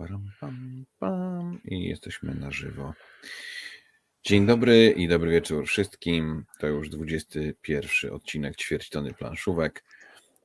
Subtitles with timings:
[0.00, 1.58] Param, pam, pam.
[1.64, 2.94] I jesteśmy na żywo.
[4.24, 6.44] Dzień dobry i dobry wieczór wszystkim.
[6.58, 9.84] To już 21 odcinek ćwierćtony planszówek.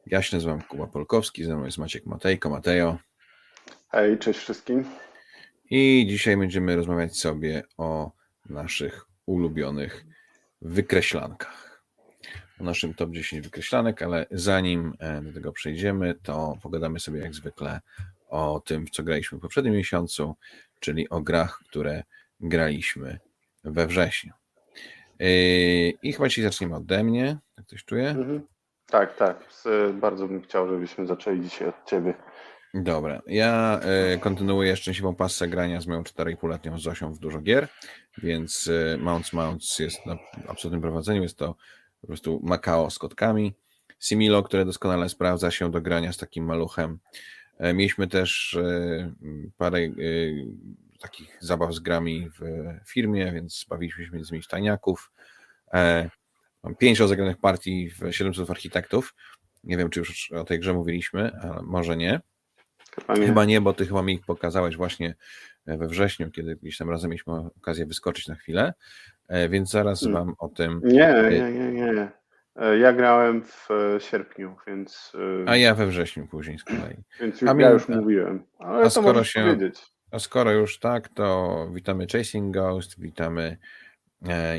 [0.05, 2.49] Ja się nazywam Kuba Polkowski, ze mną jest Maciek Matejko.
[2.49, 2.97] Matejo.
[3.89, 4.85] Hej, cześć wszystkim.
[5.69, 8.11] I dzisiaj będziemy rozmawiać sobie o
[8.49, 10.05] naszych ulubionych
[10.61, 11.81] wykreślankach.
[12.59, 17.33] O naszym top 10 wykreślanek, ale zanim e, do tego przejdziemy, to pogadamy sobie jak
[17.33, 17.79] zwykle
[18.35, 20.35] o tym, co graliśmy w poprzednim miesiącu,
[20.79, 22.03] czyli o grach, które
[22.39, 23.19] graliśmy
[23.63, 24.33] we wrześniu.
[25.19, 25.27] Yy,
[26.03, 28.09] I chyba dzisiaj zaczniemy ode mnie, tak coś czuję?
[28.09, 28.41] Mhm.
[28.87, 29.43] Tak, tak.
[29.93, 32.13] Bardzo bym chciał, żebyśmy zaczęli dzisiaj od ciebie.
[32.73, 33.79] Dobra, ja
[34.15, 37.67] y, kontynuuję szczęśliwą pasę grania z moją 4,5-letnią Zosią w dużo gier,
[38.17, 40.17] więc y, Mounts Mounts jest na
[40.47, 41.55] absolutnym prowadzeniu, jest to
[42.01, 43.53] po prostu Macao z kotkami.
[43.99, 46.99] Similo, które doskonale sprawdza się do grania z takim maluchem.
[47.57, 49.13] E, mieliśmy też e,
[49.57, 49.91] parę e,
[50.99, 55.11] takich zabaw z grami w firmie, więc bawiliśmy się między innymi tajniaków.
[56.63, 59.15] Mam pięć rozegranych partii w 700 architektów.
[59.63, 62.21] Nie wiem, czy już o tej grze mówiliśmy, ale może nie.
[62.95, 65.15] Chyba nie, chyba nie bo ty chyba mi ich pokazałeś właśnie
[65.65, 68.73] we wrześniu, kiedy gdzieś tam razem mieliśmy okazję wyskoczyć na chwilę,
[69.49, 70.25] więc zaraz hmm.
[70.25, 70.81] wam o tym...
[70.83, 72.11] Nie, nie, nie, nie.
[72.55, 75.11] E, ja grałem w e, sierpniu, więc.
[75.45, 76.95] E, a ja we wrześniu później z kolei.
[77.19, 78.43] Więc już, ja już mówiłem.
[78.59, 79.43] Ale a skoro się.
[79.43, 79.81] Powiedzieć.
[80.11, 83.57] A skoro już tak, to witamy Chasing Ghost, witamy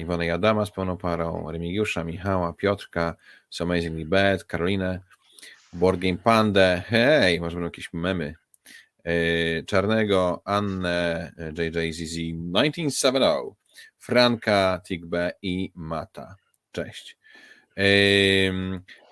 [0.00, 3.14] Iwonę Adama z pełną parą, Remigiusza, Michała, Piotrka,
[3.50, 5.00] So Amazingly Bad, Karolinę,
[5.72, 8.34] Board Game Pandę, hej, może będą jakieś memy,
[9.66, 13.54] Czarnego, Annę, JJZZ 1970,
[13.98, 16.36] Franka, Tigbe i Mata.
[16.72, 17.16] Cześć.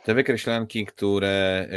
[0.05, 1.69] Te wykreślanki, które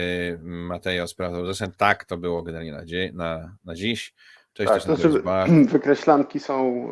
[0.41, 4.13] Mateo sprawdzał, zresztą tak to było generalnie na, na, na dziś.
[4.53, 5.21] Cześć, tak, to znaczy,
[5.73, 6.87] wykreślanki są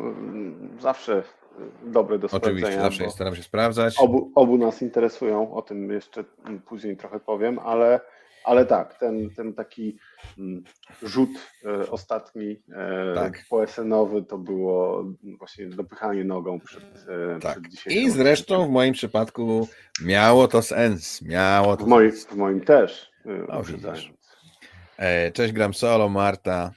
[0.80, 1.22] zawsze
[1.84, 2.56] dobre do sprawdzenia.
[2.56, 3.98] Oczywiście, zawsze staram się sprawdzać.
[3.98, 6.24] Obu, obu nas interesują, o tym jeszcze
[6.66, 8.00] później trochę powiem, ale
[8.46, 9.98] ale tak, ten, ten taki mm,
[11.02, 11.30] rzut
[11.64, 13.44] e, ostatni e, tak.
[13.50, 15.04] PSN-owy to było
[15.38, 17.60] właśnie dopychanie nogą przed, e, tak.
[17.60, 18.02] przed dzisiejszym.
[18.02, 19.68] I zresztą w moim przypadku
[20.04, 21.22] miało to sens.
[21.22, 23.10] Miało to w, moim, w moim też.
[23.24, 23.62] No,
[25.32, 26.72] Cześć, gram solo, Marta.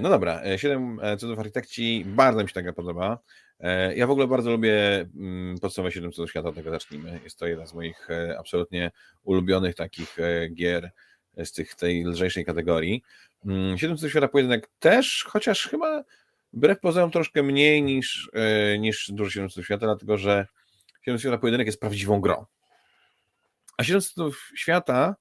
[0.00, 3.18] No dobra, 7 cudów architekci, bardzo mi się taka podoba.
[3.94, 7.20] Ja w ogóle bardzo lubię mm, podstawę 7 cudów świata, tego zacznijmy.
[7.24, 8.08] Jest to jedna z moich
[8.38, 8.90] absolutnie
[9.24, 10.16] ulubionych takich
[10.54, 10.90] gier
[11.44, 13.02] z tych, tej lżejszej kategorii.
[13.46, 16.04] Mm, Siedem cudów świata pojedynek też, chociaż chyba
[16.52, 20.46] wbrew pozorom troszkę mniej niż, e, niż dużo Siedem cudów świata, dlatego że
[20.86, 22.44] Siedem cudów świata pojedynek jest prawdziwą grą.
[23.76, 25.16] A Siedem cudów świata,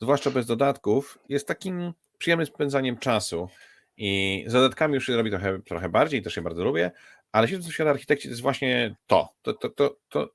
[0.00, 3.48] zwłaszcza bez dodatków, jest takim przyjemnym spędzaniem czasu.
[3.96, 6.90] I z dodatkami już się robi trochę, trochę bardziej, też je bardzo lubię,
[7.32, 9.28] ale Siedem cudów świata architekci to jest właśnie to.
[9.42, 10.30] To, to, to, to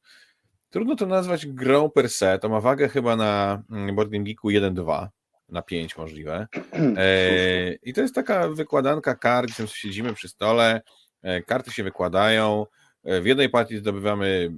[0.69, 4.50] Trudno to nazwać grą per se, to ma wagę chyba na mm, Board Game Geeku
[4.50, 5.07] 1-2,
[5.50, 6.47] na 5 możliwe.
[6.97, 10.81] E, I to jest taka wykładanka kart, gdzie siedzimy przy stole,
[11.22, 12.66] e, karty się wykładają,
[13.03, 14.52] e, w jednej partii zdobywamy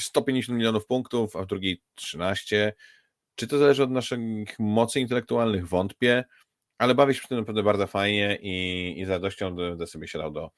[0.00, 2.72] 150 milionów punktów, a w drugiej 13.
[3.34, 4.18] Czy to zależy od naszych
[4.58, 5.68] mocy intelektualnych?
[5.68, 6.24] Wątpię,
[6.78, 10.30] ale bawię się przy tym naprawdę bardzo fajnie i, i z radością będę sobie siadał
[10.30, 10.50] do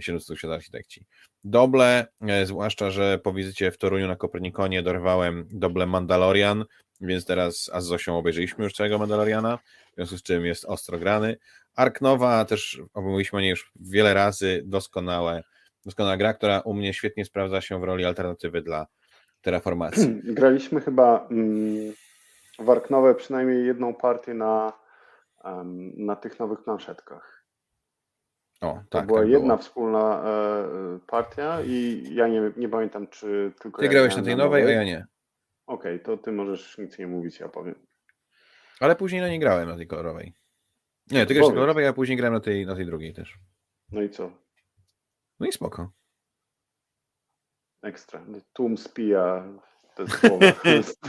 [0.00, 1.04] 700 architekci.
[1.44, 6.64] Doble, e, zwłaszcza, że po wizycie w Toruniu na Kopernikonie dorwałem doble Mandalorian,
[7.00, 9.58] więc teraz z Zosią obejrzeliśmy już całego Mandaloriana,
[9.92, 11.36] w związku z czym jest ostro grany.
[11.76, 15.42] Arknowa też omówiliśmy o niej już wiele razy, doskonałe,
[15.84, 18.86] doskonała gra, która u mnie świetnie sprawdza się w roli alternatywy dla
[19.42, 20.20] terraformacji.
[20.38, 21.92] Graliśmy chyba mm,
[22.58, 24.72] w Arknowę przynajmniej jedną partię na,
[25.96, 27.41] na tych nowych planszetkach.
[28.62, 29.58] O, tak, to była tak jedna było.
[29.58, 33.78] wspólna e, partia i ja nie, nie pamiętam, czy tylko.
[33.78, 35.06] Ty ja grałeś na tej nowej, a ja nie.
[35.66, 37.74] Okej, okay, to ty możesz nic nie mówić, ja powiem.
[38.80, 40.34] Ale później na niej grałem, na tej kolorowej.
[41.10, 43.38] Nie, ty grasz na kolorowej, a później grałem na tej, na tej drugiej też.
[43.92, 44.32] No i co?
[45.40, 45.92] No i spoko.
[47.82, 48.24] Ekstra.
[48.52, 49.44] Tłum spija
[49.96, 50.46] te słowa.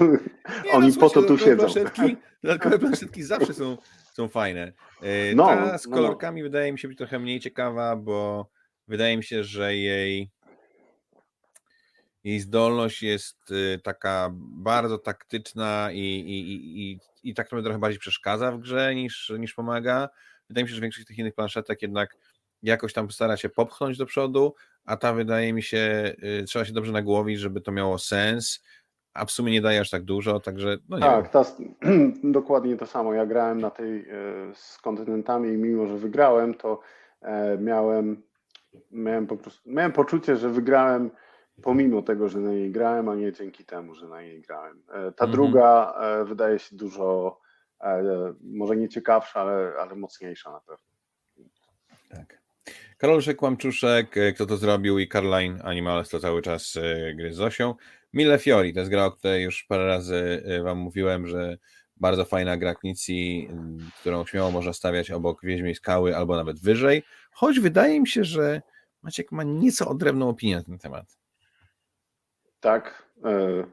[0.74, 1.58] Oni no, po to tu siedzą.
[1.58, 3.78] Planszetki, dodatkowe planszetki zawsze są
[4.14, 4.74] są fajne.
[5.02, 5.98] E, no, Ta z no, no.
[5.98, 6.46] kolorkami no.
[6.46, 8.50] wydaje mi się być trochę mniej ciekawa, bo
[8.88, 10.32] wydaje mi się, że jej
[12.24, 18.52] jej zdolność jest y, taka bardzo taktyczna i, i, i, i tak trochę bardziej przeszkadza
[18.52, 20.10] w grze niż, niż pomaga.
[20.50, 22.16] Wydaje mi się, że większość tych innych planszetek jednak
[22.64, 26.74] jakoś tam stara się popchnąć do przodu, a ta wydaje mi się, y, trzeba się
[26.74, 28.64] dobrze nagłowić, żeby to miało sens
[29.14, 31.46] a w sumie nie daje aż tak dużo, także no nie Tak, ta,
[32.24, 33.14] dokładnie to samo.
[33.14, 34.06] Ja grałem na tej e,
[34.56, 36.80] z kontynentami i mimo, że wygrałem, to
[37.22, 38.24] e, miałem,
[38.92, 41.12] miałem po prostu, miałem poczucie, że wygrałem
[41.64, 44.84] pomimo tego, że na niej grałem, a nie dzięki temu, że na niej grałem.
[44.90, 45.32] E, ta mhm.
[45.32, 45.94] druga
[46.26, 47.40] wydaje się dużo,
[48.42, 50.86] może nie ciekawsza, ale, ale mocniejsza na pewno.
[52.10, 52.43] Tak.
[53.04, 56.78] Karolszek Łamczuszek, kto to zrobił i Caroline Animales to cały czas
[57.16, 57.76] gry z Zosią.
[58.14, 61.58] Mille Fiori, to jest gra, o której już parę razy y, Wam mówiłem, że
[61.98, 63.50] bardzo fajna gra Knicji,
[63.90, 68.24] y, którą śmiało można stawiać obok Wiedźmiej Skały albo nawet wyżej, choć wydaje mi się,
[68.24, 68.62] że
[69.02, 71.06] Maciek ma nieco odrębną opinię na ten temat.
[72.60, 73.04] Tak.
[73.26, 73.64] E,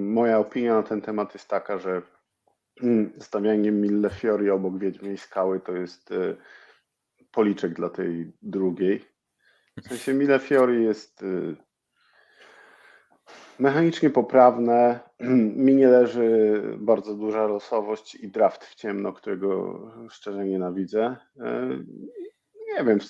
[0.00, 2.02] moja opinia na ten temat jest taka, że
[2.82, 6.36] mm, stawianie Mille Fiori obok Wiedźmiej Skały to jest e,
[7.36, 9.04] policzek dla tej drugiej.
[9.76, 11.26] W sensie Mille Fiori jest e,
[13.58, 15.00] Mechanicznie poprawne.
[15.64, 19.80] Mi nie leży bardzo duża losowość i draft w ciemno, którego
[20.10, 21.16] szczerze nienawidzę.
[21.40, 21.68] E,
[22.76, 23.00] nie wiem,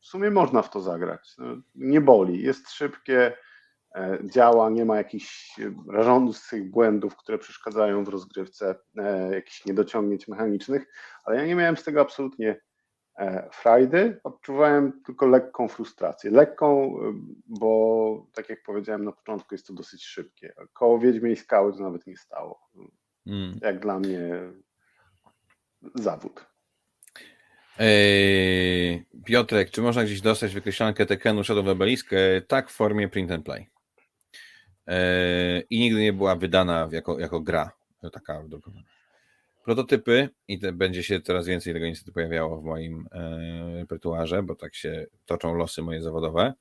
[0.00, 1.34] w sumie można w to zagrać.
[1.38, 1.44] No,
[1.74, 3.36] nie boli, jest szybkie,
[3.94, 10.86] e, działa, nie ma jakichś rażących błędów, które przeszkadzają w rozgrywce, e, jakichś niedociągnięć mechanicznych,
[11.24, 12.60] ale ja nie miałem z tego absolutnie
[13.52, 16.30] frajdy, odczuwałem tylko lekką frustrację.
[16.30, 17.12] Lekką, y,
[17.46, 20.54] bo tak jak powiedziałem na początku, jest to dosyć szybkie.
[20.72, 22.68] Koło Wiedźmiej Skały to nawet nie stało.
[23.26, 23.58] Mm.
[23.62, 24.30] Jak dla mnie
[25.94, 26.46] zawód.
[27.78, 32.12] Eee, Piotrek, czy można gdzieś dostać wykreślankę Tekenu Shadow Obelisk?
[32.12, 33.66] E, tak, w formie print and play.
[34.86, 37.70] Eee, I nigdy nie była wydana jako, jako gra.
[38.12, 38.97] Taka drukowana
[39.68, 44.54] prototypy i te, będzie się coraz więcej tego niestety pojawiało w moim e, repertuarze, bo
[44.54, 46.52] tak się toczą losy moje zawodowe.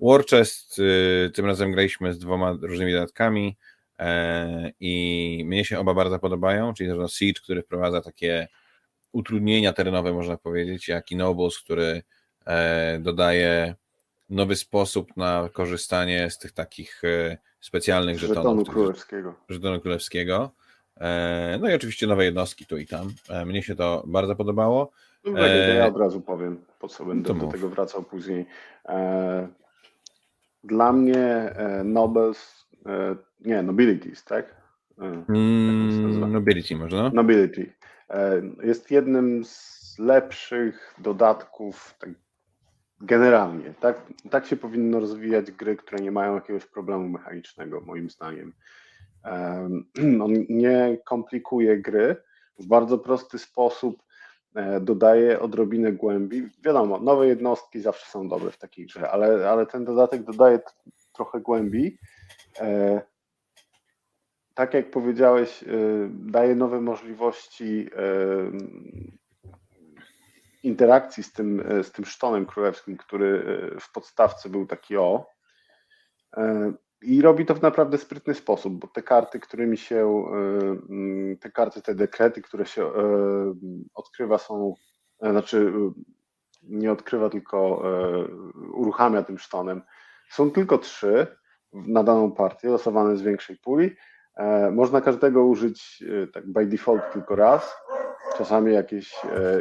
[0.00, 3.56] Warchest, y, tym razem graliśmy z dwoma różnymi dodatkami
[3.98, 8.48] e, i mnie się oba bardzo podobają, czyli zarówno Siege, który wprowadza takie
[9.12, 12.02] utrudnienia terenowe, można powiedzieć, jak i Nobles, który
[12.46, 13.74] e, dodaje
[14.28, 18.44] nowy sposób na korzystanie z tych takich e, specjalnych żetonów.
[18.44, 19.34] Żetonu królewskiego.
[19.48, 20.52] Żetonu królewskiego.
[21.00, 23.08] E, no i oczywiście nowe jednostki tu i tam.
[23.28, 24.92] E, mnie się to bardzo podobało.
[25.24, 28.46] No, ja e, od razu powiem, po co będę do tego wracał później.
[30.64, 31.54] Dla mnie
[31.84, 32.66] Nobles,
[33.40, 34.56] nie, Nobilities, tak?
[35.28, 37.10] Mm, nobility może, no?
[37.10, 37.72] Nobility.
[38.62, 42.10] Jest jednym z lepszych dodatków tak
[43.00, 43.74] generalnie.
[43.80, 48.52] Tak, tak się powinno rozwijać gry, które nie mają jakiegoś problemu mechanicznego, moim zdaniem.
[50.24, 52.16] On nie komplikuje gry,
[52.58, 54.02] w bardzo prosty sposób
[54.54, 56.48] e, dodaje odrobinę głębi.
[56.64, 60.60] Wiadomo, nowe jednostki zawsze są dobre w takiej grze, ale, ale ten dodatek dodaje
[61.12, 61.98] trochę głębi.
[62.60, 63.00] E,
[64.54, 65.66] tak jak powiedziałeś, e,
[66.10, 67.90] daje nowe możliwości
[70.62, 75.26] interakcji z tym, z tym sztonem królewskim, który w podstawce był taki o.
[77.02, 80.36] I robi to w naprawdę sprytny sposób, bo te karty, którymi się, e,
[80.90, 82.92] mm, te karty, te dekrety, które się e,
[83.94, 84.74] odkrywa są,
[85.22, 85.72] e, znaczy
[86.62, 87.82] nie odkrywa, tylko
[88.72, 89.82] uruchamia tym sztonem.
[90.30, 91.26] Są tylko trzy
[91.72, 93.96] na daną partię, losowane z większej puli.
[94.72, 96.04] Można każdego użyć
[96.34, 97.76] tak by default tylko raz.
[98.38, 99.14] Czasami jakieś,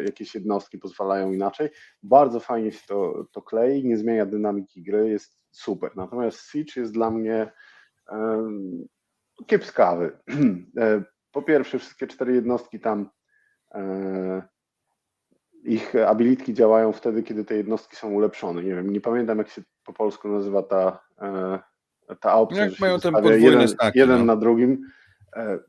[0.06, 1.70] jakieś jednostki pozwalają inaczej.
[2.04, 5.92] Bardzo fajnie się to, to klei, nie zmienia dynamiki gry, jest super.
[5.96, 7.52] Natomiast Siege jest dla mnie
[8.12, 8.88] um,
[9.48, 10.12] kiepskawy.
[10.78, 13.10] E, po pierwsze, wszystkie cztery jednostki tam
[13.74, 14.42] e,
[15.64, 18.64] ich abilitki działają wtedy, kiedy te jednostki są ulepszone.
[18.64, 21.60] Nie wiem, nie pamiętam jak się po polsku nazywa ta, e,
[22.20, 24.26] ta opcja, jak mają ten jeden, staki, jeden no.
[24.26, 24.82] na drugim.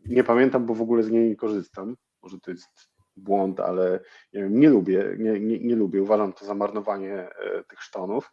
[0.07, 1.97] Nie pamiętam, bo w ogóle z niej nie korzystam.
[2.27, 4.01] Może to jest błąd, ale
[4.33, 6.03] nie, wiem, nie lubię, nie, nie, nie lubię.
[6.03, 7.29] Uważam to za marnowanie
[7.69, 8.33] tych sztonów.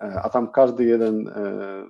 [0.00, 1.86] E, a tam każdy jeden e,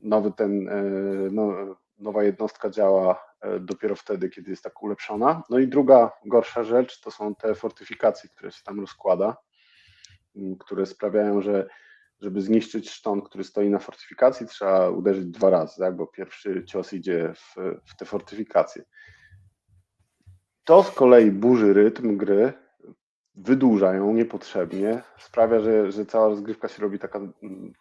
[0.00, 0.82] nowy ten, e,
[1.30, 1.52] no,
[1.98, 5.42] nowa jednostka działa dopiero wtedy, kiedy jest tak ulepszona.
[5.50, 9.36] No i druga gorsza rzecz to są te fortyfikacje, które się tam rozkłada,
[10.60, 11.68] które sprawiają, że
[12.20, 15.96] żeby zniszczyć szton, który stoi na fortyfikacji, trzeba uderzyć dwa razy, tak?
[15.96, 17.54] bo pierwszy cios idzie w,
[17.84, 18.84] w te fortyfikacje.
[20.64, 22.52] To z kolei burzy rytm gry
[23.34, 27.72] wydłuża ją niepotrzebnie, sprawia, że, że cała rozgrywka się robi taka mm,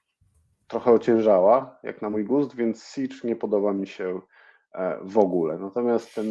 [0.67, 4.21] trochę ociężała, jak na mój gust, więc Siege nie podoba mi się
[4.73, 5.57] e, w ogóle.
[5.57, 6.25] Natomiast ten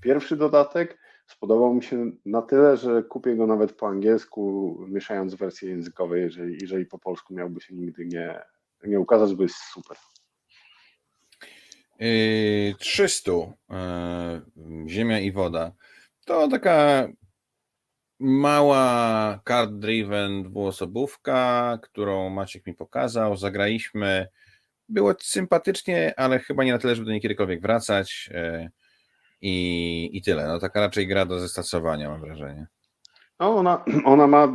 [0.00, 5.70] pierwszy dodatek spodobał mi się na tyle, że kupię go nawet po angielsku, mieszając wersje
[5.70, 8.42] językowe, jeżeli, jeżeli po polsku miałby się nigdy nie,
[8.84, 9.96] nie ukazać, bo jest super.
[12.78, 13.32] 300
[14.88, 15.72] Ziemia i woda.
[16.26, 17.08] To taka
[18.20, 23.36] mała card-driven dwuosobówka, którą Maciek mi pokazał.
[23.36, 24.28] Zagraliśmy.
[24.88, 28.30] Było sympatycznie, ale chyba nie na tyle, żeby do niej kiedykolwiek wracać.
[28.34, 28.70] E,
[29.40, 30.46] I, I tyle.
[30.46, 32.66] No taka raczej gra do zestacowania, mam wrażenie.
[33.40, 34.48] No, ona, ona ma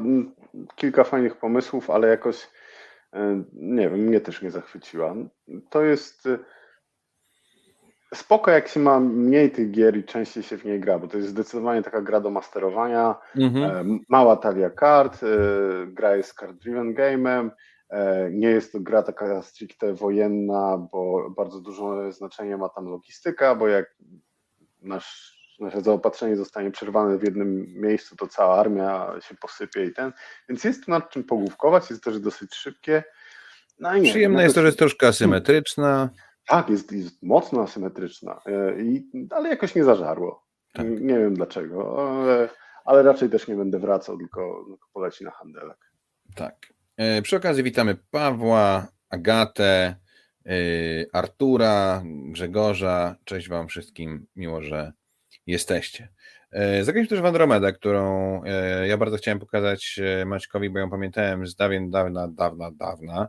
[0.75, 2.47] kilka fajnych pomysłów, ale jakoś
[3.13, 5.15] e, nie wiem, mnie też nie zachwyciła.
[5.69, 6.27] To jest
[8.15, 11.17] spoko, jak się ma mniej tych gier i częściej się w niej gra, bo to
[11.17, 13.91] jest zdecydowanie taka gra do masterowania, mhm.
[13.93, 15.27] E, mała talia kart, e,
[15.87, 17.49] gra jest card-driven game'em,
[17.89, 23.55] e, nie jest to gra taka stricte wojenna, bo bardzo duże znaczenie ma tam logistyka,
[23.55, 23.95] bo jak
[24.81, 30.11] nasz, nasze zaopatrzenie zostanie przerwane w jednym miejscu, to cała armia się posypie i ten,
[30.49, 33.03] więc jest tu nad czym pogłówkować, jest też dosyć szybkie.
[33.79, 36.09] No Przyjemne no jest to, że jest troszkę asymetryczna.
[36.47, 40.45] Tak, jest, jest mocno asymetryczna, e, i, ale jakoś nie zażarło.
[40.73, 40.87] Tak.
[40.87, 42.49] Nie wiem dlaczego, ale,
[42.85, 45.77] ale, raczej też nie będę wracał, tylko, tylko poleci na handelek.
[46.35, 46.73] Tak.
[46.97, 49.95] E, przy okazji witamy Pawła, Agatę,
[50.45, 50.55] e,
[51.13, 53.15] Artura, Grzegorza.
[53.23, 54.93] Cześć Wam wszystkim, miło, że
[55.47, 56.09] jesteście.
[56.81, 58.41] Zagraliśmy też w Andromedę, którą
[58.87, 63.27] ja bardzo chciałem pokazać Maćkowi, bo ją pamiętałem z dawien, dawna, dawna, dawna.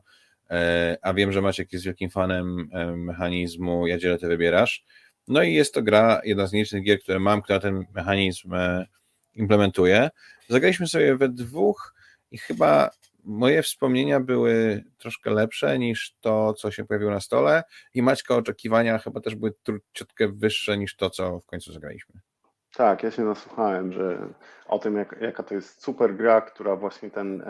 [0.52, 4.84] E, a wiem, że Maciek jest wielkim fanem e, mechanizmu Ja dzielę, ty wybierasz.
[5.28, 8.86] No i jest to gra, jedna z nielicznych gier, które mam, która ten mechanizm e,
[9.34, 10.10] implementuje.
[10.48, 11.94] Zagraliśmy sobie we dwóch
[12.30, 12.90] i chyba
[13.24, 17.62] moje wspomnienia były troszkę lepsze niż to, co się pojawiło na stole
[17.94, 19.52] i Maćka oczekiwania chyba też były
[19.92, 22.20] ciutkę wyższe niż to, co w końcu zagraliśmy.
[22.74, 24.28] Tak, ja się nasłuchałem, że
[24.66, 27.42] o tym, jak, jaka to jest super gra, która właśnie ten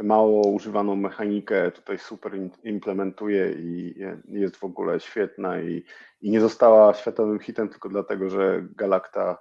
[0.00, 2.32] tę mało używaną mechanikę tutaj super
[2.64, 3.94] implementuje i
[4.28, 5.84] jest w ogóle świetna i,
[6.20, 9.38] i nie została światowym hitem tylko dlatego, że Galacta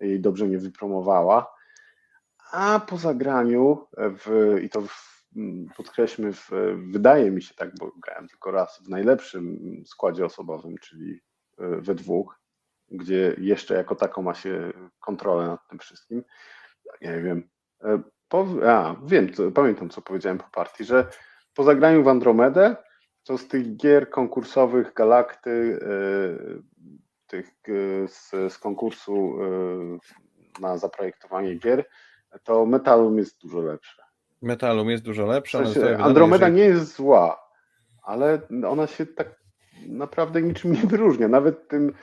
[0.00, 1.54] jej dobrze nie wypromowała.
[2.52, 5.24] A po zagraniu, w, i to w,
[5.76, 6.50] podkreślmy, w,
[6.90, 11.20] wydaje mi się tak, bo grałem tylko raz w najlepszym składzie osobowym, czyli
[11.58, 12.38] we dwóch,
[12.90, 16.24] gdzie jeszcze jako tako ma się kontrolę nad tym wszystkim.
[17.00, 17.48] Nie wiem,
[18.32, 21.06] po, a, wiem, co, pamiętam, co powiedziałem po partii, że
[21.54, 22.76] po zagraniu w Andromedę,
[23.24, 26.62] to z tych gier konkursowych Galakty, y,
[27.26, 31.84] tych y, z, z konkursu y, na zaprojektowanie gier,
[32.44, 34.02] to Metalum jest dużo lepsze.
[34.42, 35.62] Metalum jest dużo lepsze.
[35.62, 37.48] W sensie, Andromeda nie jest zła,
[38.02, 39.28] ale ona się tak
[39.88, 41.28] naprawdę niczym nie wyróżnia.
[41.28, 41.94] Nawet tym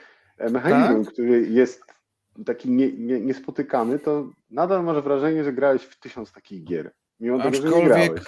[0.52, 1.14] mechanizmem, tak?
[1.14, 1.99] który jest
[2.46, 6.92] taki nie, nie, niespotykany, to nadal masz wrażenie, że grałeś w tysiąc takich gier.
[7.20, 8.22] Mimo aczkolwiek, tego, że nie grałeś.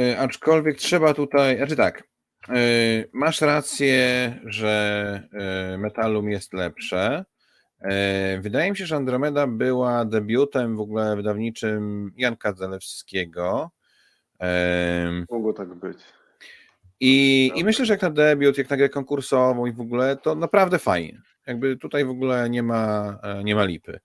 [0.00, 2.02] E, aczkolwiek trzeba tutaj, znaczy tak,
[2.48, 2.54] e,
[3.12, 3.98] masz rację,
[4.44, 7.24] że e, Metalum jest lepsze.
[8.40, 13.70] Wydaje mi się, że Andromeda była debiutem w ogóle wydawniczym Janka Zalewskiego.
[15.30, 15.98] Mogło tak być.
[17.00, 20.34] I, I myślę, że jak na debiut, jak na grę konkursową i w ogóle, to
[20.34, 21.22] naprawdę fajnie.
[21.46, 24.00] Jakby tutaj w ogóle nie ma, e, nie ma lipy.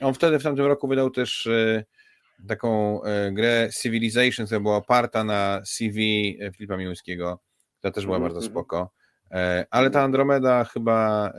[0.00, 1.84] On wtedy w tamtym roku wydał też e,
[2.48, 5.98] taką e, grę Civilization, która była oparta na CV
[6.56, 7.40] Filipa Miłońskiego,
[7.78, 8.32] która też była mm -hmm.
[8.34, 8.90] bardzo spoko.
[9.70, 11.32] Ale ta Andromeda chyba.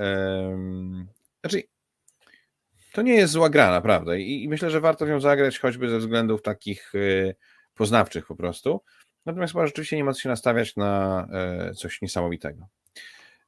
[1.41, 1.63] Znaczy,
[2.93, 4.21] to nie jest zła gra, naprawdę.
[4.21, 6.93] I, myślę, że warto w nią zagrać, choćby ze względów takich
[7.75, 8.81] poznawczych po prostu.
[9.25, 11.27] Natomiast chyba rzeczywiście nie ma co się nastawiać na
[11.75, 12.67] coś niesamowitego.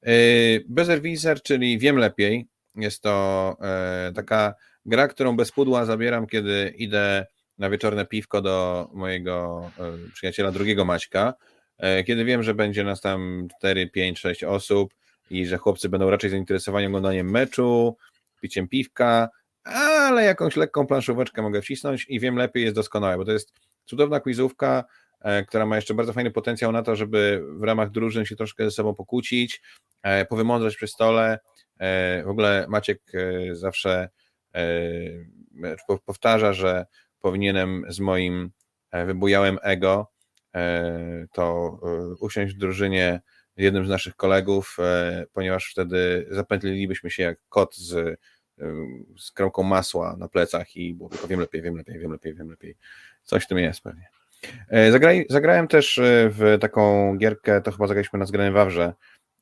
[0.04, 2.48] Yy, Bezerwiser, czyli Wiem Lepiej.
[2.76, 4.54] Jest to e, taka
[4.86, 7.26] gra, którą bez pudła zabieram, kiedy idę
[7.58, 11.34] na wieczorne piwko do mojego e, przyjaciela drugiego Maćka,
[11.78, 14.94] e, kiedy wiem, że będzie nas tam 4, 5, 6 osób
[15.30, 17.98] i że chłopcy będą raczej zainteresowani oglądaniem meczu,
[18.42, 19.30] piciem piwka,
[19.64, 23.54] ale jakąś lekką planszóweczkę mogę wcisnąć i wiem lepiej jest doskonałe, bo to jest
[23.86, 24.99] cudowna quizówka, E,
[25.48, 28.72] która ma jeszcze bardzo fajny potencjał na to, żeby w ramach drużyn się troszkę ze
[28.72, 29.62] sobą pokłócić,
[30.04, 31.40] e, powymądrzeć przy stole.
[31.80, 33.02] E, w ogóle Maciek
[33.52, 34.10] zawsze
[36.06, 36.86] powtarza, że
[37.20, 38.52] powinienem z moim
[39.06, 40.12] wybujałym ego
[41.32, 41.80] to
[42.20, 43.22] usiąść w drużynie
[43.58, 44.78] jednym z naszych kolegów,
[45.34, 48.20] ponieważ wtedy zapętlilibyśmy się jak kot z,
[49.18, 52.50] z kromką masła na plecach i było tylko wiem lepiej, wiem lepiej, wiem lepiej, wiem
[52.50, 52.78] lepiej.
[53.24, 54.19] Coś w tym jest pewnie.
[54.70, 58.94] E, zagraj, zagrałem też e, w taką gierkę, to chyba zagraliśmy na zgranym Wawrze,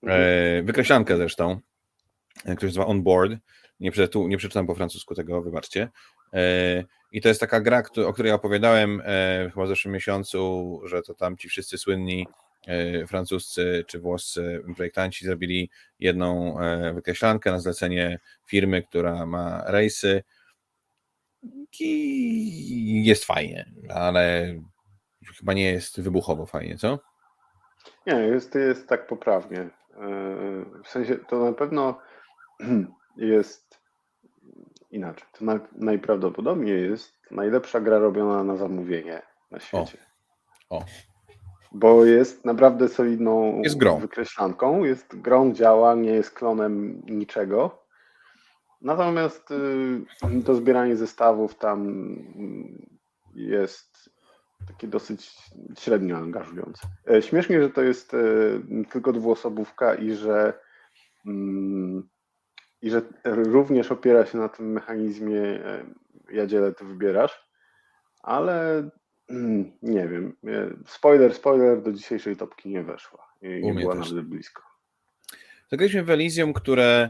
[0.03, 0.65] mhm.
[0.65, 1.59] wykreślankę zresztą,
[2.37, 3.31] która się nazywa On Board.
[3.79, 5.89] Nie, tu, nie przeczytam po francusku tego, wybaczcie.
[7.11, 9.01] I to jest taka gra, o której opowiadałem
[9.53, 12.27] chyba w zeszłym miesiącu, że to tam ci wszyscy słynni
[13.07, 16.57] francuscy czy włoscy projektanci zrobili jedną
[16.93, 20.23] wykreślankę na zlecenie firmy, która ma rejsy
[21.79, 24.55] i jest fajnie, ale
[25.39, 26.99] chyba nie jest wybuchowo fajnie, co?
[28.07, 29.69] Nie, jest, jest tak poprawnie.
[30.83, 31.99] W sensie to na pewno
[33.17, 33.81] jest
[34.91, 35.27] inaczej.
[35.39, 39.97] To na, najprawdopodobniej jest najlepsza gra robiona na zamówienie na świecie.
[40.69, 40.77] O.
[40.77, 40.85] o.
[41.71, 43.99] Bo jest naprawdę solidną jest grą.
[43.99, 44.83] wykreślanką.
[44.83, 47.83] Jest grą, działa, nie jest klonem niczego.
[48.81, 52.07] Natomiast y, to zbieranie zestawów tam
[53.35, 53.96] jest
[54.67, 55.37] takie dosyć
[55.79, 56.87] średnio angażujące.
[57.09, 58.17] E, śmiesznie, że to jest e,
[58.91, 60.53] tylko dwuosobówka i że
[61.25, 62.09] mm,
[62.81, 65.85] i że również opiera się na tym mechanizmie e,
[66.31, 67.49] jadziele ty wybierasz,
[68.23, 68.89] ale
[69.29, 70.35] mm, nie wiem,
[70.85, 74.63] spoiler, spoiler, do dzisiejszej topki nie weszła i nie była nawet blisko.
[75.71, 77.09] Zagraliśmy w Elysium, które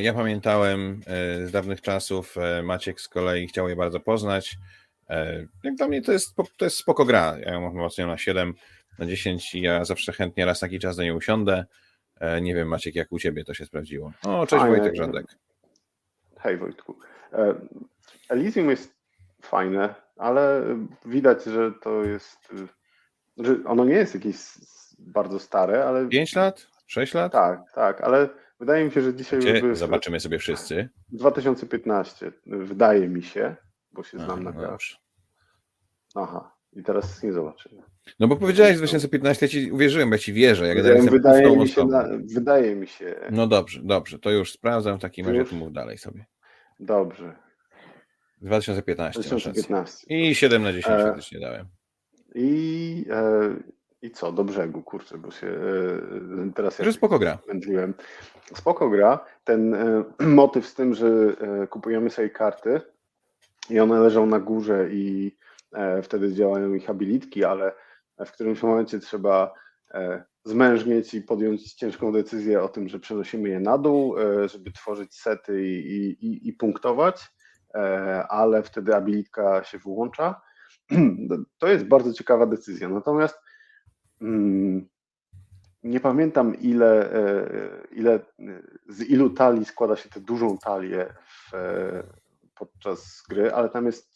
[0.00, 1.00] ja pamiętałem
[1.44, 4.85] z dawnych czasów, Maciek z kolei chciał je bardzo poznać, E,
[5.62, 7.36] jak dla mnie to jest, to jest spoko gra.
[7.38, 8.54] Ja ją mam mocno na 7,
[8.98, 11.64] na 10 i ja zawsze chętnie raz taki czas do niej usiądę.
[12.20, 14.12] E, nie wiem, Maciek, jak u Ciebie to się sprawdziło.
[14.26, 14.76] O, cześć fajne.
[14.76, 15.26] Wojtek Żadek.
[16.38, 16.98] Hej Wojtku.
[17.32, 17.54] E,
[18.28, 18.96] Elysium jest
[19.42, 20.62] fajne, ale
[21.04, 22.38] widać, że to jest,
[23.36, 24.36] że ono nie jest jakieś
[24.98, 26.08] bardzo stare, ale...
[26.08, 26.66] 5 lat?
[26.86, 27.32] 6 lat?
[27.32, 28.28] Tak, tak, ale
[28.60, 29.58] wydaje mi się, że dzisiaj Gdzie?
[29.58, 29.78] już...
[29.78, 30.88] Zobaczymy sobie wszyscy.
[31.08, 33.56] 2015, wydaje mi się
[33.96, 34.78] bo się znam na grach.
[36.14, 37.82] Aha, i teraz nie zobaczymy.
[38.20, 40.66] No bo powiedziałeś 2015, ja ci uwierzyłem, ja ci wierzę.
[40.66, 43.14] Jak wydaje, wydaje mi, się na, wydaje mi się.
[43.30, 46.26] No dobrze, dobrze, to już sprawdzam w takim razie, mów dalej sobie.
[46.80, 47.36] Dobrze.
[48.40, 49.20] 2015.
[49.20, 50.06] 2015.
[50.08, 51.66] I 7 na 10 e, faktycznie dałem.
[52.34, 53.56] I, e,
[54.02, 57.38] I co, do brzegu, kurczę, bo się e, teraz ja spoko gra.
[57.46, 57.94] Wędliłem.
[58.54, 59.24] Spoko gra.
[59.44, 62.80] Ten e, motyw z tym, że e, kupujemy sobie karty,
[63.70, 65.36] i one leżą na górze i
[65.72, 67.72] e, wtedy działają ich abilitki, ale
[68.26, 69.54] w którymś momencie trzeba
[69.90, 74.72] e, zmężnieć i podjąć ciężką decyzję o tym, że przenosimy je na dół, e, żeby
[74.72, 77.36] tworzyć sety i, i, i punktować,
[78.28, 80.40] ale wtedy abilitka się wyłącza.
[81.58, 82.88] To jest bardzo ciekawa decyzja.
[82.88, 83.38] Natomiast
[84.20, 84.88] mm,
[85.82, 87.10] nie pamiętam ile,
[87.92, 88.20] ile
[88.88, 91.52] z ilu talii składa się tę dużą talię w,
[92.58, 94.14] podczas gry, ale tam jest,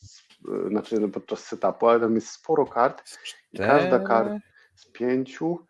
[0.68, 3.02] znaczy no, podczas setupu, ale tam jest sporo kart
[3.52, 4.38] i każda karta
[4.74, 5.66] z pięciu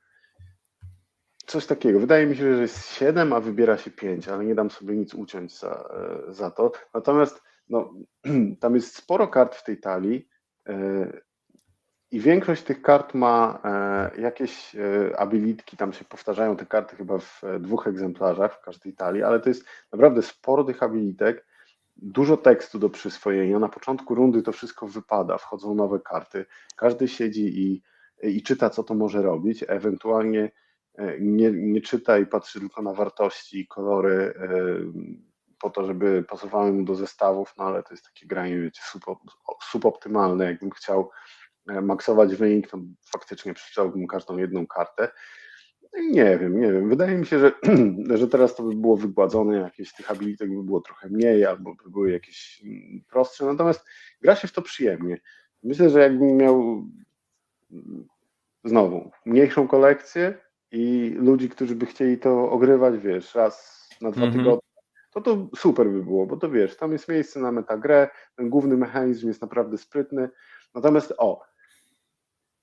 [1.46, 2.00] coś takiego.
[2.00, 5.14] Wydaje mi się, że jest siedem, a wybiera się pięć, ale nie dam sobie nic
[5.14, 5.88] uciąć za,
[6.28, 6.72] za to.
[6.94, 7.94] Natomiast no,
[8.60, 10.28] tam jest sporo kart w tej talii
[10.68, 10.72] e,
[12.10, 17.18] i większość tych kart ma e, jakieś e, abilitki, tam się powtarzają te karty chyba
[17.18, 21.46] w dwóch egzemplarzach w każdej talii, ale to jest naprawdę sporo tych abilitek
[22.02, 23.58] dużo tekstu do przyswojenia.
[23.58, 26.46] Na początku rundy to wszystko wypada, wchodzą nowe karty.
[26.76, 27.82] Każdy siedzi i,
[28.22, 30.50] i czyta, co to może robić, ewentualnie
[30.94, 34.48] e, nie, nie czyta i patrzy tylko na wartości i kolory e,
[35.60, 38.82] po to, żeby pasowały mu do zestawów, no ale to jest takie granie, wiecie,
[39.62, 40.44] suboptymalne.
[40.44, 41.10] Jakbym chciał
[41.68, 42.78] e, maksować wynik, to
[43.12, 45.08] faktycznie przeczytałbym każdą jedną kartę.
[45.92, 46.88] Nie wiem, nie wiem.
[46.88, 47.52] Wydaje mi się, że,
[48.18, 51.90] że teraz to by było wygładzone, jakieś tych habilitek by było trochę mniej, albo by
[51.90, 53.86] były jakieś mm, prostsze, natomiast
[54.20, 55.20] gra się w to przyjemnie.
[55.62, 56.84] Myślę, że jakbym miał
[57.72, 58.08] mm,
[58.64, 60.34] znowu mniejszą kolekcję
[60.72, 64.38] i ludzi, którzy by chcieli to ogrywać, wiesz, raz na dwa mm -hmm.
[64.38, 64.70] tygodnie,
[65.10, 68.76] to to super by było, bo to wiesz, tam jest miejsce na metagrę, ten główny
[68.76, 70.30] mechanizm jest naprawdę sprytny.
[70.74, 71.42] Natomiast o,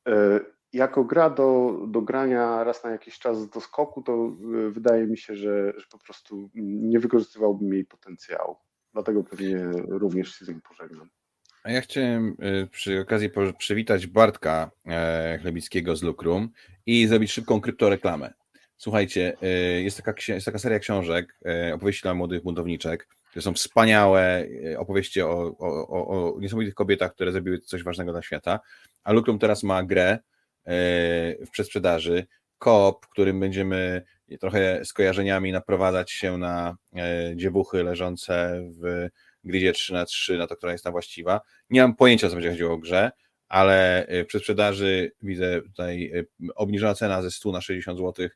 [0.06, 4.32] yy, jako gra do, do grania raz na jakiś czas do skoku, to
[4.68, 8.56] y, wydaje mi się, że, że po prostu nie wykorzystywałbym jej potencjału.
[8.94, 11.10] Dlatego pewnie również się z nim pożegnam.
[11.64, 16.50] A ja chciałem y, przy okazji przywitać Bartka e, Chlebickiego z Lukrum
[16.86, 18.34] i zrobić szybką kryptoreklamę.
[18.78, 19.38] Słuchajcie,
[19.78, 24.46] y, jest taka, jest taka seria książek, e, opowieści dla młodych buntowniczek, które są wspaniałe,
[24.72, 28.60] e, opowieści o, o, o, o niesamowitych kobietach, które zrobiły coś ważnego dla świata.
[29.04, 30.20] A Lukrum teraz ma grę,
[31.46, 32.28] w przedsprzedaży.
[32.58, 34.02] Koop, którym będziemy
[34.40, 39.08] trochę skojarzeniami naprowadzać się na e, dziewuchy leżące w
[39.44, 41.42] gridzie 3 na 3 na to, która jest ta właściwa.
[41.70, 43.12] Nie mam pojęcia, co będzie chodziło o grze,
[43.48, 46.12] ale e, w przedsprzedaży widzę tutaj
[46.56, 48.28] obniżona cena ze 100 na 60 zł.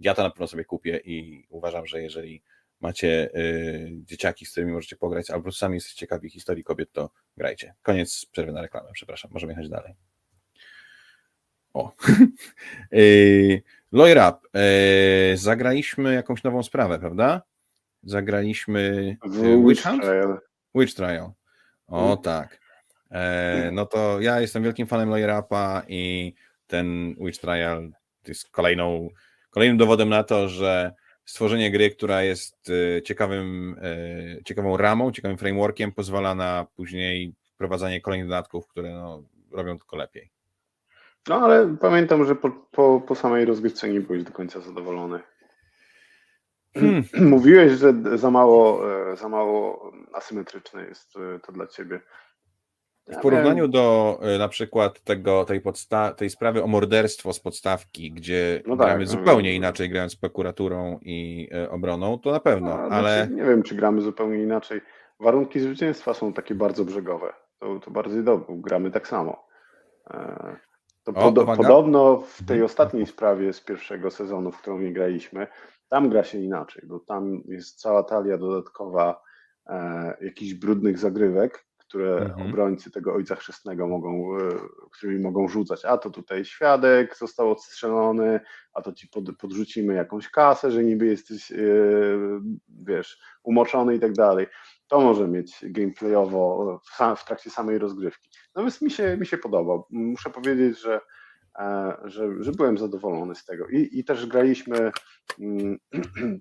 [0.00, 2.42] Ja to na pewno sobie kupię i uważam, że jeżeli
[2.80, 3.30] macie
[3.92, 7.74] dzieciaki, z którymi możecie pograć, albo sami jesteście ciekawi historii kobiet, to grajcie.
[7.82, 10.07] Koniec przerwy na reklamę, przepraszam, możemy jechać dalej.
[11.78, 11.92] O.
[13.92, 14.60] Lawyer Up.
[15.34, 17.42] Zagraliśmy jakąś nową sprawę, prawda?
[18.02, 19.16] Zagraliśmy
[19.66, 20.02] Witch Hunt?
[20.02, 20.38] Trial.
[20.74, 21.32] Witch Trial.
[21.86, 22.18] O hmm.
[22.18, 22.60] tak.
[23.72, 26.34] No to ja jestem wielkim fanem Upa i
[26.66, 27.90] ten Witch Trial
[28.28, 29.08] jest kolejną,
[29.50, 30.92] kolejnym dowodem na to, że
[31.24, 38.00] stworzenie gry, która jest e, ciekawym, e, ciekawą ramą, ciekawym frameworkiem, pozwala na później wprowadzanie
[38.00, 40.30] kolejnych dodatków, które no, robią tylko lepiej.
[41.28, 45.20] No ale pamiętam, że po, po, po samej rozgrywce nie byłeś do końca zadowolony.
[46.74, 47.04] Hmm.
[47.34, 51.14] Mówiłeś, że za mało, e, za mało asymetryczne jest
[51.46, 52.00] to dla ciebie.
[53.08, 58.12] W porównaniu do e, na przykład tego, tej, podsta- tej sprawy o morderstwo z podstawki,
[58.12, 62.40] gdzie no gramy tak, zupełnie no, inaczej, grając z prokuraturą i e, obroną, to na
[62.40, 63.16] pewno, no, ale...
[63.16, 64.80] Znaczy, nie wiem, czy gramy zupełnie inaczej.
[65.20, 67.32] Warunki zwycięstwa są takie bardzo brzegowe.
[67.58, 69.48] To, to bardziej dobrze, gramy tak samo.
[71.10, 72.64] E, to o, pod- podobno w tej mhm.
[72.64, 75.46] ostatniej sprawie z pierwszego sezonu, w którą nie graliśmy,
[75.88, 79.22] tam gra się inaczej, bo tam jest cała talia dodatkowa
[79.66, 82.48] e, jakichś brudnych zagrywek, które mhm.
[82.48, 84.38] obrońcy tego ojca chrzestnego mogą, e,
[84.92, 85.84] którymi mogą rzucać.
[85.84, 88.40] A to tutaj świadek został odstrzelony,
[88.72, 94.12] a to ci pod, podrzucimy jakąś kasę, że niby jesteś, yy, wiesz, umoczony i tak
[94.12, 94.46] dalej.
[94.88, 98.30] To może mieć gameplayowo w, w trakcie samej rozgrywki.
[98.54, 99.86] Natomiast mi się, mi się podobał.
[99.90, 101.00] Muszę powiedzieć, że,
[101.58, 103.68] e, że, że byłem zadowolony z tego.
[103.68, 104.90] I, i też graliśmy.
[105.40, 105.78] Mm,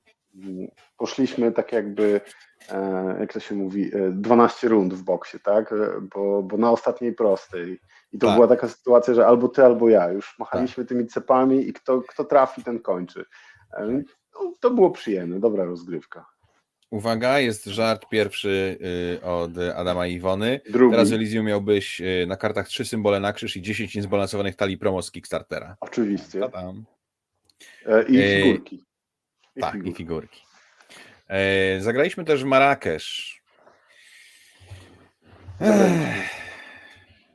[0.97, 2.21] poszliśmy tak jakby,
[2.69, 5.73] e, jak to się mówi, 12 e, rund w boksie, tak?
[5.73, 7.79] E, bo, bo na ostatniej prostej.
[8.11, 8.35] I to tak.
[8.35, 10.11] była taka sytuacja, że albo ty, albo ja.
[10.11, 10.89] Już machaliśmy tak.
[10.89, 13.25] tymi cepami i kto, kto trafi, ten kończy.
[14.33, 16.36] No, to było przyjemne, dobra rozgrywka.
[16.89, 18.77] Uwaga, jest żart pierwszy
[19.15, 20.61] y, od Adama i Iwony.
[20.69, 20.91] Drugi.
[20.91, 25.01] Teraz Elysium miałbyś y, na kartach trzy symbole na krzyż i 10 niezbalansowanych talii promo
[25.01, 25.77] z Kickstartera.
[25.79, 26.39] Oczywiście.
[28.07, 28.83] I figurki.
[29.55, 29.91] I tak, figurki.
[29.91, 30.41] i figurki.
[31.27, 33.41] E, zagraliśmy też w Marrakesz.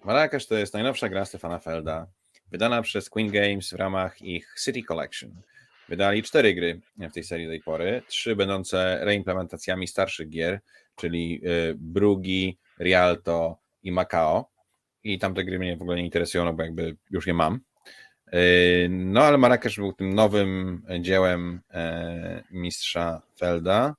[0.04, 2.06] Marrakesz to jest najnowsza gra Stefana Felda,
[2.50, 5.42] wydana przez Queen Games w ramach ich City Collection.
[5.88, 10.60] Wydali cztery gry w tej serii do tej pory, trzy będące reimplementacjami starszych gier,
[10.96, 14.50] czyli e, Brugi, Rialto i Macao.
[15.04, 17.60] I tamte gry mnie w ogóle nie interesują, no bo jakby już je mam.
[18.32, 23.94] Yy, no ale Marrakesz był tym nowym dziełem e, mistrza Felda.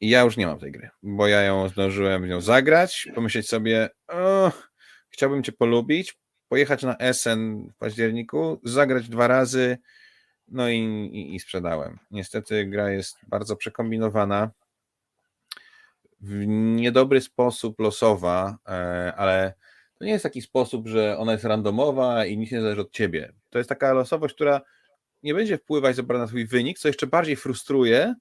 [0.00, 3.48] I ja już nie mam tej gry, bo ja ją zdążyłem w nią zagrać, pomyśleć
[3.48, 3.88] sobie,
[5.10, 9.78] chciałbym cię polubić, pojechać na Essen w październiku, zagrać dwa razy,
[10.50, 10.78] no i,
[11.12, 11.98] i, i sprzedałem.
[12.10, 14.50] Niestety gra jest bardzo przekombinowana,
[16.20, 19.54] w niedobry sposób losowa, e, ale
[19.98, 23.32] to nie jest taki sposób, że ona jest randomowa i nic nie zależy od ciebie.
[23.50, 24.60] To jest taka losowość, która
[25.22, 28.14] nie będzie wpływać za na twój wynik, co jeszcze bardziej frustruje,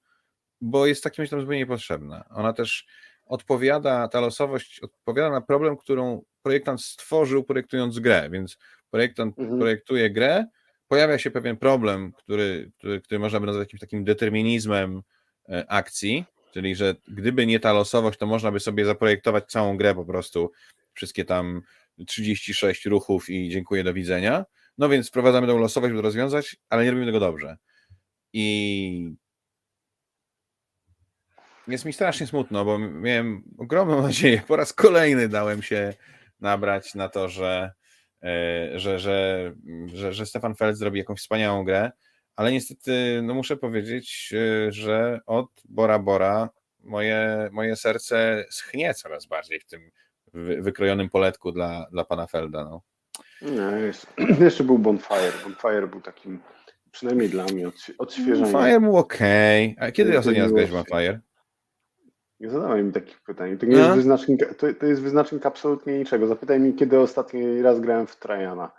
[0.62, 2.26] bo jest takim tam zupełnie niepotrzebna.
[2.30, 2.86] Ona też
[3.26, 8.58] odpowiada, ta losowość odpowiada na problem, którą projektant stworzył projektując grę, więc
[8.89, 9.60] projektant mhm.
[9.60, 10.46] projektuje grę,
[10.89, 15.02] pojawia się pewien problem, który, który, który można by nazwać jakimś takim determinizmem
[15.49, 19.95] e, akcji, czyli że gdyby nie ta losowość, to można by sobie zaprojektować całą grę
[19.95, 20.52] po prostu
[20.93, 21.62] wszystkie tam
[22.08, 24.45] 36 ruchów i dziękuję, do widzenia.
[24.78, 27.58] No więc wprowadzamy tą losowość, by to rozwiązać, ale nie robimy tego dobrze.
[28.34, 29.15] I
[31.67, 35.93] jest mi strasznie smutno, bo miałem ogromną nadzieję, po raz kolejny dałem się
[36.39, 37.71] nabrać na to, że,
[38.75, 39.53] że, że,
[39.86, 41.91] że, że Stefan Feld zrobi jakąś wspaniałą grę,
[42.36, 49.25] ale niestety no muszę powiedzieć, e, że od Bora Bora moje, moje serce schnie coraz
[49.25, 49.91] bardziej w tym
[50.34, 52.63] wykrojonym poletku dla, dla pana Felda.
[52.63, 52.82] No.
[54.45, 55.34] Jeszcze był Bonfire.
[55.43, 56.39] Bonfire był takim,
[56.91, 58.51] przynajmniej dla mnie, odświeżeniem.
[58.51, 59.17] Bonfire był ok.
[59.77, 61.19] A kiedy ostatnio raz grałeś Bonfire?
[62.39, 63.58] Nie zadawaj mi takich pytań.
[63.58, 66.28] To, nie jest wyznacznik, to, to jest wyznacznik absolutnie niczego.
[66.28, 68.71] Zapytaj mi, kiedy ostatni raz grałem w Trajana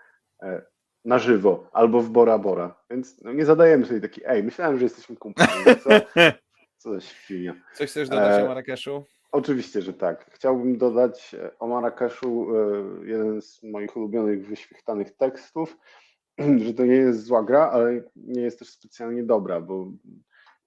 [0.42, 0.62] e,
[1.04, 2.84] na żywo albo w Bora Bora.
[2.90, 5.64] Więc no, nie zadajemy sobie taki, ej, myślałem, że jesteśmy kumplami.
[5.84, 5.90] Co,
[6.76, 7.54] co za świnia.
[7.74, 9.04] Coś chcesz dodać e, o Marrakeszu?
[9.32, 10.30] Oczywiście, że tak.
[10.30, 15.76] Chciałbym dodać e, o Marrakeszu e, jeden z moich ulubionych wyświechtanych tekstów,
[16.64, 19.92] że to nie jest zła gra, ale nie jest też specjalnie dobra, bo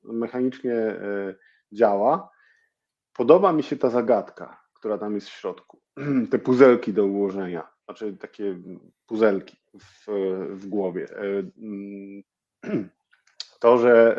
[0.04, 1.36] mechanicznie e,
[1.72, 2.33] działa.
[3.14, 5.82] Podoba mi się ta zagadka, która tam jest w środku.
[6.32, 8.60] Te puzelki do ułożenia, znaczy takie
[9.08, 10.06] puzelki w,
[10.50, 11.08] w głowie.
[13.60, 14.18] To, że,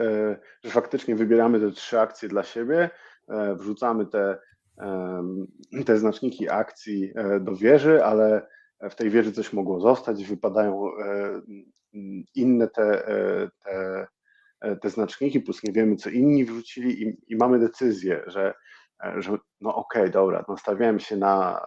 [0.65, 2.91] że faktycznie wybieramy te trzy akcje dla siebie,
[3.29, 4.39] E, wrzucamy te,
[5.87, 8.47] te znaczniki akcji e, do wieży, ale
[8.91, 10.91] w tej wieży coś mogło zostać, wypadają
[12.35, 13.07] inne te,
[13.65, 14.07] te,
[14.77, 18.55] te znaczniki, plus nie wiemy, co inni wrzucili i, i mamy decyzję, że,
[19.17, 21.67] że no okej, okay, dobra, nastawiałem się na,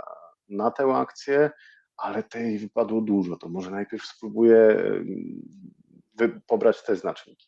[0.49, 1.51] na tę akcję,
[1.97, 4.83] ale tej wypadło dużo, to może najpierw spróbuję
[6.47, 7.47] pobrać te znaczniki.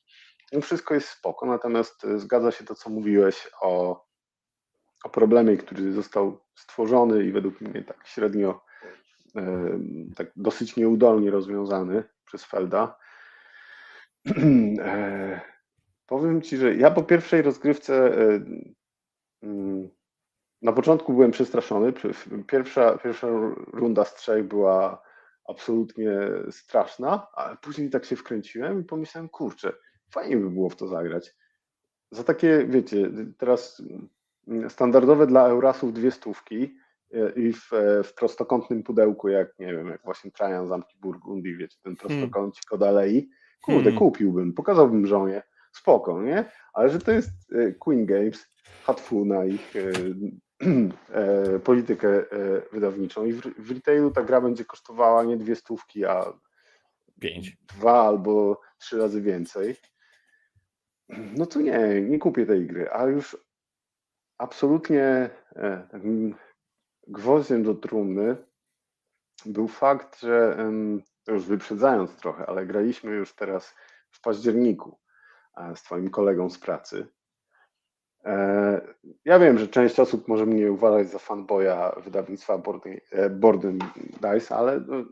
[0.53, 4.05] No wszystko jest spoko, natomiast e, zgadza się to, co mówiłeś o,
[5.03, 8.65] o problemie, który został stworzony i według mnie tak średnio,
[9.35, 9.79] e,
[10.15, 12.97] tak dosyć nieudolnie rozwiązany przez Felda.
[14.79, 15.41] E,
[16.07, 18.11] powiem Ci, że ja po pierwszej rozgrywce
[20.61, 21.93] na początku byłem przestraszony.
[22.47, 23.27] Pierwsza, pierwsza
[23.73, 25.01] runda z trzech była
[25.47, 26.11] absolutnie
[26.51, 29.73] straszna, ale później tak się wkręciłem i pomyślałem, kurczę,
[30.11, 31.35] fajnie by było w to zagrać.
[32.11, 33.83] Za takie, wiecie, teraz
[34.69, 36.77] standardowe dla Eurasów dwie stówki
[37.13, 41.57] e, i w, e, w prostokątnym pudełku, jak nie wiem, jak właśnie Trajan Zamki Burgundii,
[41.57, 41.97] wiecie, ten hmm.
[41.97, 43.29] prostokącik od alei,
[43.61, 43.99] kurde, hmm.
[43.99, 46.51] kupiłbym, pokazałbym żonie, spoko, nie?
[46.73, 48.47] Ale że to jest e, Queen Games,
[48.83, 49.73] Hatfu na ich
[51.13, 56.05] E, politykę e, wydawniczą i w, w retailu ta gra będzie kosztowała nie dwie stówki,
[56.05, 56.33] a
[57.19, 57.57] pięć.
[57.77, 59.75] Dwa albo trzy razy więcej.
[61.09, 63.37] No to nie, nie kupię tej gry, a już
[64.37, 66.35] absolutnie e, takim
[67.07, 68.35] gwoździem do trumny
[69.45, 70.57] był fakt, że
[71.27, 73.75] już wyprzedzając trochę, ale graliśmy już teraz
[74.11, 74.99] w październiku
[75.75, 77.07] z Twoim kolegą z pracy
[78.25, 78.81] E,
[79.25, 82.61] ja wiem, że część osób może mnie uważać za fanboya wydawnictwa
[83.29, 83.79] Borden
[84.21, 85.05] Dice, ale no,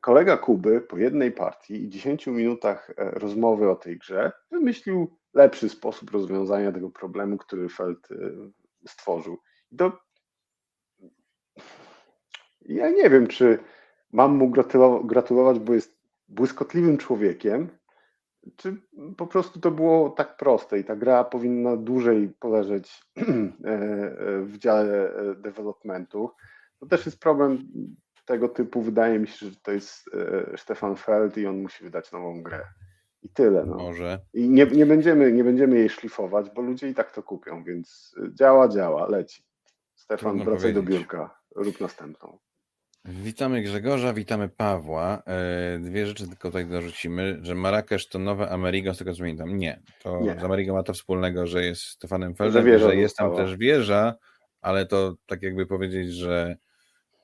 [0.00, 5.68] kolega Kuby po jednej partii i 10 minutach e, rozmowy o tej grze wymyślił lepszy
[5.68, 8.16] sposób rozwiązania tego problemu, który Feld e,
[8.88, 9.38] stworzył.
[9.78, 9.98] To
[12.60, 13.58] ja nie wiem, czy
[14.12, 14.50] mam mu
[15.04, 17.68] gratulować, bo jest błyskotliwym człowiekiem,
[18.56, 18.76] czy
[19.16, 23.22] po prostu to było tak proste i ta gra powinna dłużej poleżeć e,
[23.70, 26.30] e, w dziale e, developmentu.
[26.80, 27.58] To też jest problem
[28.26, 30.10] tego typu, wydaje mi się, że to jest
[30.56, 32.64] Stefan Feld i on musi wydać nową grę.
[33.22, 33.64] I tyle.
[33.66, 33.76] No.
[33.76, 34.18] Może.
[34.34, 38.14] I nie, nie, będziemy, nie będziemy jej szlifować, bo ludzie i tak to kupią, więc
[38.34, 39.44] działa, działa, leci.
[39.94, 40.84] Stefan, Trudno wracaj powiedzieć.
[40.84, 42.38] do biurka, rób następną.
[43.04, 45.22] Witamy Grzegorza, witamy Pawła.
[45.26, 49.56] E, dwie rzeczy tylko tutaj dorzucimy, że Marrakesz to nowe Amerigo, z tego co pamiętam.
[49.56, 50.40] Nie, to nie.
[50.40, 54.14] z Amerigo ma to wspólnego, że jest Stefanem Feldem, że, że jest tam też wieża,
[54.60, 56.56] ale to tak jakby powiedzieć, że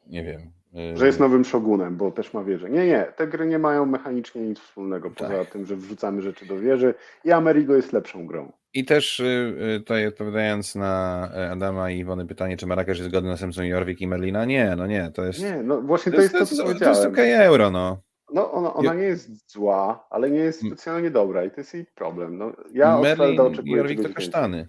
[0.07, 0.53] nie wiem.
[0.75, 2.71] E, że jest nowym szogunem, bo też ma wieżę.
[2.71, 5.51] Nie, nie, te gry nie mają mechanicznie nic wspólnego, poza tak.
[5.51, 8.53] tym, że wrzucamy rzeczy do wieży i Amerigo jest lepszą grą.
[8.75, 13.11] I też y, y, tutaj odpowiadając na e, Adama i Iwony pytanie, czy Marrakesz jest
[13.11, 14.45] godny następcą Jorvik i Merlina?
[14.45, 15.43] Nie, no nie, to jest...
[15.43, 18.03] Nie, no właśnie to, to jest, to, to, to jest okej okay euro, no.
[18.33, 21.87] No ona, ona nie jest zła, ale nie jest specjalnie dobra i to jest jej
[21.87, 22.39] problem.
[22.39, 24.69] No, ja Merlin i Jorvik to kasztany.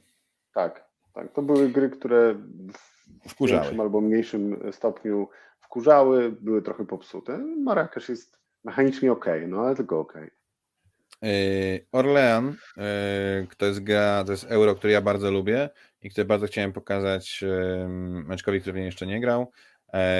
[0.54, 3.62] Tak, tak, to były gry, które w Wkurzały.
[3.62, 5.28] większym albo mniejszym stopniu
[5.60, 7.38] wkurzały, były trochę popsute.
[7.38, 10.14] Marrakesz jest mechanicznie ok, no ale tylko ok.
[11.22, 12.84] Yy, Orlean, yy,
[13.58, 15.70] to jest gra, to jest euro, który ja bardzo lubię
[16.02, 17.44] i który bardzo chciałem pokazać
[18.26, 19.52] Meczkowi, który jeszcze nie grał.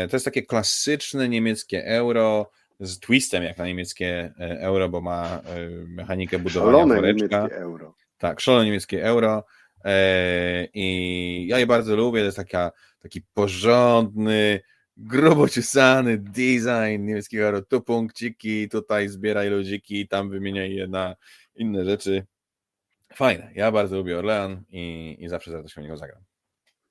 [0.10, 5.42] To jest takie klasyczne niemieckie euro z twistem jak na niemieckie euro, bo ma
[5.88, 7.38] mechanikę budowania Szalone woreczka.
[7.38, 7.96] niemieckie euro.
[8.18, 9.46] Tak, szalone niemieckie euro.
[10.74, 12.20] I ja je bardzo lubię.
[12.20, 14.62] To jest taka, taki porządny,
[15.02, 21.16] grubo ciusany design niemieckiego euro, tu punkciki, tutaj zbieraj ludziki, tam wymieniaj je na
[21.56, 22.26] inne rzeczy.
[23.14, 23.52] Fajne.
[23.56, 26.22] Ja bardzo lubię Orlean i, i zawsze zaraz się w niego zagram.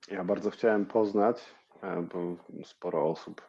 [0.08, 1.36] Ja bardzo chciałem poznać,
[1.82, 3.42] e, bo sporo osób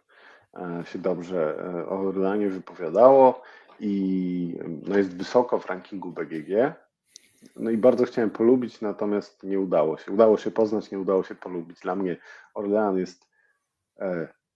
[0.53, 3.41] e, się dobrze e, o Orleanie wypowiadało
[3.79, 6.73] i no jest wysoko w rankingu BGG.
[7.55, 10.11] No i bardzo chciałem polubić, natomiast nie udało się.
[10.11, 11.79] Udało się poznać, nie udało się polubić.
[11.79, 12.17] Dla mnie
[12.53, 13.27] Orlean jest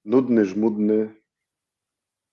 [0.06, 1.14] nudny, żmudny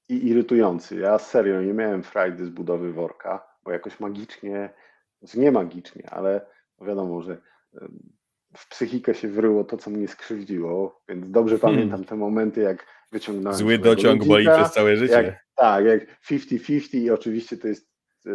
[0.08, 0.96] i irytujący.
[0.96, 4.70] Ja serio nie miałem frajdy z budowy worka, bo jakoś magicznie,
[5.18, 6.46] znaczy nie magicznie, ale
[6.80, 7.40] wiadomo, że
[8.56, 11.76] w psychikę się wryło to, co mnie skrzywdziło, więc dobrze hmm.
[11.78, 13.58] pamiętam te momenty, jak wyciągnąłem...
[13.58, 15.14] Zły dociąg boli przez całe życie.
[15.14, 17.92] Jak, tak, jak 50-50 i oczywiście to jest
[18.26, 18.30] e,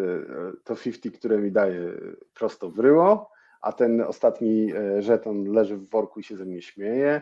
[0.64, 1.92] to 50, które mi daje
[2.34, 7.22] prosto wryło, a ten ostatni e, żeton leży w worku i się ze mnie śmieje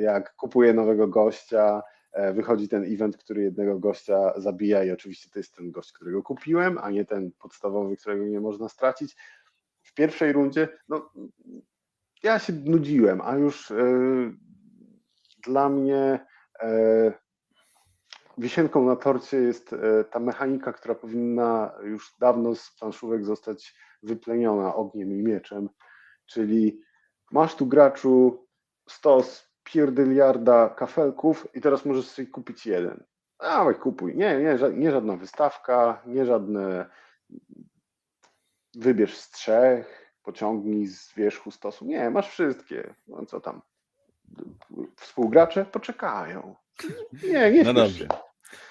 [0.00, 5.38] jak kupuję nowego gościa, e, wychodzi ten event, który jednego gościa zabija i oczywiście to
[5.38, 9.16] jest ten gość, którego kupiłem, a nie ten podstawowy, którego nie można stracić.
[9.82, 11.10] W pierwszej rundzie, no
[12.22, 14.32] ja się nudziłem, a już yy,
[15.46, 16.26] dla mnie
[18.38, 19.74] wisienką na torcie jest
[20.10, 25.68] ta mechanika, która powinna już dawno z planszówek zostać wypleniona ogniem i mieczem,
[26.26, 26.80] czyli
[27.32, 28.46] masz tu graczu
[28.88, 33.04] stos pierdyliarda kafelków i teraz możesz sobie kupić jeden.
[33.40, 34.16] Dawaj, kupuj.
[34.16, 36.86] Nie, nie, nie żadna wystawka, nie żadne
[38.74, 41.84] wybierz z trzech, pociągnij z wierzchu stosu.
[41.84, 42.94] Nie, masz wszystkie.
[43.06, 43.62] No co tam?
[44.96, 46.54] Współgracze poczekają.
[47.22, 48.08] Nie, nie No dobrze.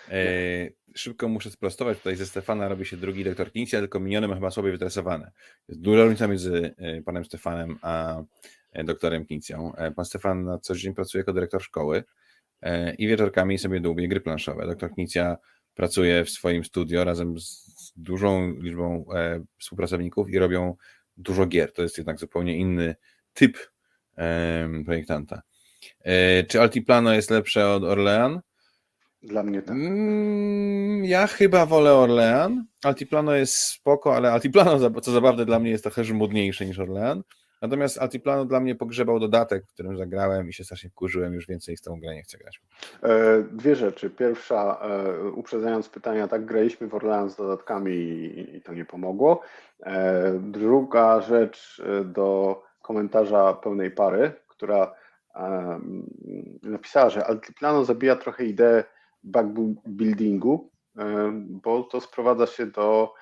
[0.10, 0.24] E,
[0.96, 1.98] szybko muszę sprostować.
[1.98, 5.32] Tutaj ze Stefana robi się drugi doktor Kingsia, tylko miniony ma chyba słabiej wytresowane.
[5.68, 8.24] Jest duża różnica między e, panem Stefanem a
[8.74, 9.76] doktorem Kingsią.
[9.76, 12.04] E, pan Stefan na co dzień pracuje jako dyrektor szkoły
[12.98, 14.68] i wieczorkami sobie dłubie gry planszowe.
[14.68, 15.38] Doktor Kingsia
[15.74, 19.06] pracuje w swoim studio razem z dużą liczbą
[19.58, 20.76] współpracowników i robią
[21.18, 21.74] dużo gier.
[21.74, 22.96] To jest jednak zupełnie inny
[23.34, 23.58] typ
[24.86, 25.42] projektanta.
[26.48, 28.42] Czy Altiplano jest lepsze od Orlean?
[29.24, 29.76] Dla mnie tak.
[29.76, 32.66] Mm, ja chyba wolę Orlean.
[32.84, 37.24] Altiplano jest spoko, ale Altiplano, co zabawne dla mnie, jest trochę żmudniejsze niż Orlean.
[37.62, 41.78] Natomiast Altiplano dla mnie pogrzebał dodatek, w którym zagrałem i się strasznie wkurzyłem, już więcej
[41.78, 42.62] z tą grę nie chcę grać.
[43.04, 44.10] E, dwie rzeczy.
[44.10, 47.94] Pierwsza, e, uprzedzając pytania, tak, graliśmy w Orlean z dodatkami
[48.56, 49.42] i to nie pomogło.
[49.84, 54.94] E, druga rzecz do komentarza pełnej pary, która
[56.64, 58.84] napisała, że Altiplano zabija trochę ideę
[59.24, 60.70] backbuildingu,
[61.46, 63.14] bo to sprowadza się do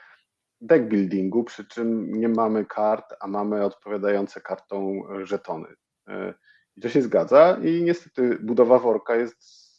[0.62, 5.68] deckbuildingu, przy czym nie mamy kart, a mamy odpowiadające kartą żetony.
[6.08, 6.34] E,
[6.76, 9.70] I to się zgadza i niestety budowa worka jest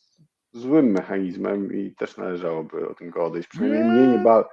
[0.52, 3.48] złym mechanizmem i też należałoby od tego odejść.
[3.48, 4.48] Przynajmniej mnie nie ba...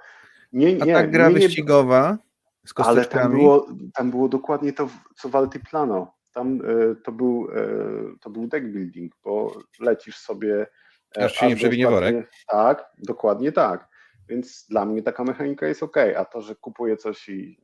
[0.53, 2.17] Nie, nie, a ta gra wyścigowa
[2.65, 6.13] z Ale tam było, tam było dokładnie to, co w Altiplano.
[6.33, 10.67] Tam y, to, był, y, to był deck building, bo lecisz sobie
[11.15, 12.31] Aż się nie przewinie worek.
[12.47, 13.87] Tak, dokładnie tak.
[14.29, 17.57] Więc dla mnie taka mechanika jest ok, a to, że kupuję coś i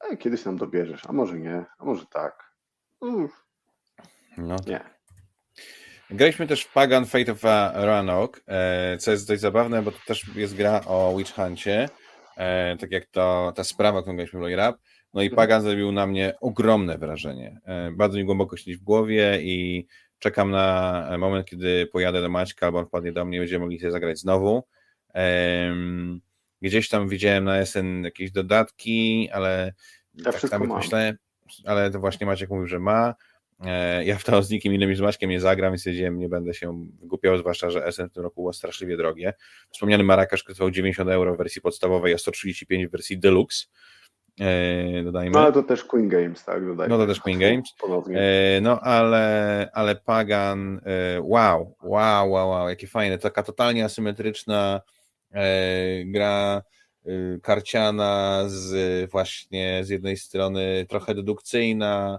[0.00, 2.52] e, kiedyś nam dobierzesz, a może nie, a może tak.
[3.00, 3.46] Uff.
[4.38, 4.56] No.
[4.66, 4.80] Nie.
[6.10, 7.42] Graliśmy też w Pagan Fate of
[7.74, 11.88] Ranok, e, co jest dość zabawne, bo to też jest gra o Witch Huncie,
[12.36, 14.76] e, tak jak to ta sprawa, którą graliśmy w Rap.
[15.14, 15.36] No i mhm.
[15.36, 17.60] Pagan zrobił na mnie ogromne wrażenie.
[17.92, 19.86] Bardzo mi głęboko siedzi w głowie i
[20.18, 23.90] Czekam na moment, kiedy pojadę do Maćka albo on wpadnie do mnie, będziemy mogli sobie
[23.90, 24.62] zagrać znowu.
[26.62, 29.72] Gdzieś tam widziałem na SN jakieś dodatki, ale
[30.14, 31.16] ja tak samo myślę,
[31.64, 33.14] ale to właśnie Maciek mówił, że ma.
[33.64, 36.28] E, ja w to z nikim innym niż z Maćkiem nie zagram, więc stwierdziłem, nie
[36.28, 39.34] będę się głupiał, zwłaszcza, że SN w tym roku było straszliwie drogie.
[39.70, 43.66] Wspomniany Marrakesh kosztował 90 euro w wersji podstawowej, a 135 w wersji deluxe.
[44.40, 45.30] E, dodajmy.
[45.30, 46.66] No ale to też Queen Games, tak?
[46.66, 46.94] Dodajmy.
[46.94, 47.74] No to też Queen Games.
[48.14, 50.80] E, no ale, ale Pagan,
[51.22, 53.18] wow, wow, wow, wow, jakie fajne.
[53.18, 54.80] Taka totalnie asymetryczna
[56.04, 56.62] gra
[57.42, 62.18] karciana, z właśnie z jednej strony trochę dedukcyjna,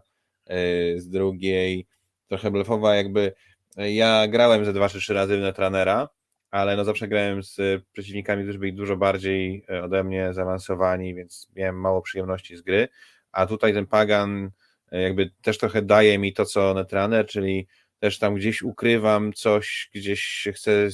[0.95, 1.87] z drugiej
[2.27, 3.33] trochę blefowa, jakby
[3.77, 6.09] ja grałem ze dwa czy trzy razy w Netrunnera
[6.51, 11.47] ale no zawsze grałem z przeciwnikami, którzy byli dużo bardziej e, ode mnie zaawansowani, więc
[11.55, 12.87] miałem mało przyjemności z gry,
[13.31, 14.51] a tutaj ten Pagan
[14.91, 17.67] e, jakby też trochę daje mi to, co Netrunner, czyli
[17.99, 20.87] też tam gdzieś ukrywam coś, gdzieś chcę,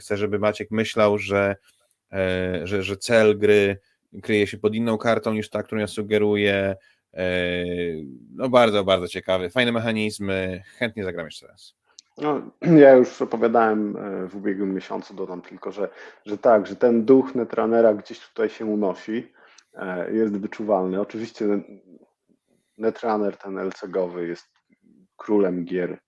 [0.00, 1.56] chcę żeby Maciek myślał, że,
[2.12, 3.78] e, że, że cel gry
[4.22, 6.76] kryje się pod inną kartą niż ta, którą ja sugeruję.
[8.30, 9.50] No bardzo, bardzo ciekawy.
[9.50, 10.62] Fajne mechanizmy.
[10.78, 11.74] Chętnie zagram jeszcze raz.
[12.18, 12.42] No,
[12.84, 15.88] ja już opowiadałem e, w ubiegłym miesiącu, dodam tylko, że,
[16.26, 19.32] że tak, że ten duch Netrunnera gdzieś tutaj się unosi,
[19.74, 21.00] e, jest wyczuwalny.
[21.00, 21.46] Oczywiście
[22.78, 24.53] Netrunner, ten LCG-owy jest
[25.16, 25.98] królem gier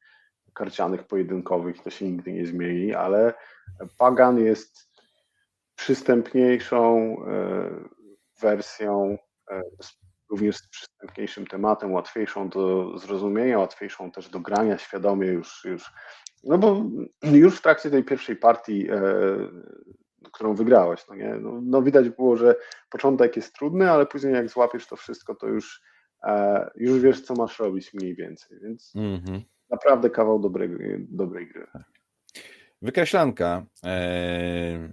[0.52, 3.34] karcianych pojedynkowych, to się nigdy nie zmieni, ale
[3.98, 4.90] Pagan jest
[5.76, 7.70] przystępniejszą e,
[8.40, 9.18] wersją
[10.30, 15.92] również z przystępniejszym tematem, łatwiejszą do zrozumienia, łatwiejszą też do grania świadomie już, już
[16.44, 16.84] no bo
[17.22, 19.00] już w trakcie tej pierwszej partii, e,
[20.32, 22.56] którą wygrałeś, no nie, no, no, widać było, że
[22.90, 25.95] początek jest trudny, ale później jak złapiesz to wszystko, to już, e,
[26.76, 29.40] już wiesz, co masz robić mniej więcej, więc mm -hmm.
[29.70, 30.70] naprawdę kawał dobrej,
[31.08, 31.66] dobrej gry.
[32.82, 33.66] Wykreślanka.
[33.84, 34.88] E,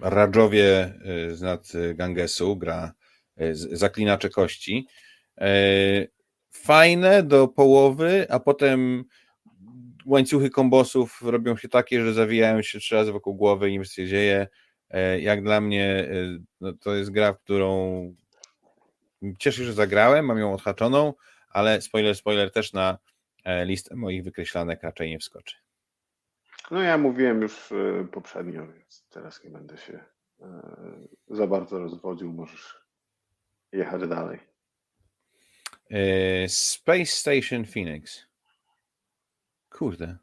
[0.00, 2.92] Radżowie e, z nad Gangesu gra
[3.36, 4.86] E, zaklinacze kości.
[5.40, 6.06] E,
[6.50, 9.04] fajne do połowy, a potem
[10.06, 14.06] łańcuchy kombosów robią się takie, że zawijają się trzy razy wokół głowy i nic się
[14.06, 14.46] dzieje.
[14.90, 16.08] E, jak dla mnie
[16.60, 18.14] no to jest gra, w którą
[19.38, 21.14] cieszę się, że zagrałem, mam ją odhaczoną,
[21.48, 22.98] ale spoiler, spoiler też na
[23.64, 25.56] listę moich wykreślanek raczej nie wskoczy.
[26.70, 27.72] No ja mówiłem już
[28.12, 30.04] poprzednio, więc teraz nie będę się
[31.28, 32.32] za bardzo rozwodził.
[32.32, 32.82] Możesz
[33.72, 34.38] jechać dalej.
[36.48, 38.26] Space Station Phoenix.
[39.70, 40.16] Kurde.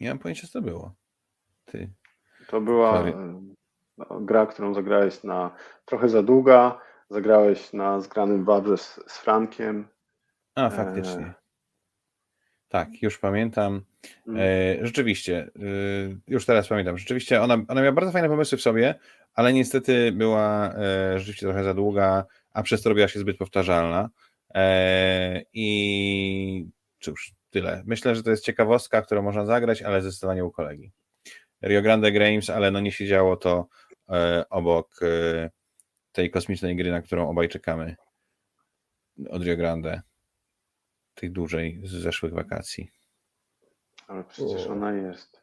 [0.00, 0.94] Nie mam pojęcia, co to było.
[1.64, 1.90] Ty.
[2.46, 3.04] To była
[3.98, 6.80] no, gra, którą zagrałeś na trochę za długa.
[7.10, 9.88] Zagrałeś na zgranym Wawrze z, z Frankiem.
[10.54, 11.26] A, faktycznie.
[11.26, 11.34] E...
[12.68, 13.82] Tak, już pamiętam.
[14.28, 14.40] Mm.
[14.40, 15.50] E, rzeczywiście, e,
[16.28, 16.98] już teraz pamiętam.
[16.98, 18.94] Rzeczywiście ona, ona miała bardzo fajne pomysły w sobie,
[19.34, 20.74] ale niestety była
[21.16, 24.10] rzeczywiście trochę za długa, a przez to robiła się zbyt powtarzalna.
[25.52, 26.66] I
[27.00, 27.82] cóż, tyle.
[27.86, 30.92] Myślę, że to jest ciekawostka, którą można zagrać, ale zdecydowanie u kolegi.
[31.62, 33.66] Rio Grande Games, ale no nie siedziało to
[34.50, 35.00] obok
[36.12, 37.96] tej kosmicznej gry, na którą obaj czekamy
[39.30, 40.02] od Rio Grande,
[41.14, 42.90] tej dużej z zeszłych wakacji.
[44.08, 45.40] Ale przecież ona jest.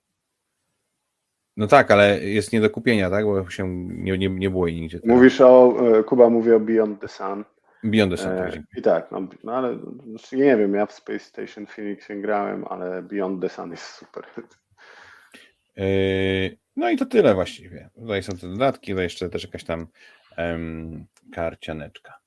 [1.57, 3.25] No tak, ale jest nie do kupienia, tak?
[3.25, 4.99] Bo się nie, nie, nie było jej nigdzie.
[4.99, 5.15] Teraz.
[5.15, 7.43] Mówisz o, e, Kuba mówi o Beyond the Sun.
[7.83, 8.59] Beyond the Sun, tak.
[8.77, 13.01] I tak, no, no ale znaczy nie wiem, ja w Space Station Phoenix grałem, ale
[13.01, 14.23] Beyond the Sun jest super.
[15.75, 17.89] Yy, no i to tyle właściwie.
[17.95, 19.87] Tutaj są te dodatki, tutaj jeszcze też jakaś tam
[21.33, 22.19] karcianeczka.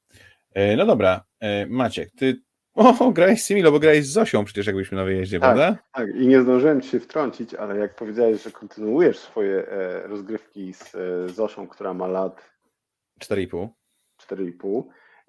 [0.54, 2.42] Yy, no dobra, yy, Maciek, ty
[2.74, 5.78] o, grałeś z Similo, bo grałeś z Zosią przecież jakbyśmy na wyjeździe, tak, prawda?
[5.92, 10.74] Tak, i nie zdążyłem ci się wtrącić, ale jak powiedziałeś, że kontynuujesz swoje e, rozgrywki
[10.74, 12.50] z e, Zosią, która ma lat
[13.20, 13.68] 4,5
[14.30, 14.82] 4,5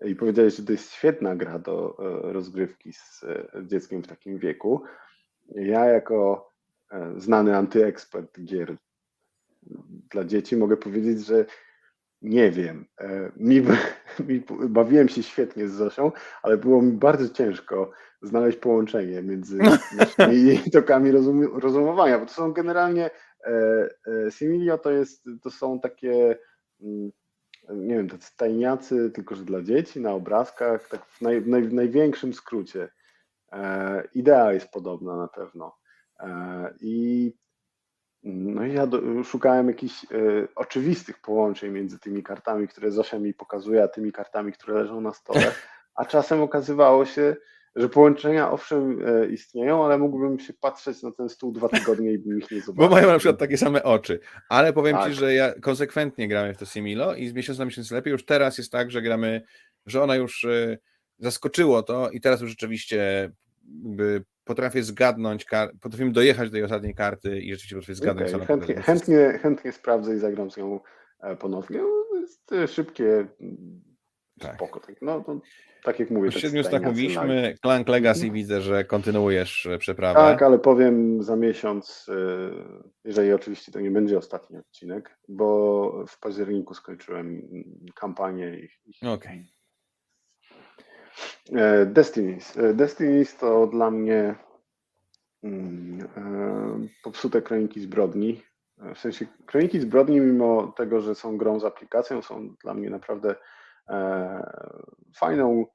[0.06, 3.26] i powiedziałeś, że to jest świetna gra do e, rozgrywki z
[3.64, 4.84] dzieckiem w takim wieku.
[5.56, 6.52] Ja jako
[6.92, 8.78] E, znany antyekspert gier
[10.12, 11.46] dla dzieci, mogę powiedzieć, że
[12.22, 12.86] nie wiem.
[13.00, 13.62] E, mi,
[14.28, 16.12] mi, bawiłem się świetnie z Zosią,
[16.44, 17.92] ale było mi bardzo ciężko
[18.22, 19.58] znaleźć połączenie między
[19.98, 23.10] naszymi tokami rozum, rozumowania, bo to są generalnie
[23.46, 23.52] e,
[24.28, 26.38] e, Similio to jest, to są takie
[26.82, 27.12] mm,
[27.70, 31.74] nie wiem, tacy tajniacy, tylko że dla dzieci na obrazkach, tak w, naj, naj, w
[31.74, 32.90] największym skrócie.
[33.52, 35.78] E, idea jest podobna na pewno.
[36.20, 37.34] E, I
[38.24, 40.08] no ja do, szukałem jakichś e,
[40.56, 45.14] oczywistych połączeń między tymi kartami, które Zosia mi pokazuje, a tymi kartami, które leżą na
[45.14, 45.52] stole,
[45.96, 47.36] a czasem okazywało się,
[47.76, 52.20] że połączenia owszem e, istnieją, ale mógłbym się patrzeć na ten stół dwa tygodnie i
[52.20, 52.90] bym ich nie zobaczył.
[52.90, 54.20] Bo mają na przykład takie same oczy.
[54.50, 55.10] Ale powiem tak.
[55.10, 58.12] Ci, że ja konsekwentnie gramy w to Similo i z miesiąca na miesiąc lepiej.
[58.12, 59.42] Już teraz jest tak, że gramy,
[59.86, 60.78] że ona już e,
[61.20, 63.32] zaskoczyło to i teraz już rzeczywiście
[63.84, 65.46] jakby potrafię zgadnąć,
[65.82, 68.34] potrafimy dojechać do tej ostatniej karty i rzeczywiście potrafię zgadnąć.
[68.34, 70.80] Okay, chętnie, chętnie, chętnie sprawdzę i zagram z nią
[71.20, 71.78] e, ponownie.
[71.78, 73.28] No, jest e, szybkie,
[74.40, 74.56] tak.
[74.56, 74.80] spoko.
[74.80, 75.42] Tak, no, to,
[75.84, 76.32] tak jak mówię.
[76.32, 78.34] Siedmiu tak mówiliśmy, Clank Legacy mhm.
[78.34, 80.20] widzę, że kontynuujesz e, przeprawę.
[80.20, 82.10] Tak, ale powiem za miesiąc,
[83.04, 87.42] jeżeli oczywiście to nie będzie ostatni odcinek, bo w październiku skończyłem
[87.96, 89.08] kampanię i.
[89.08, 89.46] Okay.
[91.52, 92.58] E, Destinies.
[92.58, 94.36] E, Destinies to dla mnie
[95.44, 98.44] mm, e, popsute kroniki zbrodni.
[98.96, 103.36] W sensie kroniki zbrodni, mimo tego, że są grą z aplikacją, są dla mnie naprawdę
[105.16, 105.66] fajną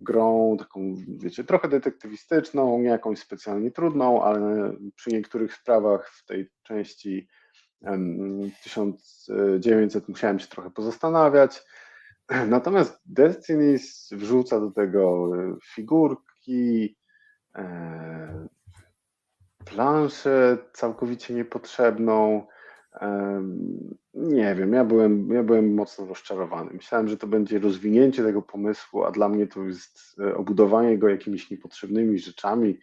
[0.00, 6.50] grą, taką, wiecie, trochę detektywistyczną, nie jakąś specjalnie trudną, ale przy niektórych sprawach w tej
[6.62, 7.28] części
[8.62, 11.62] 1900 musiałem się trochę pozastanawiać.
[12.48, 13.76] Natomiast Destiny
[14.12, 16.96] wrzuca do tego e, figurki,
[17.54, 18.48] e,
[19.64, 22.46] planszę całkowicie niepotrzebną.
[22.94, 23.42] E,
[24.14, 26.70] nie wiem, ja byłem, ja byłem mocno rozczarowany.
[26.72, 31.50] Myślałem, że to będzie rozwinięcie tego pomysłu, a dla mnie to jest obudowanie go jakimiś
[31.50, 32.78] niepotrzebnymi rzeczami,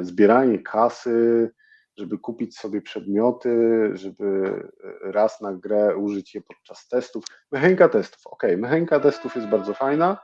[0.00, 1.50] zbieranie kasy,
[1.96, 4.54] żeby kupić sobie przedmioty, żeby
[5.02, 7.24] raz na grę użyć je podczas testów.
[7.52, 10.18] Mechanika testów, ok, mechanika testów jest bardzo fajna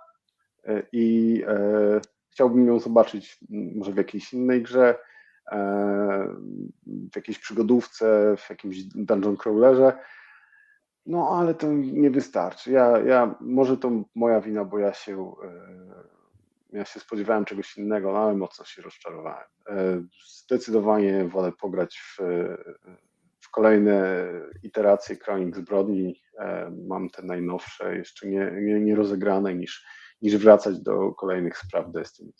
[0.65, 2.01] e, i e,
[2.31, 4.99] chciałbym ją zobaczyć może w jakiejś innej grze,
[5.53, 6.29] e,
[7.13, 9.93] w jakiejś przygodówce, w jakimś dungeon crawlerze.
[11.07, 12.71] No, ale to nie wystarczy.
[12.71, 16.18] Ja, ja, może to moja wina, bo ja się e,
[16.73, 19.47] ja się spodziewałem czegoś innego, ale mocno się rozczarowałem.
[19.69, 22.17] E, zdecydowanie wolę pograć w,
[23.41, 24.17] w kolejne
[24.63, 26.23] iteracje Kronik Zbrodni.
[26.39, 29.87] E, mam te najnowsze, jeszcze nie, nie, nie rozegrane, niż,
[30.23, 32.33] niż wracać do kolejnych spraw Destiny.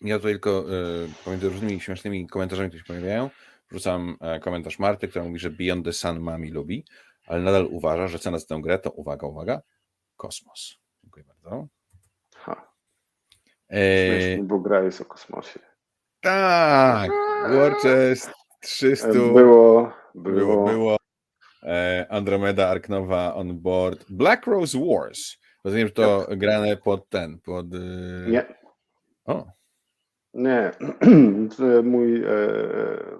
[0.00, 3.30] Ja tutaj tylko y, pomiędzy różnymi śmiesznymi komentarzami, które się pojawiają,
[3.70, 6.84] wrzucam komentarz Marty, która mówi, że Beyond the Sun mami lubi,
[7.26, 9.62] ale nadal uważa, że cena za tę grę to, uwaga, uwaga,
[10.16, 10.76] kosmos.
[11.02, 11.68] Dziękuję bardzo.
[14.42, 15.60] Bo gra jest o kosmosie.
[16.20, 17.10] Tak,
[17.50, 19.12] Warchest 300.
[19.12, 19.92] Było, było.
[20.14, 20.64] było.
[20.68, 20.96] było.
[21.62, 24.04] E, Andromeda Arknowa on board.
[24.10, 25.36] Black Rose Wars.
[25.64, 26.38] Rozumiem, że to tak.
[26.38, 27.66] grane pod ten, pod...
[27.74, 27.78] E,
[28.30, 28.44] Nie.
[29.24, 29.46] O.
[30.34, 30.70] Nie.
[31.82, 32.28] mój, e,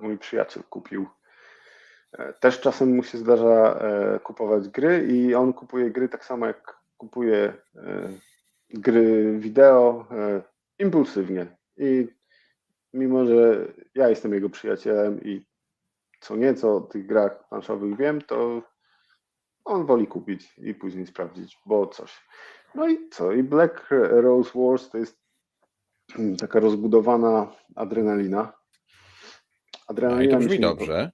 [0.00, 1.06] mój przyjaciel kupił.
[2.40, 3.80] Też czasem mu się zdarza
[4.22, 7.52] kupować gry i on kupuje gry tak samo jak kupuje
[8.78, 10.06] gry wideo
[10.78, 11.56] impulsywnie.
[11.76, 12.08] I
[12.92, 15.46] mimo, że ja jestem jego przyjacielem i
[16.20, 18.62] co nieco o tych grach planszowych wiem, to
[19.64, 22.26] on woli kupić i później sprawdzić, bo coś.
[22.74, 23.32] No i co?
[23.32, 25.18] I Black Rose Wars to jest
[26.38, 28.52] taka rozbudowana adrenalina.
[29.86, 31.12] Adrenalina no i to brzmi dobrze.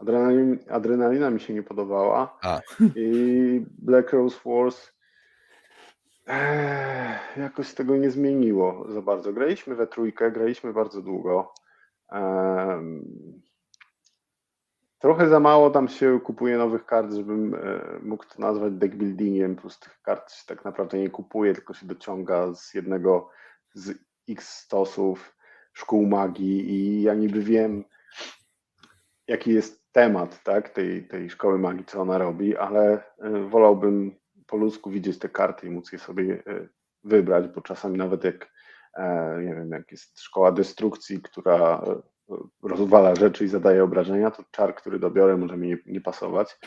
[0.00, 2.38] Adrenalina, adrenalina mi się nie podobała.
[2.42, 2.60] A.
[2.96, 4.95] I Black Rose Wars
[6.26, 9.32] Ech, jakoś tego nie zmieniło za bardzo.
[9.32, 11.54] Graliśmy we trójkę, graliśmy bardzo długo.
[14.98, 17.58] trochę za mało tam się kupuje nowych kart, żebym e,
[18.02, 21.86] mógł to nazwać deck buildingiem, plus tych kart się tak naprawdę nie kupuje, tylko się
[21.86, 23.30] dociąga z jednego
[23.74, 23.98] z
[24.28, 25.36] x stosów
[25.72, 27.84] szkół magii i ja niby wiem,
[29.28, 34.16] jaki jest temat tak, tej, tej szkoły magii, co ona robi, ale e, wolałbym
[34.46, 36.68] po ludzku widzieć te karty i móc je sobie e,
[37.04, 38.52] wybrać, bo czasami nawet jak,
[38.94, 44.44] e, nie wiem, jak jest szkoła destrukcji, która e, rozwala rzeczy i zadaje obrażenia, to
[44.50, 46.58] czar, który dobiorę, może mi nie, nie pasować.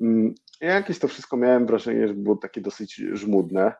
[0.00, 3.74] Mm, ja jakieś to wszystko miałem wrażenie, że było takie dosyć żmudne.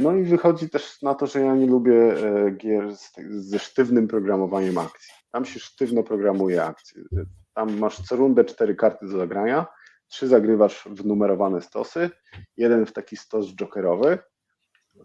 [0.00, 2.14] No i wychodzi też na to, że ja nie lubię
[2.56, 2.94] gier
[3.28, 5.12] ze sztywnym programowaniem akcji.
[5.30, 7.02] Tam się sztywno programuje akcje.
[7.54, 9.66] Tam masz co rundę cztery karty do zagrania
[10.08, 12.10] trzy zagrywasz w numerowane stosy,
[12.56, 14.18] jeden w taki stos jokerowy,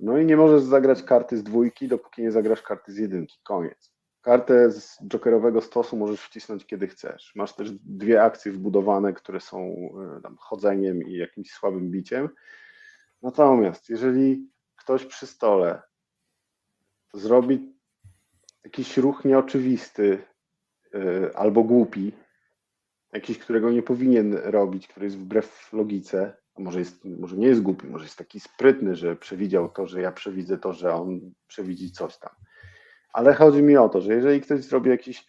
[0.02, 3.40] no i nie możesz zagrać karty z dwójki, dopóki nie zagrasz karty z jedynki.
[3.44, 3.94] Koniec.
[4.22, 7.32] Kartę z jokerowego stosu możesz wcisnąć kiedy chcesz.
[7.36, 9.60] Masz też dwie akcje wbudowane, które są
[10.18, 12.30] e, tam, chodzeniem i jakimś słabym biciem.
[13.22, 15.82] Natomiast jeżeli ktoś przy stole
[17.14, 17.74] zrobi
[18.64, 20.24] jakiś ruch nieoczywisty
[20.94, 22.12] yy, albo głupi,
[23.14, 27.62] jakiś, którego nie powinien robić, który jest wbrew logice, a może, jest, może nie jest
[27.62, 31.92] głupi, może jest taki sprytny, że przewidział to, że ja przewidzę to, że on przewidzi
[31.92, 32.32] coś tam.
[33.14, 35.28] Ale chodzi mi o to, że jeżeli ktoś zrobi jakiś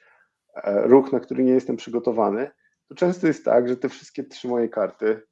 [0.54, 2.50] e, ruch, na który nie jestem przygotowany,
[2.88, 5.22] to często jest tak, że te wszystkie trzy moje karty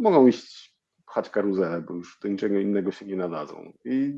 [0.00, 0.74] mogą iść
[1.06, 3.72] pchać karuzelę, bo już do niczego innego się nie nadadzą.
[3.84, 4.16] I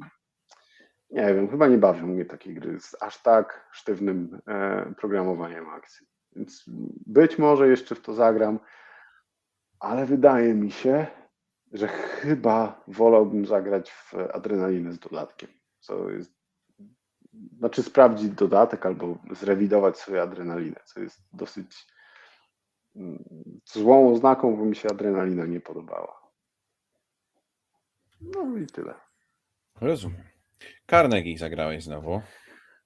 [1.11, 6.07] nie wiem, chyba nie bawią mnie takie gry z aż tak sztywnym e, programowaniem akcji.
[6.37, 6.65] Więc
[7.07, 8.59] być może jeszcze w to zagram,
[9.81, 11.07] ale wydaje mi się,
[11.73, 15.51] że chyba wolałbym zagrać w adrenalinę z dodatkiem.
[15.81, 16.33] Co jest,
[17.59, 21.87] znaczy sprawdzić dodatek albo zrewidować sobie adrenalinę, co jest dosyć
[22.97, 23.25] mm,
[23.65, 26.27] złą oznaką, bo mi się adrenalina nie podobała.
[28.21, 28.95] No i tyle.
[29.81, 30.25] Rozumiem.
[30.91, 32.23] Carnegie zagrałeś znowu.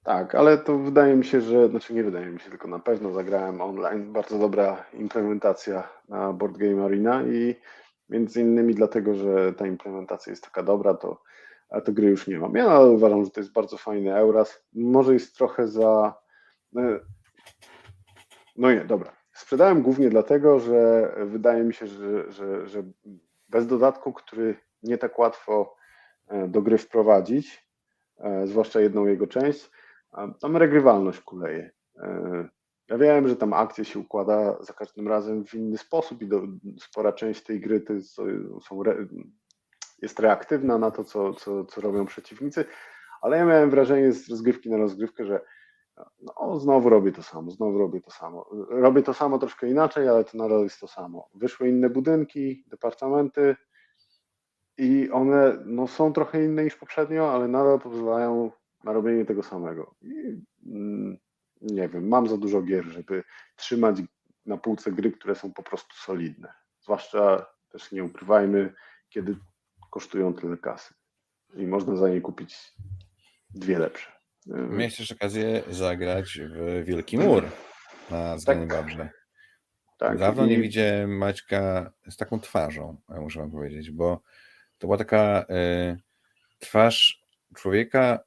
[0.03, 3.11] Tak, ale to wydaje mi się, że, znaczy nie wydaje mi się, tylko na pewno
[3.11, 4.13] zagrałem online.
[4.13, 7.55] Bardzo dobra implementacja na Board Game Arena i
[8.09, 11.21] między innymi dlatego, że ta implementacja jest taka dobra, to,
[11.69, 12.55] a to gry już nie mam.
[12.55, 14.63] Ja uważam, że to jest bardzo fajny Euras.
[14.73, 16.13] Może jest trochę za.
[16.77, 16.99] E,
[18.55, 19.11] no nie, dobra.
[19.33, 22.83] Sprzedałem głównie dlatego, że wydaje mi się, że, że, że
[23.49, 25.75] bez dodatku, który nie tak łatwo
[26.27, 27.67] e, do gry wprowadzić,
[28.19, 29.69] e, zwłaszcza jedną jego część,
[30.39, 31.71] tam regrywalność kuleje.
[31.97, 32.49] E,
[32.89, 36.41] ja wiem, że tam akcja się układa za każdym razem w inny sposób i do,
[36.79, 38.15] spora część tej gry to jest,
[38.61, 39.07] są re,
[40.01, 42.65] jest reaktywna na to, co, co, co robią przeciwnicy,
[43.21, 45.41] ale ja miałem wrażenie z rozgrywki na rozgrywkę, że
[46.21, 48.45] no, znowu robię to samo, znowu robię to samo.
[48.69, 51.29] Robię to samo troszkę inaczej, ale to nadal jest to samo.
[51.33, 53.55] Wyszły inne budynki, departamenty
[54.77, 58.51] i one no, są trochę inne niż poprzednio, ale nadal pozwalają
[58.83, 59.95] na robienie tego samego.
[60.01, 61.17] I, mm,
[61.61, 63.23] nie wiem, mam za dużo gier, żeby
[63.55, 63.95] trzymać
[64.45, 66.53] na półce gry, które są po prostu solidne.
[66.81, 68.73] Zwłaszcza też nie ukrywajmy,
[69.09, 69.35] kiedy
[69.91, 70.93] kosztują tyle kasy.
[71.53, 72.73] I można za nie kupić
[73.49, 74.11] dwie lepsze.
[74.45, 77.43] Miałeś też okazję zagrać w Wielki Mur
[78.11, 78.77] na Zgany tak.
[78.77, 79.09] Babrze.
[79.97, 80.17] Tak.
[80.17, 84.21] Dawno nie widziałem Maćka z taką twarzą, muszę wam powiedzieć, bo
[84.77, 85.97] to była taka y,
[86.59, 87.25] twarz
[87.55, 88.19] człowieka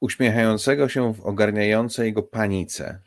[0.00, 2.98] uśmiechającego się w ogarniającej go panice.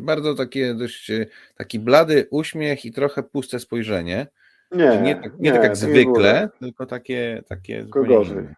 [0.00, 1.10] Bardzo takie dość
[1.56, 4.26] taki blady uśmiech i trochę puste spojrzenie.
[4.72, 8.48] Nie, nie, tak, nie, tak jak zwykle, nie tylko takie, takie gorzej.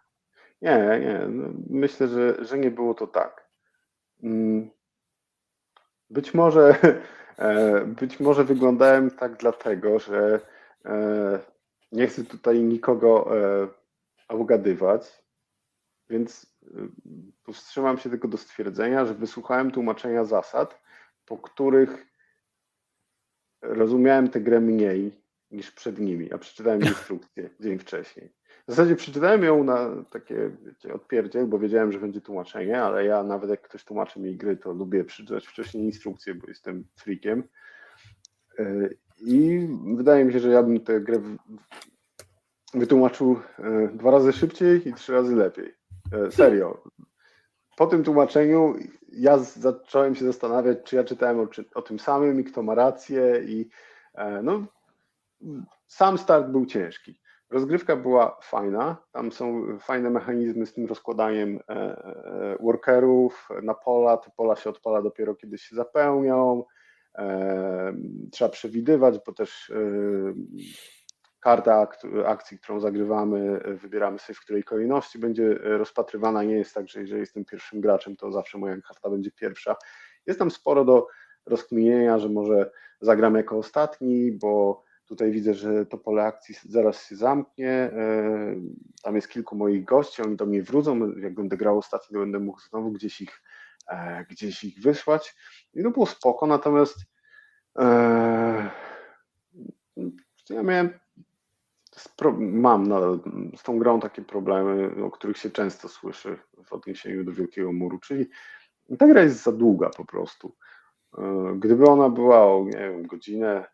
[0.62, 1.26] Nie, nie.
[1.28, 3.48] No, myślę, że, że nie było to tak.
[4.22, 4.70] Mm.
[6.10, 6.74] Być może,
[7.38, 10.40] e, być może wyglądałem tak dlatego, że
[10.84, 11.38] e,
[11.92, 13.30] nie chcę tutaj nikogo
[14.28, 15.22] ugadywać,
[16.10, 16.49] więc
[17.44, 20.82] powstrzymam się tylko do stwierdzenia, że wysłuchałem tłumaczenia zasad,
[21.26, 22.06] po których
[23.62, 28.32] rozumiałem tę grę mniej niż przed nimi, a przeczytałem instrukcję dzień wcześniej.
[28.66, 33.22] W zasadzie przeczytałem ją na takie wiecie, odpierdziel, bo wiedziałem, że będzie tłumaczenie, ale ja
[33.22, 37.44] nawet jak ktoś tłumaczy mi gry, to lubię przeczytać wcześniej instrukcję, bo jestem freakiem.
[38.58, 38.88] E,
[39.18, 41.22] I wydaje mi się, że ja bym tę grę
[42.74, 45.79] wytłumaczył e, dwa razy szybciej i trzy razy lepiej.
[46.12, 46.82] E, serio.
[47.76, 48.74] Po tym tłumaczeniu
[49.12, 53.42] ja zacząłem się zastanawiać, czy ja czytałem o, o tym samym i kto ma rację
[53.46, 53.68] i
[54.42, 54.66] no,
[55.86, 57.20] sam start był ciężki.
[57.50, 64.16] Rozgrywka była fajna, tam są fajne mechanizmy z tym rozkładaniem e, e, workerów na pola,
[64.16, 66.64] te pola się odpala dopiero kiedy się zapełnią,
[67.18, 67.94] e,
[68.32, 69.72] trzeba przewidywać, bo też
[71.40, 71.88] karta
[72.26, 77.20] akcji, którą zagrywamy, wybieramy sobie w której kolejności będzie rozpatrywana, nie jest tak, że jeżeli
[77.20, 79.76] jestem pierwszym graczem, to zawsze moja karta będzie pierwsza.
[80.26, 81.06] Jest tam sporo do
[81.46, 82.70] rozkminienia, że może
[83.00, 87.70] zagram jako ostatni, bo Tutaj widzę, że to pole akcji zaraz się zamknie.
[87.70, 88.54] E,
[89.02, 91.12] tam jest kilku moich gości, oni do mnie wrócą.
[91.16, 93.42] Jak będę grał ostatni, to będę mógł znowu gdzieś ich,
[93.88, 95.34] e, gdzieś ich wysłać.
[95.74, 96.98] I to było spoko, natomiast
[97.78, 98.70] e,
[100.50, 100.98] ja miałem
[102.38, 102.86] mam
[103.56, 107.98] z tą grą takie problemy, o których się często słyszy w odniesieniu do Wielkiego Muru,
[107.98, 108.26] czyli
[108.98, 110.56] ta gra jest za długa po prostu.
[111.56, 113.64] Gdyby ona była o nie wiem, godzinę,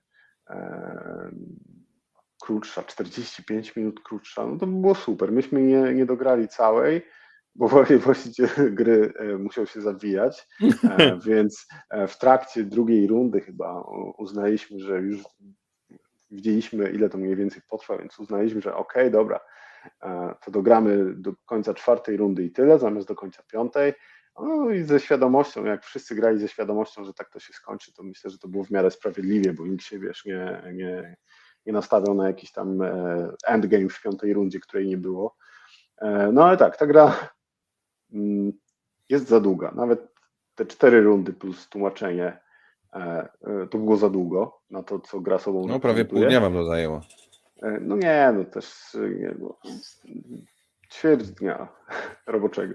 [2.42, 5.32] krótsza, 45 minut krótsza, no to by było super.
[5.32, 7.02] Myśmy nie, nie dograli całej,
[7.54, 7.68] bo
[8.04, 13.82] właściciel gry e, musiał się zawijać, e, więc e, w trakcie drugiej rundy chyba
[14.18, 15.22] uznaliśmy, że już
[16.30, 19.40] widzieliśmy, ile to mniej więcej potrwa, więc uznaliśmy, że okej, okay, dobra,
[20.44, 23.92] to dogramy do końca czwartej rundy i tyle, zamiast do końca piątej.
[24.40, 28.02] No i ze świadomością, jak wszyscy grali ze świadomością, że tak to się skończy, to
[28.02, 31.16] myślę, że to było w miarę sprawiedliwie, bo nikt się, wiesz, nie, nie,
[31.66, 35.36] nie nastawiał na jakiś tam e, endgame w piątej rundzie, której nie było.
[35.98, 37.30] E, no ale tak, ta gra
[38.12, 38.52] mm,
[39.08, 39.72] jest za długa.
[39.76, 40.14] Nawet
[40.54, 42.45] te cztery rundy plus tłumaczenie e,
[43.70, 45.66] to było za długo na to, co gra sobą.
[45.66, 47.00] No prawie pół dnia wam to zajęło.
[47.80, 49.58] No nie, no też nie, no,
[50.92, 51.68] ćwierć dnia
[52.26, 52.74] roboczego.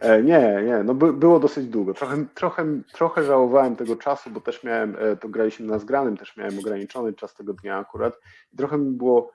[0.00, 1.94] E, nie, nie, no by, było dosyć długo.
[1.94, 6.36] Trochę, trochę, trochę żałowałem tego czasu, bo też miałem, e, to graliśmy na zgranym, też
[6.36, 8.18] miałem ograniczony czas tego dnia akurat.
[8.52, 9.30] I trochę mi było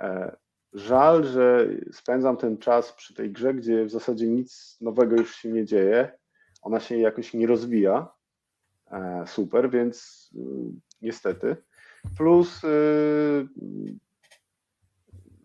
[0.00, 0.36] e,
[0.72, 5.48] żal, że spędzam ten czas przy tej grze, gdzie w zasadzie nic nowego już się
[5.48, 6.12] nie dzieje.
[6.62, 8.08] Ona się jakoś nie rozwija.
[8.94, 10.38] E, super, więc y,
[11.02, 11.56] niestety.
[12.16, 13.48] Plus y,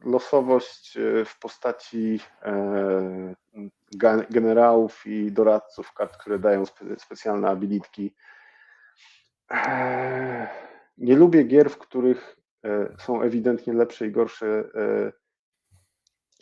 [0.04, 3.36] losowość e, w postaci e,
[4.30, 6.64] generałów i doradców kart, które dają
[6.98, 8.16] specjalne abilitki.
[9.52, 10.48] E,
[10.98, 12.36] nie lubię gier, w których
[12.98, 14.64] są ewidentnie lepsze i gorsze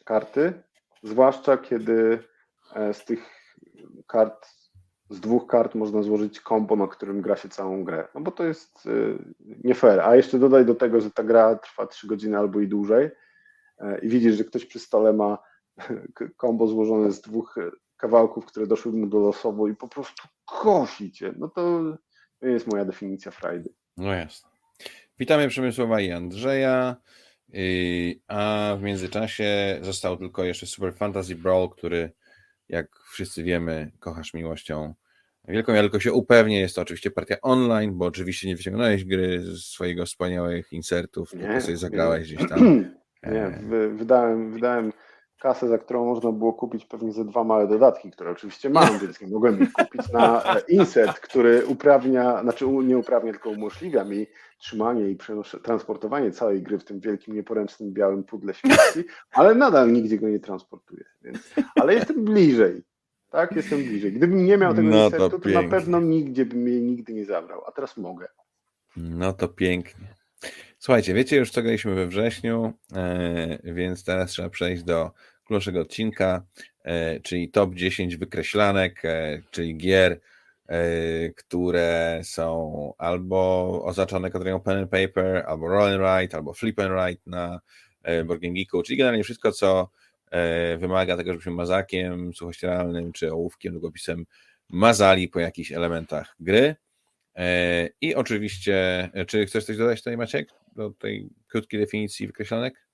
[0.06, 0.64] karty,
[1.04, 2.24] zwłaszcza kiedy
[2.94, 3.20] z tych
[4.08, 4.48] kart,
[5.10, 8.08] z dwóch kart można złożyć kombo, na którym gra się całą grę.
[8.16, 8.88] No bo to jest
[9.64, 10.00] nie fair.
[10.00, 13.12] A jeszcze dodaj do tego, że ta gra trwa 3 godziny albo i dłużej
[13.80, 15.38] E, i widzisz, że ktoś przy stole ma
[16.38, 17.56] kombo złożone z dwóch
[17.98, 21.84] kawałków, które doszły mu do losowo i po prostu kosi cię, no to,
[22.42, 23.74] jest moja definicja frajdy.
[23.98, 24.50] No jasne.
[25.20, 26.96] Witamy Przemysława i Andrzeja,
[27.56, 32.12] y, a w międzyczasie został tylko jeszcze Super Fantasy Brawl, który
[32.70, 34.94] jak wszyscy wiemy, kochasz miłością
[35.48, 35.74] wielką.
[35.74, 39.64] Ja tylko się upewnię, jest to oczywiście partia online, bo oczywiście nie wyciągnąłeś gry z
[39.64, 42.36] swojego wspaniałych insertów, nie, tylko sobie zagrałeś nie.
[42.36, 42.60] gdzieś tam.
[43.24, 44.94] Nie, e, wydałem, wydałem
[45.40, 49.22] kasę, za którą można było kupić pewnie ze dwa małe dodatki, które oczywiście mam, więc
[49.22, 54.28] nie mogłem ich kupić, na e, insert, który uprawnia, znaczy nie uprawnia, tylko umożliwia mi
[54.60, 55.18] trzymanie i
[55.64, 60.40] transportowanie całej gry w tym wielkim, nieporęcznym, białym pudle śmierci, ale nadal nigdzie go nie
[60.40, 61.04] transportuję.
[61.22, 62.84] Więc, ale jestem bliżej.
[63.30, 64.14] Tak, jestem bliżej.
[64.14, 67.26] Gdybym nie miał tego no insertu, to, to na pewno nigdzie bym mnie nigdy nie
[67.26, 68.28] zabrał, a teraz mogę.
[68.98, 70.08] No to pięknie.
[70.80, 75.12] Słuchajcie, wiecie już co graliśmy we wrześniu, e, więc teraz trzeba przejść do
[75.46, 76.44] kluczowego odcinka,
[76.84, 80.20] e, czyli top 10 wykreślanek, e, czyli gier,
[81.36, 86.92] które są albo oznaczone kategorią pen and paper, albo roll and write, albo flip and
[86.92, 87.60] write na
[88.26, 89.90] Board Geeku, czyli generalnie wszystko, co
[90.78, 94.26] wymaga tego, żebyśmy mazakiem suchościeralnym, czy ołówkiem, długopisem
[94.70, 96.76] mazali po jakichś elementach gry.
[98.02, 102.88] I oczywiście, czy chcesz coś dodać tutaj, Maciek, do tej krótkiej definicji wykreślonek?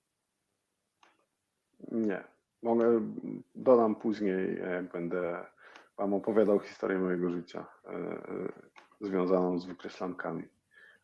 [1.92, 2.24] Nie.
[2.62, 3.02] Mogę,
[3.56, 5.46] dodam później, jak będę
[5.98, 7.66] Wam opowiadał historię mojego życia
[9.02, 10.44] związaną z wykreślankami.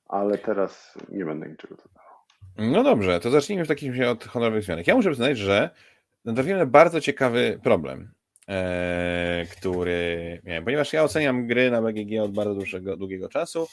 [0.06, 2.10] Ale teraz nie będę niczego dodawał.
[2.58, 4.88] No dobrze, to zacznijmy w takim razie od honorowych zmianek.
[4.88, 5.70] Ja muszę przyznać, że
[6.26, 8.12] natrafiłem na bardzo ciekawy problem,
[8.48, 13.68] e, który miałem, ponieważ ja oceniam gry na BGG od bardzo dłuższego, długiego czasu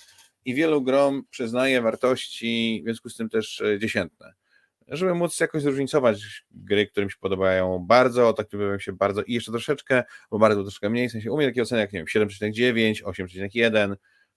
[0.47, 4.33] i wielu grom przyznaję wartości, w związku z tym też e, dziesiętne.
[4.89, 9.33] Żeby móc jakoś zróżnicować gry, które mi się podobają bardzo, tak które się bardzo i
[9.33, 13.03] jeszcze troszeczkę, bo bardzo troszkę mniej, w sensie u takie oceny jak nie wiem, 7,9,
[13.03, 13.97] 8,1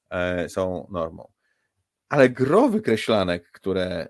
[0.09, 1.31] e, są normą.
[2.09, 4.07] Ale gro wykreślanek, które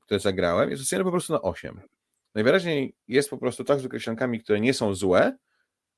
[0.00, 1.80] które zagrałem, jest oceniony po prostu na 8.
[2.34, 5.36] Najwyraźniej jest po prostu tak z wykreślankami, które nie są złe,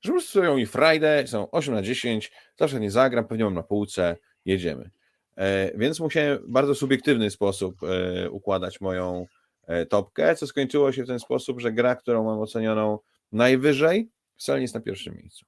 [0.01, 3.55] że po prostu stoją i Friday, są 8 na 10, zawsze nie zagram, pewnie mam
[3.55, 4.91] na półce, jedziemy.
[5.39, 9.27] E, więc musiałem w bardzo subiektywny sposób e, układać moją
[9.67, 12.99] e, topkę, co skończyło się w ten sposób, że gra, którą mam ocenioną
[13.33, 15.47] najwyżej, wcale nie jest na pierwszym miejscu.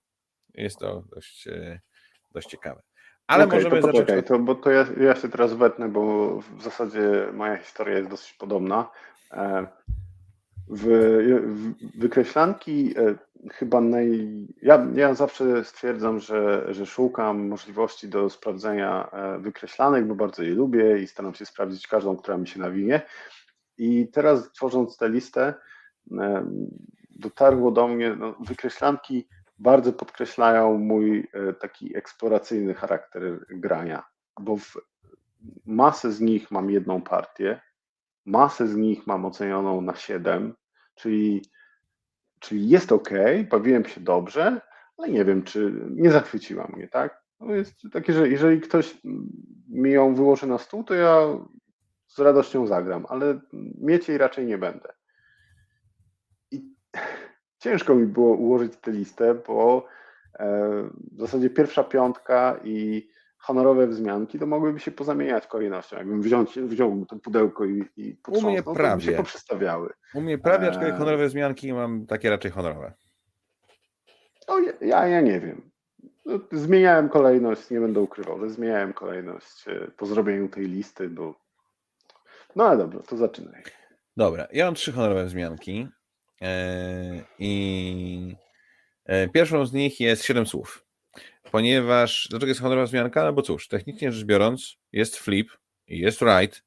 [0.55, 1.49] Jest to dość,
[2.30, 2.82] dość ciekawe.
[3.26, 4.07] Ale okay, możemy to zacząć.
[4.07, 8.11] Poczekaj, to, bo to ja, ja się teraz wetnę, bo w zasadzie moja historia jest
[8.11, 8.91] dosyć podobna.
[10.71, 10.85] E, w,
[11.47, 13.14] w wykreślanki e,
[13.53, 14.29] chyba naj.
[14.62, 20.51] Ja, ja zawsze stwierdzam, że, że szukam możliwości do sprawdzenia e, wykreślanek, bo bardzo je
[20.51, 23.03] lubię i staram się sprawdzić każdą, która mi się nawinie.
[23.79, 25.55] I teraz tworząc tę listę,
[27.11, 34.03] dotarło do mnie no, wykreślanki bardzo podkreślają mój e, taki eksploracyjny charakter grania,
[34.41, 34.79] bo w
[35.66, 37.61] masę z nich mam jedną partię,
[38.31, 40.55] masę z nich mam ocenioną na 7,
[40.95, 41.43] czyli,
[42.41, 43.11] czyli jest ok,
[43.51, 44.61] bawiłem się dobrze,
[44.99, 47.22] ale nie wiem, czy nie zachwyciła mnie, tak?
[47.41, 48.99] No jest takie, że jeżeli ktoś
[49.68, 51.26] mi ją wyłoży na stół, to ja
[52.07, 53.41] z radością zagram, ale
[53.78, 54.93] mieć jej raczej nie będę
[57.64, 59.87] ciężko mi było ułożyć tę listę, bo
[60.39, 60.70] e,
[61.12, 63.09] w zasadzie pierwsza piątka i
[63.41, 65.97] honorowe wzmianki to mogłyby się pozamieniać kolejnością.
[65.97, 68.91] Jakbym wziął, wziął to pudełko i, i U mnie prawie.
[68.91, 69.93] to by się poprzestawiały.
[70.14, 72.93] U mnie prawie, aczkolwiek e, honorowe wzmianki mam takie raczej honorowe.
[74.49, 75.70] No, ja, ja nie wiem.
[76.26, 81.34] No, zmieniałem kolejność, nie będę ukrywał, ale zmieniałem kolejność e, po zrobieniu tej listy, bo
[82.57, 83.62] no ale dobra, to zaczynaj.
[84.16, 85.88] Dobra, ja mam trzy honorowe wzmianki.
[86.43, 88.36] E, I
[89.32, 90.84] pierwszą z nich jest 7 słów.
[91.51, 93.25] Ponieważ, dlaczego jest honorowa zmianka?
[93.25, 95.51] No bo cóż, technicznie rzecz biorąc, jest flip
[95.87, 96.63] i jest right,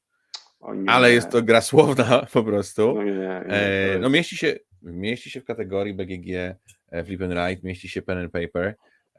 [0.86, 2.94] ale jest to gra słowna po prostu.
[2.94, 6.56] No, nie, nie, e, no mieści się, mieści się w kategorii BGG
[7.04, 8.74] Flip and Write, mieści się Pen and Paper.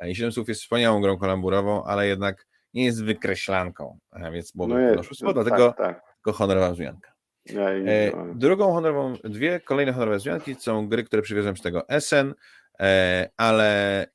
[0.08, 4.00] I 7 słów jest wspaniałą grą kalamburową, ale jednak nie jest wykreślanką,
[4.34, 6.02] więc byłoby no jest, no, dlatego tak, tak.
[6.16, 7.16] tylko honorowa wzmianka.
[7.54, 12.34] E, drugą honorową, dwie kolejne honorowe zmianki są gry, które przywiozłem z tego SN, e,
[13.38, 14.06] ale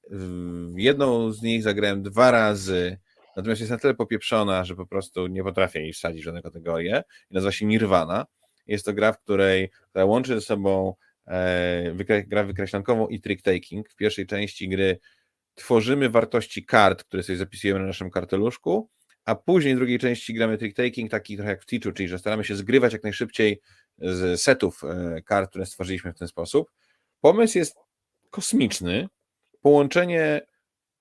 [0.77, 2.99] jedną z nich zagrałem dwa razy,
[3.37, 7.03] natomiast jest na tyle popieprzona, że po prostu nie potrafię jej wsadzić w żadne kategorie
[7.31, 8.27] nazywa się Nirvana.
[8.67, 10.95] Jest to gra, w której, łączy ze sobą
[11.27, 13.83] e, wykre, gra wykreślankową i trick-taking.
[13.89, 14.99] W pierwszej części gry
[15.55, 18.91] tworzymy wartości kart, które sobie zapisujemy na naszym karteluszku,
[19.25, 22.45] a później w drugiej części gramy trick-taking, taki trochę jak w Teachu, czyli że staramy
[22.45, 23.61] się zgrywać jak najszybciej
[23.99, 26.71] z setów e, kart, które stworzyliśmy w ten sposób.
[27.21, 27.77] Pomysł jest
[28.31, 29.09] kosmiczny,
[29.63, 30.41] połączenie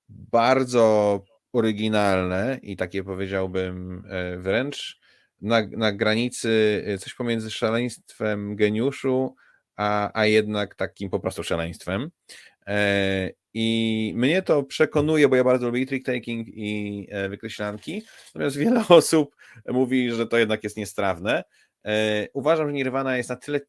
[0.09, 1.23] bardzo
[1.53, 4.99] oryginalne i takie powiedziałbym e, wręcz
[5.41, 9.35] na, na granicy e, coś pomiędzy szaleństwem geniuszu,
[9.75, 12.11] a, a jednak takim po prostu szaleństwem.
[13.53, 18.83] I mnie to przekonuje, bo ja bardzo lubię trick taking i e, wykreślanki, natomiast wiele
[18.89, 19.35] osób
[19.67, 21.43] mówi, że to jednak jest niestrawne.
[21.85, 23.59] E, uważam, że Nirvana jest na tyle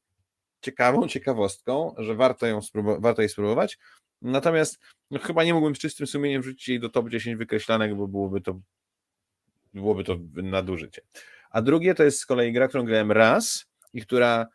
[0.60, 2.60] ciekawą ciekawostką, że warto, ją
[2.98, 3.78] warto jej spróbować.
[4.22, 4.78] Natomiast
[5.10, 8.40] no, chyba nie mógłbym z czystym sumieniem wrzucić jej do top 10 wykreślanek, bo byłoby
[8.40, 8.60] to
[9.74, 11.02] byłoby to nadużycie.
[11.50, 14.46] A drugie to jest z kolei gra, którą grałem raz i która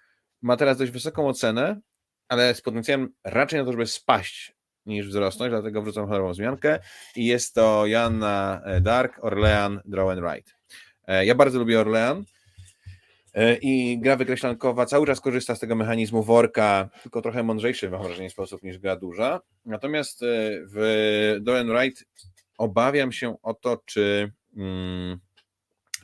[0.41, 1.81] ma teraz dość wysoką ocenę,
[2.27, 6.79] ale z potencjałem raczej na to, żeby spaść niż wzrosnąć, dlatego wrzucam honorową zmiankę
[7.15, 10.51] i jest to Janna e, Dark, Orlean, Draw and Write.
[11.07, 12.23] E, ja bardzo lubię Orlean
[13.61, 18.29] i gra wykreślankowa cały czas korzysta z tego mechanizmu worka, tylko trochę mądrzejszy mam wrażenie
[18.29, 19.41] sposób niż gra duża.
[19.65, 20.19] Natomiast
[20.73, 22.01] w Draw and Write
[22.57, 25.19] obawiam się o to, czy, mm,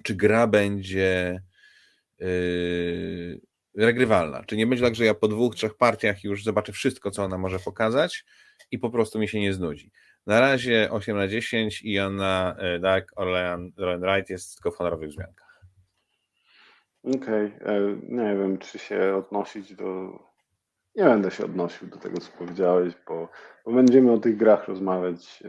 [0.03, 1.41] czy gra będzie
[3.77, 4.43] regrywalna.
[4.43, 7.37] Czy nie będzie tak, że ja po dwóch, trzech partiach już zobaczę wszystko, co ona
[7.37, 8.25] może pokazać
[8.71, 9.91] i po prostu mi się nie znudzi.
[10.25, 15.50] Na razie 8 na 10 i Anna Dark Orlean Wright jest tylko w honorowych wzmiankach.
[17.03, 17.97] Okej, okay.
[18.03, 20.19] nie wiem, czy się odnosić do.
[20.95, 23.29] Nie będę się odnosił do tego, co powiedziałeś, bo,
[23.65, 25.43] bo będziemy o tych grach rozmawiać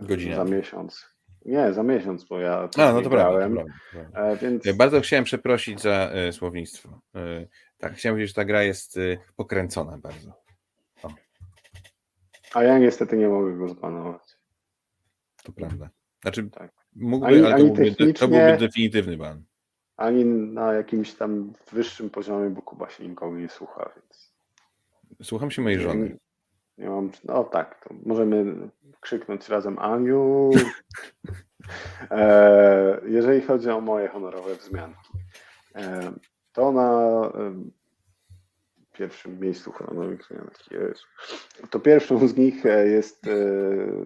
[0.00, 0.36] Godzinę.
[0.36, 1.18] za miesiąc.
[1.44, 2.68] Nie, za miesiąc, bo ja.
[2.76, 4.20] A, no to grałem, prawda, to prawda.
[4.20, 4.76] E, więc...
[4.76, 7.00] Bardzo chciałem przeprosić za e, słownictwo.
[7.14, 7.46] E,
[7.78, 10.32] tak, chciałem powiedzieć, że ta gra jest e, pokręcona bardzo.
[11.02, 11.08] O.
[12.54, 14.22] A ja niestety nie mogę go zbanować.
[15.44, 15.90] To prawda.
[16.22, 16.72] Znaczy, tak.
[16.96, 18.14] mógłby, ani, ale to, byłby, technicznie...
[18.14, 19.44] to byłby definitywny ban.
[19.98, 24.32] Ani na jakimś tam wyższym poziomie, bo Kuba się nikogo nie słucha, więc.
[25.22, 26.18] Słucham się mojej żony.
[26.78, 27.10] Nie, nie mam.
[27.24, 28.68] No tak, to możemy
[29.00, 30.50] krzyknąć razem Aniu.
[32.10, 35.12] E, jeżeli chodzi o moje honorowe wzmianki,
[35.74, 36.12] e,
[36.52, 37.32] to na
[38.92, 41.04] pierwszym miejscu honorowych wzmianek jest.
[41.70, 43.26] To pierwszą z nich e, jest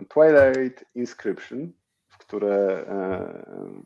[0.08, 1.72] Twilight Inscription,
[2.32, 2.84] które,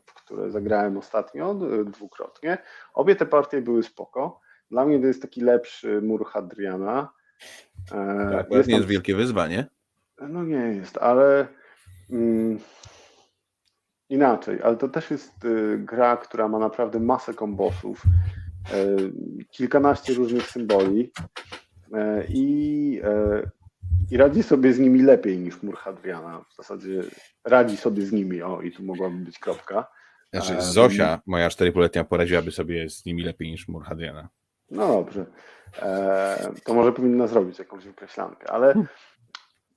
[0.05, 2.57] w które zagrałem ostatnio dwukrotnie.
[2.93, 4.39] Obie te partie były spoko.
[4.71, 7.09] Dla mnie to jest taki lepszy mur Hadriana.
[7.89, 9.67] Tak, jest nie jest wielkie wyzwanie.
[10.21, 11.47] No nie jest, ale
[12.09, 12.59] mm,
[14.09, 18.03] inaczej, ale to też jest y, gra, która ma naprawdę masę kombosów,
[18.73, 21.11] y, kilkanaście różnych symboli
[22.29, 23.01] i,
[24.11, 26.45] i radzi sobie z nimi lepiej niż Murhadriana.
[26.49, 27.03] W zasadzie
[27.45, 29.87] radzi sobie z nimi, o i tu mogłaby być kropka.
[30.33, 34.29] Znaczy Zosia, moja czterypoletnia, poradziłaby sobie z nimi lepiej niż Murhadriana.
[34.71, 35.25] No dobrze.
[36.63, 38.87] To może powinna zrobić jakąś wykreślankę, ale hmm.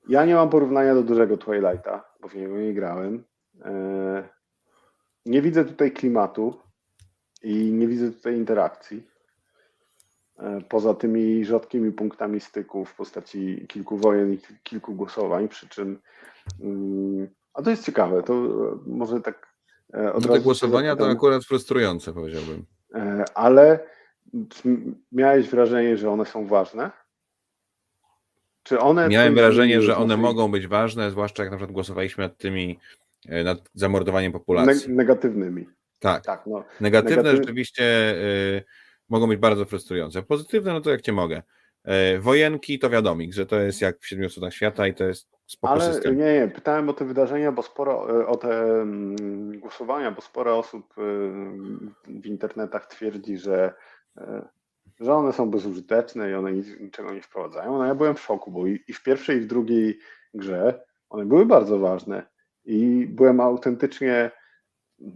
[0.09, 3.25] Ja nie mam porównania do dużego Twilighta, bo w niego nie grałem.
[3.65, 4.29] E,
[5.27, 6.61] nie widzę tutaj klimatu
[7.43, 9.07] i nie widzę tutaj interakcji.
[10.43, 16.01] E, poza tymi rzadkimi punktami styku w postaci kilku wojen i kilku głosowań, przy czym.
[16.61, 18.35] Mm, a to jest ciekawe, to
[18.87, 19.47] może tak.
[19.95, 22.67] E, od no te głosowania to akurat frustrujące, powiedziałbym.
[23.35, 23.81] Ale
[25.13, 26.91] miałeś wrażenie, że one są ważne?
[28.63, 32.37] Czy one Miałem wrażenie, że one mogą być ważne, zwłaszcza jak na przykład głosowaliśmy nad
[32.37, 32.79] tymi,
[33.29, 34.93] e, nad zamordowaniem populacji.
[34.93, 35.69] negatywnymi.
[35.99, 36.25] Tak.
[36.25, 36.65] tak no.
[36.81, 37.41] Negatywne Negatyw...
[37.41, 38.65] rzeczywiście y,
[39.11, 40.23] mogą być bardzo frustrujące.
[40.23, 41.43] Pozytywne, no to jak cię mogę.
[42.15, 45.29] Y, wojenki to wiadomo, że to jest jak w siedmiu cudach świata i to jest
[45.47, 46.19] spoko Ale system.
[46.19, 50.95] nie, nie, pytałem o te wydarzenia, bo sporo, o te mm, głosowania, bo sporo osób
[52.07, 53.75] w internetach twierdzi, że
[55.01, 57.79] że one są bezużyteczne i one nic, niczego nie wprowadzają.
[57.79, 59.99] No ja byłem w szoku, bo i w pierwszej, i w drugiej
[60.35, 62.27] grze one były bardzo ważne
[62.65, 64.31] i byłem autentycznie,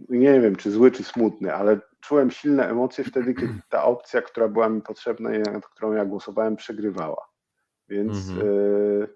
[0.09, 4.47] nie wiem, czy zły, czy smutny, ale czułem silne emocje wtedy, kiedy ta opcja, która
[4.47, 7.29] była mi potrzebna i nad którą ja głosowałem, przegrywała.
[7.89, 8.47] Więc mhm.
[8.47, 9.07] y,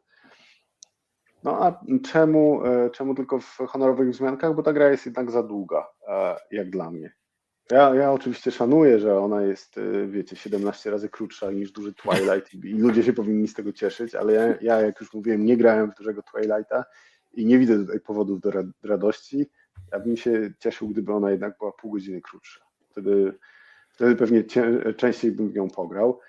[1.43, 1.81] no a
[2.11, 4.55] czemu, y, czemu tylko w honorowych wzmiankach?
[4.55, 7.13] Bo ta gra jest jednak za długa, y, jak dla mnie.
[7.71, 12.73] Ja, ja oczywiście szanuję, że ona jest, wiecie, 17 razy krótsza niż duży Twilight i
[12.73, 15.95] ludzie się powinni z tego cieszyć, ale ja, ja jak już mówiłem, nie grałem w
[15.95, 16.85] dużego Twilighta
[17.33, 18.51] i nie widzę tutaj powodów do
[18.83, 19.49] radości.
[19.91, 22.68] Ja bym się cieszył, gdyby ona jednak była pół godziny krótsza.
[23.01, 23.33] Wtedy,
[23.89, 24.43] wtedy pewnie
[24.97, 26.19] częściej bym nią pograł.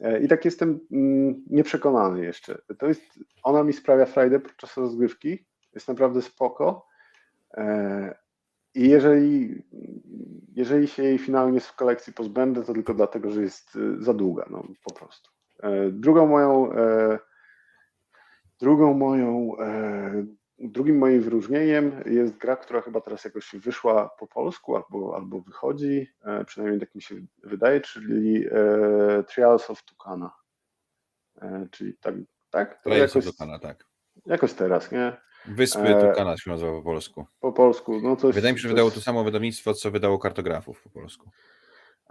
[0.00, 2.58] E, I tak jestem mm, nieprzekonany jeszcze.
[2.78, 3.02] To jest,
[3.42, 6.86] ona mi sprawia frajdę podczas rozgrywki, jest naprawdę spoko,
[7.54, 8.24] e,
[8.74, 9.62] i jeżeli,
[10.54, 14.46] jeżeli się jej finalnie w kolekcji pozbędę, to tylko dlatego, że jest y, za długa,
[14.50, 15.30] no po prostu.
[15.62, 17.18] E, drugą moją, e,
[18.60, 20.26] drugą moją, e,
[20.58, 26.06] drugim moim wyróżnieniem jest gra, która chyba teraz jakoś wyszła po polsku albo, albo wychodzi,
[26.46, 28.44] przynajmniej tak mi się wydaje, czyli
[29.28, 30.32] Trials of Tucana.
[31.70, 32.14] Czyli tak,
[32.50, 32.82] tak?
[32.82, 33.84] Trials of Tucana, tak.
[34.26, 35.16] Jakoś teraz, nie?
[35.46, 37.26] Wyspy e, Tukana się nazywa po polsku.
[37.40, 38.00] Po polsku.
[38.00, 41.30] No coś, Wydaje mi się, że wydało to samo wydawnictwo, co wydało kartografów po polsku.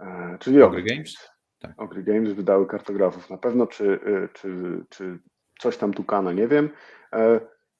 [0.00, 1.14] E, czyli Ogry Games?
[1.58, 1.82] Tak.
[1.82, 3.30] Ogry Games wydały kartografów.
[3.30, 4.00] Na pewno, czy,
[4.32, 5.18] czy, czy
[5.58, 6.70] coś tam Tukana, nie wiem.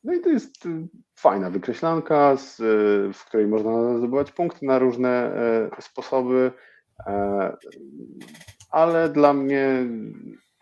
[0.04, 4.78] No i to jest y, fajna wykreślanka, z, y, w której można zdobywać punkty na
[4.78, 6.52] różne e, sposoby,
[7.06, 7.56] e,
[8.70, 9.86] ale dla mnie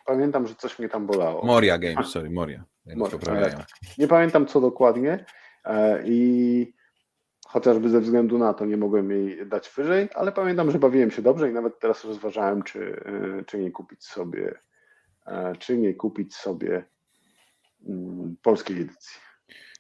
[0.07, 1.47] pamiętam, że coś mnie tam bolało.
[1.47, 2.65] Moria Games, sorry, Moria.
[3.57, 3.67] Tak.
[3.99, 5.25] Nie pamiętam co dokładnie
[5.65, 6.75] e, i
[7.47, 11.23] chociażby ze względu na to nie mogłem jej dać wyżej, ale pamiętam, że bawiłem się
[11.23, 13.05] dobrze i nawet teraz rozważałem, czy,
[13.47, 14.55] czy nie kupić sobie,
[15.27, 16.85] e, czy nie kupić sobie
[17.89, 19.21] mm, polskiej edycji.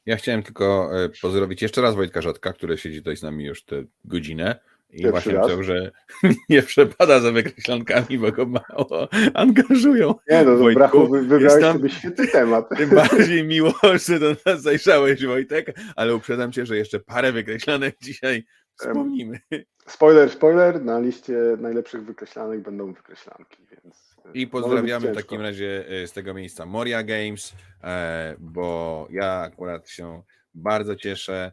[0.07, 0.91] Ja chciałem tylko
[1.23, 4.61] pozdrowić jeszcze raz Wojtka Rzadka, który siedzi tutaj z nami już tę godzinę
[4.93, 5.91] I właśnie myślał, że
[6.49, 10.15] nie przepada za wykreślankami, bo go mało angażują.
[10.31, 12.69] Nie no, brachu wybrałeś tam, sobie świetny temat.
[12.77, 13.75] Tym bardziej miło,
[14.07, 18.45] że do nas zajrzałeś Wojtek, ale uprzedzam cię, że jeszcze parę wykreślanek dzisiaj
[18.79, 19.41] wspomnimy.
[19.87, 24.12] Spoiler, spoiler, na liście najlepszych wykreślanek będą wykreślanki, więc...
[24.25, 27.55] E, I pozdrawiamy w takim razie e, z tego miejsca Moria Games,
[27.85, 30.23] e, bo ja akurat się
[30.55, 31.53] bardzo cieszę,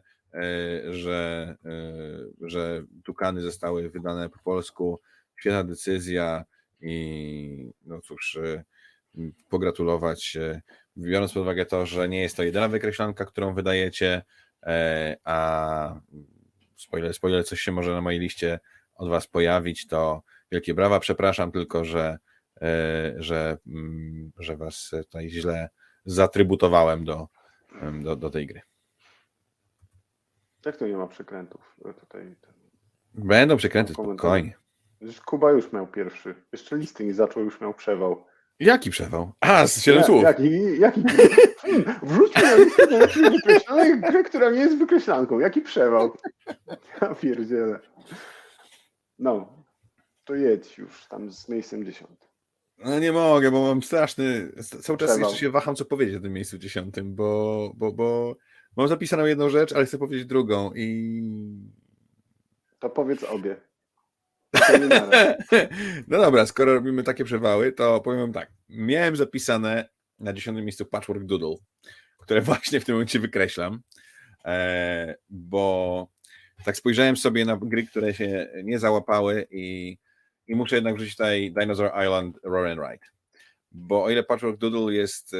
[0.90, 1.56] że,
[2.40, 5.00] że Tukany zostały wydane po polsku.
[5.40, 6.44] Świetna decyzja
[6.80, 8.38] i no cóż,
[9.48, 10.38] pogratulować,
[10.96, 14.22] biorąc pod uwagę to, że nie jest to jedyna wykreślanka, którą wydajecie,
[15.24, 16.00] a
[16.76, 18.60] spoiler, spoiler, coś się może na mojej liście
[18.94, 21.00] od Was pojawić, to wielkie brawa.
[21.00, 22.29] Przepraszam tylko, że, e,
[23.16, 25.68] że, mm, że Was tutaj źle
[26.04, 27.28] zatrybutowałem do,
[28.02, 28.60] do, do tej gry.
[30.66, 31.76] Jak to nie ma przekrętów?
[32.00, 32.36] Tutaj
[33.14, 34.54] Będą przekręty, spokojnie.
[35.24, 36.34] Kuba już miał pierwszy.
[36.52, 38.24] Jeszcze listy nie zaczął, już miał przewał.
[38.58, 39.32] Jaki przewał?
[39.40, 40.22] A, z siedem ja, słów.
[40.22, 41.02] Jaki, jaki,
[42.02, 45.38] wrzućmy na listę najlepszych wykreślanek grę, która nie jest wykreślanką.
[45.38, 46.16] Jaki przewał?
[47.02, 47.80] Ja pierdzielę.
[49.18, 49.64] No,
[50.24, 52.29] to jedź już tam z miejscem dziesiątym.
[52.84, 54.52] No nie mogę, bo mam straszny.
[54.82, 58.36] Cały czas jeszcze się waham, co powiedzieć o tym miejscu dziesiątym, bo, bo, bo
[58.76, 61.22] mam zapisaną jedną rzecz, ale chcę powiedzieć drugą i.
[62.78, 63.56] To powiedz obie.
[66.08, 68.52] No dobra, skoro robimy takie przewały, to powiem tak.
[68.68, 71.54] Miałem zapisane na dziesiątym miejscu Patchwork Doodle,
[72.18, 73.80] które właśnie w tym momencie wykreślam,
[74.44, 76.08] e, bo
[76.64, 79.98] tak spojrzałem sobie na gry, które się nie załapały i,
[80.50, 83.06] i muszę jednak wrzucić tutaj Dinosaur Island Roar and Ride.
[83.72, 85.38] Bo o ile Patchwork Doodle jest e,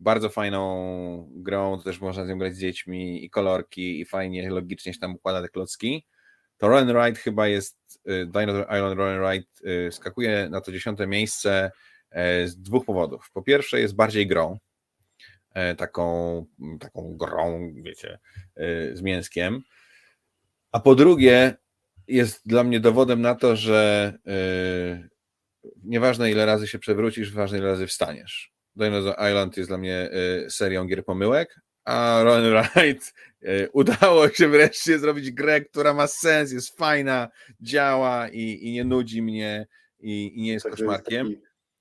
[0.00, 4.50] bardzo fajną grą, to też można z nią grać z dziećmi i kolorki i fajnie,
[4.50, 6.06] logicznie się tam układa te klocki,
[6.56, 9.46] to Roll Ride chyba jest, y, Dinosaur Island Roll Ride
[9.86, 11.70] y, skakuje na to dziesiąte miejsce
[12.10, 13.30] e, z dwóch powodów.
[13.32, 14.58] Po pierwsze jest bardziej grą,
[15.54, 16.46] e, taką,
[16.80, 18.18] taką grą, wiecie,
[18.56, 19.62] e, z mięskiem,
[20.72, 21.56] a po drugie
[22.08, 24.12] jest dla mnie dowodem na to, że
[25.84, 28.52] nieważne ile razy się przewrócisz, ważne ile razy wstaniesz.
[28.76, 30.10] Dinosaur Island jest dla mnie
[30.48, 36.52] serią gier pomyłek, a Ron Wright e, udało się wreszcie zrobić grę, która ma sens,
[36.52, 37.28] jest fajna,
[37.60, 39.66] działa i, i nie nudzi mnie
[40.00, 41.36] i, i nie jest tak koszmarkiem.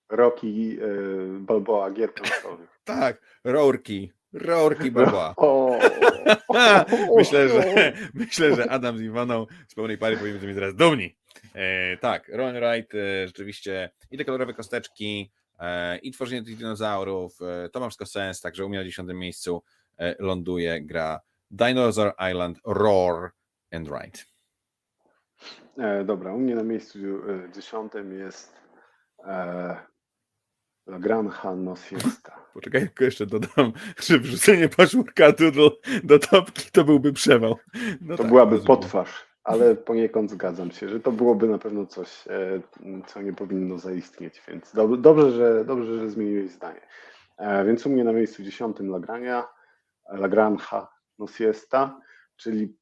[0.10, 2.70] Rocky y, Balboa gier konsolowych.
[2.84, 4.12] tak, Rourki.
[4.34, 5.36] Rourki Balboa.
[7.18, 11.16] myślę, że, myślę, że Adam z Iwaną z pełnej pary powinien być teraz dumni.
[11.54, 17.38] E, tak, Ron Wright e, rzeczywiście i te kolorowe kosteczki, e, i tworzenie tych dinozaurów,
[17.42, 19.64] e, to ma wszystko sens, także u mnie na dziesiątym miejscu
[20.02, 21.20] E, ląduje gra
[21.52, 23.32] Dinosaur Island Roar
[23.72, 24.20] and Ride.
[26.06, 28.62] Dobra, u mnie na miejscu e, dziesiątym jest
[30.88, 32.46] La Granja No Siesta.
[32.54, 33.74] Poczekaj, tylko jeszcze dodam,
[34.08, 35.70] że wrzucenie paszurka Doodle
[36.04, 37.56] do topki to byłby przewał.
[38.02, 42.28] No to tak, byłaby potwarz, ale poniekąd zgadzam się, że to byłoby na pewno coś,
[42.28, 42.62] e,
[43.08, 46.82] co nie powinno zaistnieć, więc do, dobrze, że, dobrze, że zmieniłeś zdanie.
[47.38, 49.48] E, więc u mnie na miejscu dziesiątym La Granja
[50.14, 50.88] La Granja
[51.20, 52.00] no Siesta,
[52.36, 52.78] czyli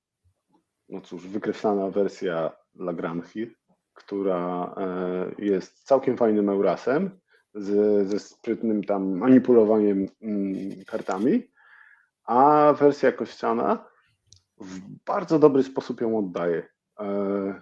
[0.90, 3.56] no cóż, wykreślana wersja Lagrangi,
[3.94, 7.20] która e, jest całkiem fajnym Eurasem
[7.56, 11.52] z, ze sprytnym tam manipulowaniem mm, kartami,
[12.26, 13.86] a wersja kościana
[14.58, 16.68] w bardzo dobry sposób ją oddaje.
[17.00, 17.62] E,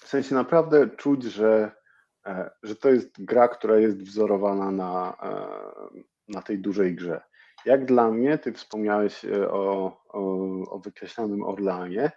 [0.00, 1.72] w sensie naprawdę czuć, że,
[2.26, 5.16] e, że to jest gra, która jest wzorowana na,
[6.28, 7.20] na tej dużej grze.
[7.64, 10.20] Jak dla mnie, ty wspomniałeś e, o, o,
[10.70, 12.10] o wykreślonym Orlanie,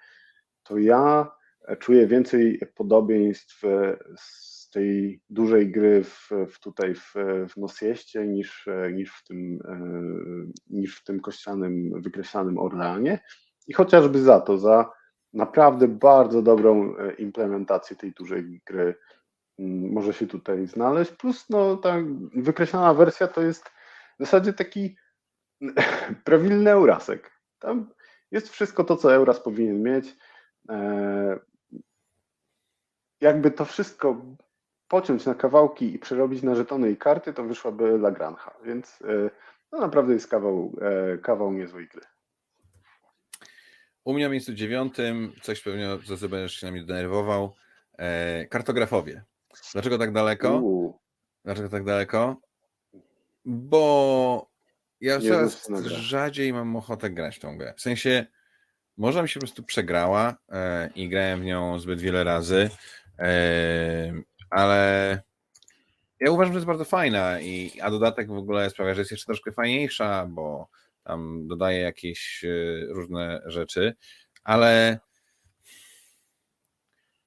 [0.64, 1.32] to ja
[1.80, 7.14] czuję więcej podobieństw e, z tej dużej gry w, w tutaj w,
[7.50, 9.60] w Nosieście niż, e, niż, w tym,
[10.70, 13.20] niż w tym kościanym, wykreślanym Orlanie.
[13.68, 14.92] I chociażby za to, za
[15.34, 18.96] naprawdę bardzo dobrą implementację tej dużej gry
[19.92, 21.12] może się tutaj znaleźć.
[21.12, 21.98] Plus no, ta
[22.36, 23.70] wykreślana wersja to jest
[24.20, 24.96] w zasadzie taki
[26.26, 27.32] prawilny Eurasek.
[27.60, 27.90] Tam
[28.32, 30.18] jest wszystko to, co Euras powinien mieć.
[30.70, 31.40] E,
[33.22, 34.36] jakby to wszystko
[34.88, 39.30] pociąć na kawałki i przerobić na żetony i karty, to wyszłaby Lagranha, więc e,
[39.72, 42.02] no naprawdę jest kawał, e, kawał niezłej gry.
[44.04, 47.56] U mnie na miejscu dziewiątym, coś pewnie za będziesz się na mnie denerwował,
[48.50, 49.24] kartografowie.
[49.74, 50.62] Dlaczego tak daleko?
[51.46, 52.42] Dlaczego tak daleko?
[53.46, 54.50] Bo
[55.02, 57.74] ja coraz rzadziej mam ochotę grać w tą grę.
[57.78, 58.26] W sensie
[58.98, 62.70] może mi się po prostu przegrała e, i grałem w nią zbyt wiele razy,
[63.20, 64.14] e,
[64.56, 65.22] ale
[66.20, 69.26] ja uważam, że jest bardzo fajna, i, a dodatek w ogóle sprawia, że jest jeszcze
[69.26, 70.68] troszkę fajniejsza, bo
[71.04, 73.96] tam dodaje jakieś e, różne rzeczy,
[74.44, 75.00] ale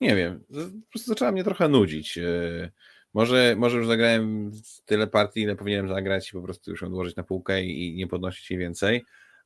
[0.01, 0.45] nie wiem,
[0.85, 2.19] po prostu zaczęła mnie trochę nudzić.
[2.19, 2.71] E,
[3.15, 4.51] może, może już zagrałem
[4.85, 8.51] tyle partii, ile powinienem zagrać i po prostu już odłożyć na półkę i nie podnosić
[8.51, 9.05] jej więcej,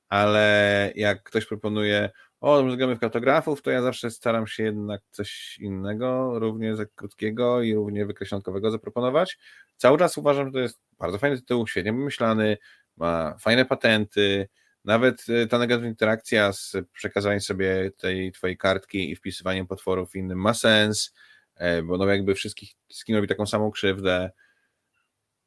[0.09, 2.11] ale jak ktoś proponuje,
[2.43, 7.75] o, zagramy w kartografów, to ja zawsze staram się jednak coś innego, równie krótkiego i
[7.75, 9.39] równie wykreślonkowego zaproponować.
[9.77, 12.57] Cały czas uważam, że to jest bardzo fajny tytuł, świetnie wymyślany,
[12.97, 14.49] ma fajne patenty,
[14.85, 20.39] nawet y, ta negatywna interakcja z przekazaniem sobie tej twojej kartki i wpisywaniem potworów innym
[20.39, 21.15] ma sens,
[21.55, 24.31] e, bo no jakby wszystkich skin robi taką samą krzywdę,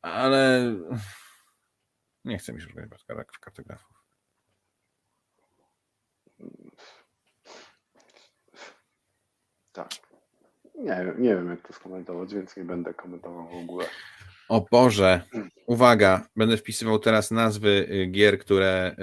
[0.01, 0.75] ale
[2.25, 2.89] nie chcę mi się szukać
[3.35, 3.94] w kartografów.
[9.75, 9.89] Tak.
[10.75, 13.85] Nie, nie wiem, jak to skomentować, więc nie będę komentował w ogóle.
[14.49, 15.21] O Boże,
[15.65, 18.95] uwaga, będę wpisywał teraz nazwy y, gier, które,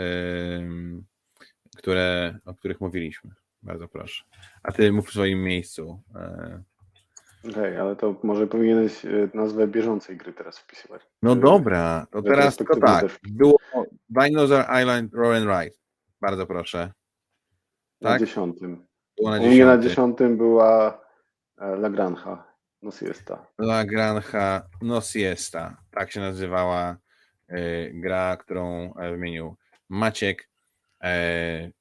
[1.76, 3.30] które, o których mówiliśmy.
[3.62, 4.24] Bardzo proszę.
[4.62, 6.02] A ty mów w swoim miejscu.
[6.14, 6.62] E.
[7.40, 11.02] Okej, okay, ale to może powinieneś y, nazwę bieżącej gry teraz wpisywać.
[11.22, 13.06] No dobra, to teraz tylko tak.
[13.22, 13.58] Było
[14.08, 15.76] Dinosaur Island Roll and Ride.
[16.20, 16.92] Bardzo proszę.
[18.00, 18.12] Tak?
[18.12, 18.86] Na dziesiątym.
[19.22, 19.52] Było na dziesiątym.
[19.52, 21.00] U mnie na dziesiątym była
[21.58, 22.44] e, La Granja.
[22.82, 23.46] No siesta.
[23.58, 25.76] La Granja No siesta.
[25.90, 26.96] Tak się nazywała
[27.50, 29.56] y, gra, którą e, wymienił
[29.88, 30.48] Maciek.
[31.04, 31.72] Y,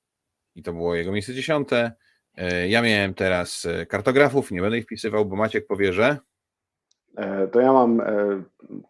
[0.55, 1.91] I to było jego miejsce dziesiąte.
[2.39, 6.17] Y, ja miałem teraz kartografów, nie będę ich wpisywał, bo Maciek powie, że.
[7.51, 8.01] To ja mam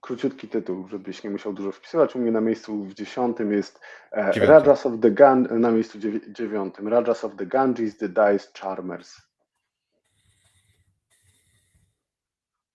[0.02, 2.16] króciutki tytuł, żebyś nie musiał dużo wpisywać.
[2.16, 3.80] U mnie na miejscu w dziesiątym jest
[4.12, 5.98] Rajas of the Gun, na miejscu
[6.30, 9.22] dziewiątym Rajas of the Ganges, The Dice Charmers.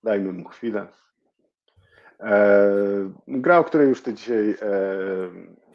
[0.02, 0.86] Dajmy mu chwilę.
[2.20, 5.66] E, gra, o której już ty dzisiaj e,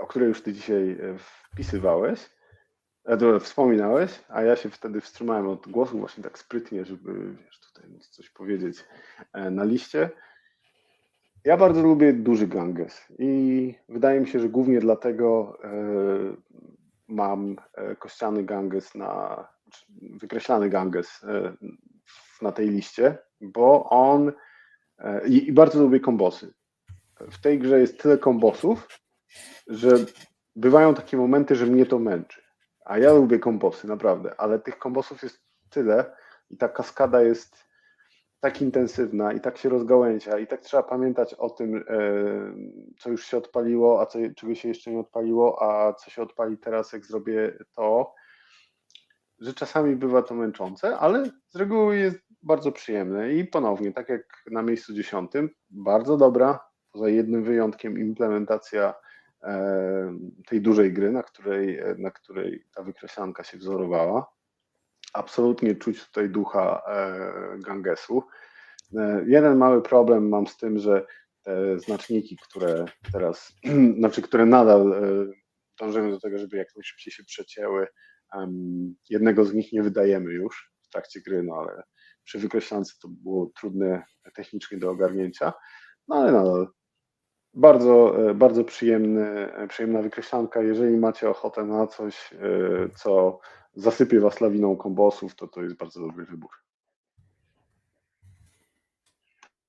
[0.00, 1.18] o której już ty dzisiaj e,
[1.52, 2.30] wpisywałeś,
[3.04, 7.90] e, wspominałeś, a ja się wtedy wstrzymałem od głosu właśnie tak sprytnie, żeby wiesz, tutaj
[7.90, 8.84] móc coś powiedzieć
[9.32, 10.10] e, na liście.
[11.44, 15.70] Ja bardzo lubię duży ganges i wydaje mi się, że głównie dlatego e,
[17.08, 17.56] mam
[17.98, 19.44] kościany ganges na,
[20.20, 21.24] wykreślany ganges
[22.42, 24.32] na tej liście, bo on
[24.98, 26.54] e, i, i bardzo lubię kombosy.
[27.20, 28.88] W tej grze jest tyle kombosów,
[29.66, 29.90] że
[30.56, 32.43] bywają takie momenty, że mnie to męczy.
[32.84, 36.16] A ja lubię kombosy, naprawdę, ale tych kombosów jest tyle
[36.50, 37.64] i ta kaskada jest
[38.40, 41.82] tak intensywna i tak się rozgałęzia i tak trzeba pamiętać o tym, e,
[42.98, 46.58] co już się odpaliło, a co, czego się jeszcze nie odpaliło, a co się odpali
[46.58, 48.14] teraz, jak zrobię to,
[49.38, 54.22] że czasami bywa to męczące, ale z reguły jest bardzo przyjemne i ponownie, tak jak
[54.50, 56.60] na miejscu dziesiątym, bardzo dobra,
[56.92, 58.94] poza jednym wyjątkiem implementacja
[60.46, 64.32] tej dużej gry, na której, na której ta wykreślanka się wzorowała.
[65.12, 68.22] Absolutnie czuć tutaj ducha e, Gangesu.
[68.96, 71.06] E, jeden mały problem mam z tym, że
[71.42, 73.52] te znaczniki, które teraz,
[73.98, 74.94] znaczy, które nadal
[75.80, 77.86] dążymy do tego, żeby jak najszybciej się przecięły,
[79.10, 81.82] jednego z nich nie wydajemy już w trakcie gry, no ale
[82.24, 84.02] przy wykreślance to było trudne
[84.34, 85.52] technicznie do ogarnięcia,
[86.08, 86.68] no ale nadal
[87.54, 90.62] bardzo, e, bardzo przyjemny, przyjemna wykreślanka.
[90.62, 92.38] Jeżeli macie ochotę na coś, e,
[92.94, 93.40] co
[93.74, 96.50] zasypie was lawiną kombosów, to to jest bardzo dobry wybór.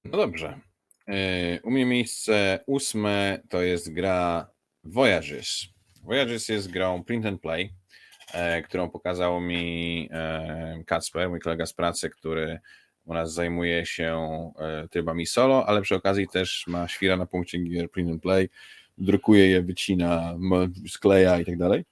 [0.06, 0.60] No dobrze.
[1.08, 4.48] E, u mnie miejsce ósme to jest gra
[4.84, 5.62] Voyages.
[6.04, 7.74] Voyages jest grą print and play.
[8.34, 12.60] E, którą pokazał mi e, Kacper, mój kolega z pracy, który
[13.14, 14.18] nas zajmuje się
[14.60, 18.50] e, trybami solo, ale przy okazji też ma świra na punkcie gier print and play,
[18.98, 20.38] drukuje je, wycina,
[20.88, 21.86] skleja i tak dalej.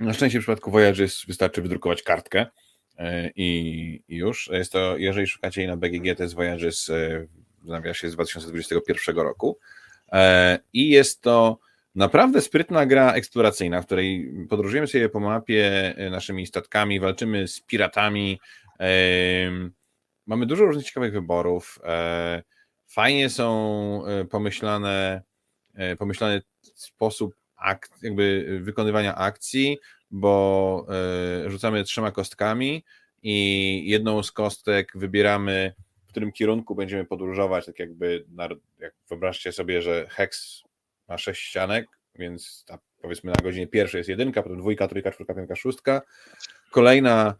[0.00, 2.46] Na szczęście w przypadku Voyages wystarczy wydrukować kartkę
[3.36, 4.50] i, i już.
[4.52, 6.90] Jest to, jeżeli szukacie jej na BGG, to jest Voyages
[7.62, 9.58] w nawiasie z 2021 roku
[10.72, 11.58] i jest to
[11.98, 17.60] Naprawdę sprytna gra eksploracyjna, w której podróżujemy sobie po mapie e, naszymi statkami, walczymy z
[17.60, 18.40] piratami.
[20.28, 21.78] Mamy dużo różnych ciekawych wyborów.
[21.84, 22.42] E,
[22.86, 25.22] fajnie są e, pomyślane,
[25.98, 26.42] pomyślany
[26.74, 29.78] sposób akt, jakby wykonywania akcji,
[30.10, 30.86] bo
[31.46, 32.84] rzucamy trzema kostkami
[33.22, 35.74] i jedną z kostek wybieramy,
[36.06, 38.24] w którym kierunku będziemy podróżować, tak jakby,
[38.78, 40.62] jak wyobraźcie sobie, że Hex
[41.08, 45.34] ma sześć ścianek, więc ta powiedzmy na godzinie pierwszej jest jedynka, potem dwójka, trójka, czwórka,
[45.34, 46.02] piątka, szóstka.
[46.70, 47.34] Kolejna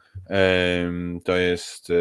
[1.25, 1.93] to jest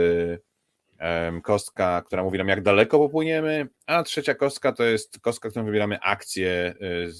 [1.44, 6.00] kostka, która mówi nam, jak daleko popłyniemy, a trzecia kostka to jest kostka, którą wybieramy
[6.02, 6.74] akcję,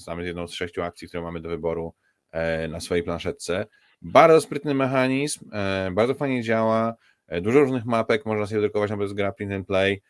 [0.06, 1.94] mamy jedną z sześciu akcji, którą mamy do wyboru
[2.30, 3.66] e, na swojej planszetce.
[4.02, 6.94] Bardzo sprytny mechanizm, e, bardzo fajnie działa,
[7.28, 10.02] e, dużo różnych mapek, można sobie drukować nawet z gra print and play.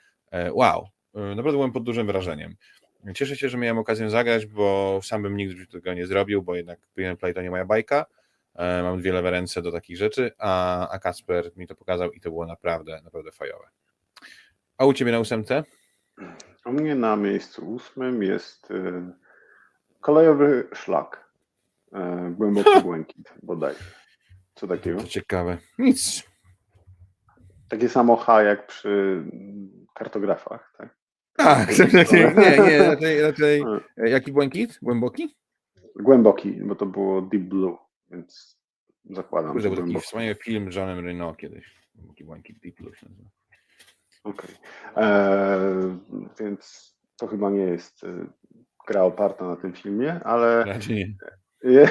[0.53, 2.55] Wow, naprawdę byłem pod dużym wrażeniem.
[3.15, 6.78] Cieszę się, że miałem okazję zagrać, bo sam bym nigdy tego nie zrobił, bo jednak
[6.95, 8.07] print and play to nie moja bajka,
[8.59, 12.30] mam dwie lewe ręce do takich rzeczy, a, a Kasper mi to pokazał i to
[12.30, 13.68] było naprawdę, naprawdę fajowe.
[14.78, 15.64] A u Ciebie na ósemce?
[16.66, 19.02] U mnie na miejscu ósmym jest y,
[20.01, 21.30] kolejowy szlak.
[21.93, 23.74] Y, głęboki błękit bodaj.
[24.55, 25.01] Co takiego?
[25.01, 25.59] To ciekawe.
[25.78, 26.22] Nic.
[27.68, 29.22] Takie samo H jak przy
[29.94, 30.98] kartografach, tak?
[31.36, 31.78] Tak,
[32.12, 33.62] nie, nie, raczej, raczej
[33.97, 34.78] jaki błękit?
[34.82, 35.36] Głęboki?
[35.97, 38.59] Głęboki, bo to było Deep Blue więc
[39.10, 39.52] zakładam.
[39.52, 41.78] Kurde, był taki wspaniały film z Johnem Reno kiedyś.
[42.09, 42.93] Taki błękit Deep Blue
[44.24, 44.51] Okej.
[44.94, 45.05] Okay.
[45.05, 45.98] Eee,
[46.40, 48.26] więc to chyba nie jest e,
[48.86, 51.16] gra oparta na tym filmie, ale Raczej
[51.64, 51.89] nie.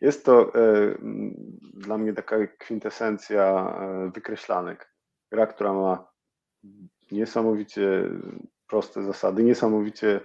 [0.00, 0.94] jest to e,
[1.74, 4.94] dla mnie taka kwintesencja e, wykreślanek.
[5.32, 6.10] Gra, która ma
[7.12, 8.04] niesamowicie
[8.66, 10.20] proste zasady, niesamowicie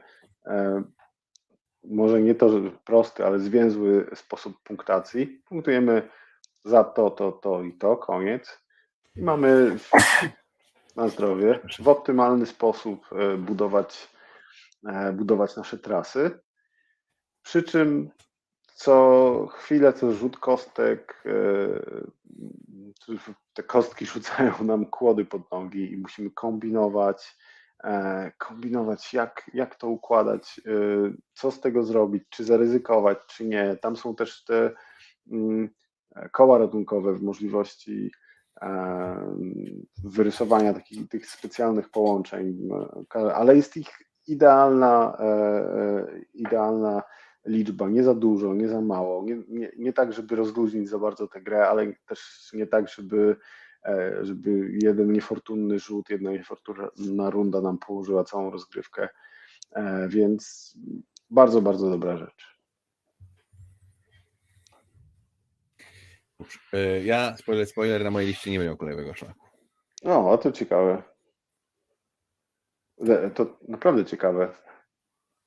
[1.87, 5.41] może nie to, że prosty, ale zwięzły sposób punktacji.
[5.45, 6.09] Punktujemy
[6.63, 8.61] za to, to, to i to, koniec.
[9.15, 9.77] I mamy
[10.95, 14.09] na zdrowie w optymalny sposób e, budować,
[14.87, 16.39] e, budować nasze trasy.
[17.41, 18.09] Przy czym
[18.75, 22.15] co chwilę, co rzut kostek, e,
[23.53, 27.37] te kostki rzucają nam kłody pod nogi i musimy kombinować,
[28.37, 30.71] kombinować, jak, jak to układać, e,
[31.33, 33.77] co z tego zrobić, czy zaryzykować, czy nie.
[33.81, 34.71] Tam są też te
[35.31, 35.69] mm,
[36.31, 38.11] koła ratunkowe w możliwości
[38.61, 39.37] e,
[40.03, 42.69] wyrysowania takich tych specjalnych połączeń,
[43.35, 43.89] ale jest ich
[44.27, 45.17] idealna,
[46.33, 47.03] idealna
[47.45, 51.27] liczba, nie za dużo, nie za mało, nie, nie, nie tak, żeby rozluźnić za bardzo
[51.27, 53.37] tę grę, ale też nie tak, żeby E,
[54.21, 59.09] żeby jeden niefortunny rzut, jedna niefortunna runda nam położyła całą rozgrywkę.
[59.71, 60.73] E, więc
[61.29, 62.55] bardzo, bardzo dobra rzecz.
[66.73, 69.45] E, ja, spoiler, spoiler, na mojej liście nie będzie kolejnego szlaku.
[70.03, 71.03] No, a to ciekawe.
[73.35, 74.53] To naprawdę ciekawe.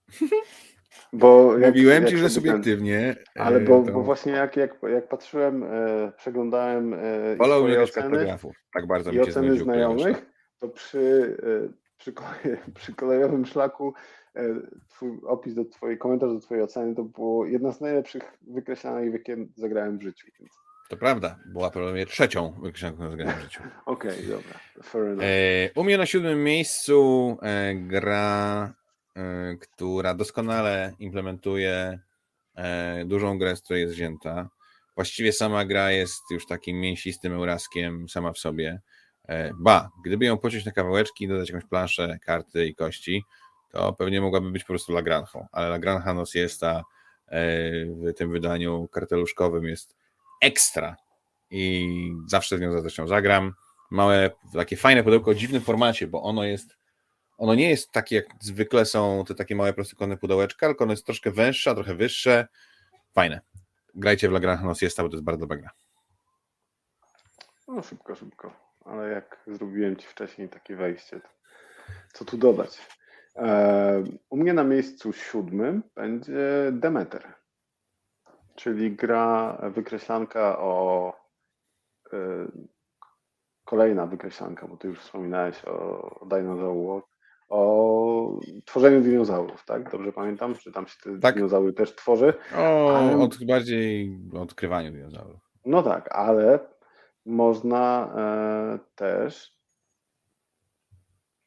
[1.12, 3.16] Bo jak, Mówiłem jak ci, że subiektywnie.
[3.34, 3.92] Ten, ale bo, to...
[3.92, 8.36] bo, właśnie jak, jak, jak patrzyłem, e, przeglądałem e, Wolał mnie oceny
[8.74, 10.26] tak bardzo i oceny znajomych,
[10.58, 12.12] to przy, e, przy,
[12.78, 13.94] przy kolejowym szlaku
[14.36, 14.42] e,
[14.88, 19.36] twój opis do twojej, komentarz do twojej oceny to było jedna z najlepszych wykreślanych, jakie
[19.56, 20.26] zagrałem w życiu.
[20.40, 20.50] Więc...
[20.88, 22.52] To prawda, była prawdopodobnie trzecią
[22.82, 23.62] jaką zagrałem w życiu.
[23.86, 25.24] Okej, okay, dobra.
[25.24, 28.74] E, u mnie na siódmym miejscu e, gra
[29.60, 31.98] która doskonale implementuje
[32.54, 34.48] e, dużą grę, z której jest wzięta.
[34.94, 38.80] Właściwie sama gra jest już takim mięsistym euraskiem sama w sobie.
[39.28, 43.22] E, ba, gdyby ją pociąć na kawałeczki, dodać jakąś planszę, karty i kości,
[43.70, 46.82] to pewnie mogłaby być po prostu Lagranfą, ale Lagranha Nos jest ta
[47.30, 49.96] w tym wydaniu karteluszkowym jest
[50.42, 50.96] ekstra
[51.50, 51.88] i
[52.26, 53.52] zawsze z nią zresztą zagram.
[53.90, 56.77] Małe, takie fajne pudełko o dziwnym formacie, bo ono jest
[57.38, 61.06] ono nie jest takie, jak zwykle są te takie małe prostokątne pudełeczka, tylko ono jest
[61.06, 62.48] troszkę węższe, trochę wyższe.
[63.12, 63.40] Fajne.
[63.94, 65.70] Grajcie w La Granja Siesta, bo to jest bardzo dobra gra.
[67.68, 68.52] No szybko, szybko.
[68.84, 71.28] Ale jak zrobiłem Ci wcześniej takie wejście, to
[72.12, 72.78] co tu dodać?
[74.30, 77.34] u mnie na miejscu siódmym będzie Demeter,
[78.54, 81.12] czyli gra wykreślanka o
[82.12, 82.16] e,
[83.64, 87.06] kolejna wykreślanka, bo ty już wspominałeś o Dinosaur Walk,
[87.48, 89.90] o tworzeniu dinozaurów, tak?
[89.90, 90.54] Dobrze pamiętam?
[90.54, 91.34] Czy tam się te tak.
[91.34, 92.34] dinozaury też tworzy?
[92.56, 93.18] O, ale...
[93.18, 95.40] od, bardziej odkrywaniu dinozaurów.
[95.64, 96.58] No tak, ale
[97.26, 99.58] można e, też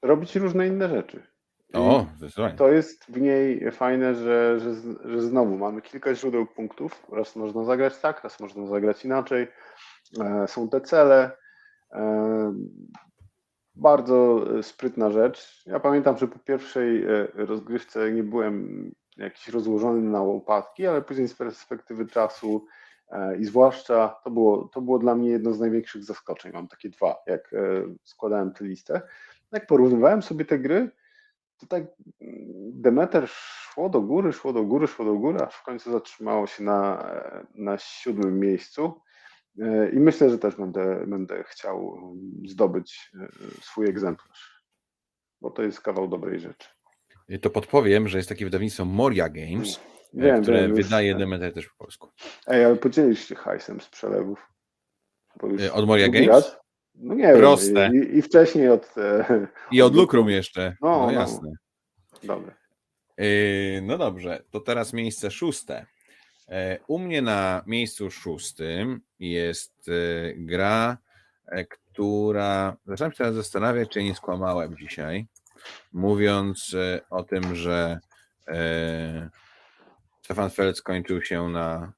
[0.02, 1.24] robić różne inne rzeczy.
[1.74, 2.56] o, zdecydowanie.
[2.56, 4.74] To jest w niej fajne, że, że,
[5.06, 7.08] że znowu mamy kilka źródeł punktów.
[7.12, 9.48] Raz można zagrać tak, raz można zagrać inaczej.
[10.22, 11.32] E, są te cele.
[11.94, 12.54] E,
[13.82, 15.64] bardzo e, sprytna rzecz.
[15.66, 21.28] Ja pamiętam, że po pierwszej e, rozgrywce nie byłem jakiś rozłożony na łopatki, ale później
[21.28, 22.66] z perspektywy czasu
[23.10, 26.52] e, i zwłaszcza to było, to było dla mnie jedno z największych zaskoczeń.
[26.54, 27.52] Mam takie dwa, jak
[28.04, 29.02] składałem tę listę.
[29.52, 30.90] Jak porównywałem sobie te gry,
[31.58, 35.64] to tak mm, Demeter szło do góry, szło do góry, szło do góry, aż w
[35.64, 37.10] końcu zatrzymało się na,
[37.56, 39.02] na siódmym miejscu.
[39.94, 41.98] I myślę, że też będę, będę chciał
[42.48, 43.12] zdobyć
[43.62, 44.64] swój egzemplarz,
[45.42, 46.68] bo to jest kawał dobrej rzeczy.
[47.42, 49.80] To podpowiem, że jest takie wydawnictwo Moria Games,
[50.14, 52.10] wiem, które wiem, wydaje Demeter też po polsku.
[52.48, 54.48] Ej, ale podzielisz się hajsem z przelewów.
[55.74, 56.28] Od Moria Games?
[56.28, 56.58] Raz?
[56.96, 57.74] No nie Proste.
[57.74, 58.14] wiem.
[58.14, 58.98] I, I, wcześniej od.
[58.98, 60.76] E, I od, Lucrum jeszcze.
[60.82, 61.12] No, no, no.
[61.12, 61.52] jasne.
[62.24, 62.56] Dobra.
[63.18, 65.86] Yy, no dobrze, to teraz miejsce szóste.
[66.52, 70.98] E, u mnie na miejscu szóstym jest e, gra,
[71.70, 72.78] która.
[72.86, 75.28] Zaczynam się teraz zastanawiać, czy nie skłamałem dzisiaj,
[75.94, 76.76] mówiąc
[77.10, 78.00] o tym, że
[80.22, 81.94] Stefan Feld skończył się na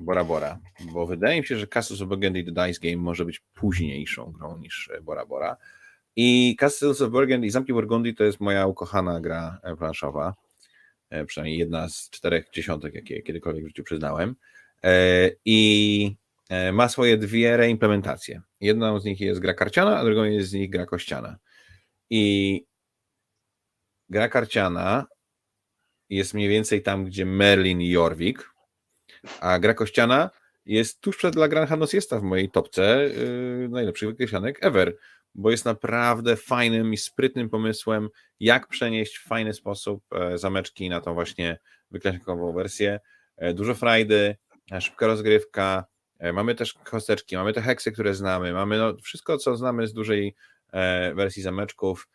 [0.00, 0.58] Bora Bora,
[0.92, 4.58] bo wydaje mi się, że Castles of Burgundy The Dice Game może być późniejszą grą
[4.58, 5.56] niż Bora Bora.
[6.16, 10.45] I Castles of Burgundy i Zamki Burgundy to jest moja ukochana gra planszowa, e,
[11.26, 14.36] przynajmniej jedna z czterech dziesiątek, jakie kiedykolwiek w życiu przyznałem.
[14.84, 16.16] E, I
[16.48, 18.42] e, ma swoje dwie reimplementacje.
[18.60, 21.36] Jedną z nich jest gra karciana, a drugą jest z nich gra kościana.
[22.10, 22.64] I
[24.08, 25.06] gra karciana
[26.10, 28.50] jest mniej więcej tam, gdzie Merlin i Jorvik,
[29.40, 30.30] a gra kościana
[30.66, 34.96] jest tuż przed La Gran Siesta w mojej topce yy, najlepszych wykreślanek ever,
[35.36, 38.08] bo jest naprawdę fajnym i sprytnym pomysłem,
[38.40, 41.58] jak przenieść w fajny sposób e, zameczki na tą właśnie
[41.90, 43.00] wykreślankową wersję.
[43.36, 44.36] E, dużo frajdy,
[44.72, 45.84] e, szybka rozgrywka,
[46.32, 50.34] mamy też kosteczki, mamy te heksy, które znamy, mamy no, wszystko, co znamy z dużej
[51.14, 52.08] wersji zameczków,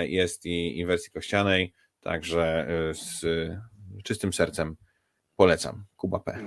[0.00, 3.24] jest i, i wersji kościanej, także z
[4.04, 4.76] czystym sercem
[5.36, 5.84] Polecam.
[5.96, 6.38] Kuba P.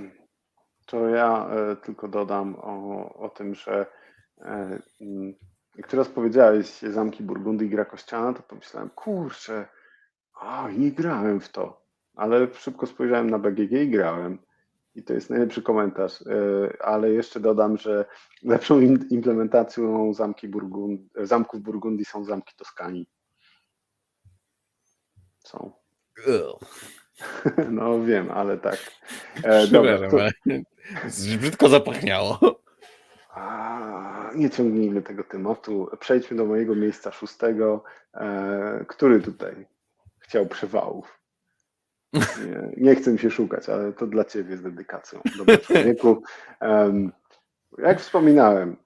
[0.86, 1.50] To ja
[1.84, 3.86] tylko dodam o, o tym, że
[5.00, 5.34] mm,
[5.78, 9.68] jak teraz powiedziałeś Zamki Burgundii i gra kościana, to pomyślałem, kurczę,
[10.34, 11.82] a nie grałem w to.
[12.14, 14.38] Ale szybko spojrzałem na BGG i grałem.
[14.94, 16.22] I to jest najlepszy komentarz.
[16.22, 18.04] E, ale jeszcze dodam, że
[18.42, 18.80] lepszą
[19.10, 23.06] implementacją zamki Burgund, zamków Burgundii są zamki Toskanii.
[25.44, 25.72] Są.
[27.70, 28.78] No wiem, ale tak.
[29.44, 30.16] E, dobra, to...
[31.38, 32.57] Brzydko zapachniało.
[34.34, 35.88] Nie ciągnijmy tego tematu.
[36.00, 37.84] Przejdźmy do mojego miejsca szóstego.
[38.14, 39.66] E, który tutaj
[40.18, 41.18] chciał przewałów?
[42.12, 45.20] Nie, nie chcę mi się szukać, ale to dla Ciebie z dedykacją.
[45.38, 46.22] Dobry człowieku.
[47.78, 48.76] Jak wspominałem,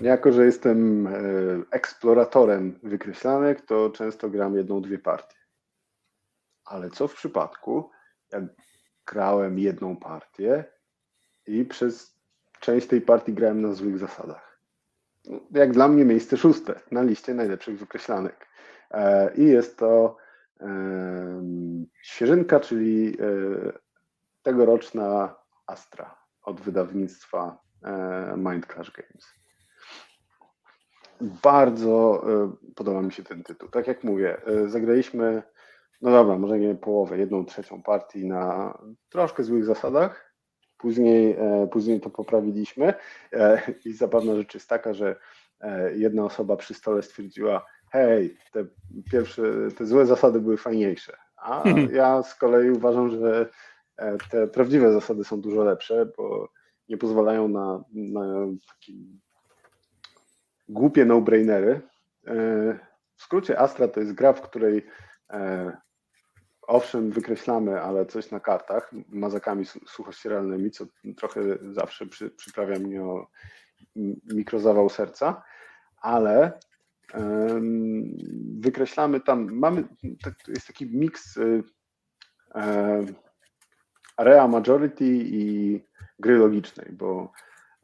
[0.00, 1.12] jako że jestem e,
[1.70, 5.36] eksploratorem wykreślanek, to często gram jedną, dwie partie.
[6.64, 7.90] Ale co w przypadku,
[8.32, 8.44] jak
[9.06, 10.64] grałem jedną partię
[11.46, 12.17] i przez
[12.60, 14.60] część tej partii grałem na złych zasadach?
[15.50, 18.46] Jak dla mnie miejsce szóste na liście najlepszych wykreślanek.
[18.90, 20.16] E, I jest to
[22.02, 23.32] świeżynka, czyli e,
[24.42, 25.34] tegoroczna
[25.66, 29.38] Astra od wydawnictwa e, Mind Clash Games.
[31.42, 32.26] Bardzo
[32.76, 33.68] podoba mi się ten tytuł.
[33.68, 35.42] Tak jak mówię, zagraliśmy
[36.00, 38.78] no dobra, może nie połowę, jedną trzecią partii na
[39.08, 40.27] troszkę złych zasadach.
[40.78, 42.94] Później, e, później to poprawiliśmy
[43.32, 45.16] e, i zabawna rzecz jest taka, że
[45.60, 48.66] e, jedna osoba przy stole stwierdziła, hej, te
[49.10, 49.42] pierwsze,
[49.76, 51.16] te złe zasady były fajniejsze.
[51.36, 53.48] A ja z kolei uważam, że
[54.30, 56.48] te prawdziwe zasady są dużo lepsze, bo
[56.88, 58.22] nie pozwalają na, na
[58.68, 58.92] takie
[60.68, 61.80] głupie no-brainery.
[63.16, 64.86] W skrócie Astra to jest gra, w której
[66.68, 70.86] owszem, wykreślamy, ale coś na kartach mazakami suchościeralnymi, co
[71.16, 71.40] trochę
[71.70, 73.26] zawsze przy, przyprawia mnie o
[74.32, 75.42] mikrozawał serca,
[75.96, 76.58] ale
[77.14, 78.16] um,
[78.60, 79.84] wykreślamy tam, mamy,
[80.48, 83.14] jest taki miks um,
[84.16, 85.84] area majority i
[86.18, 87.32] gry logicznej, bo,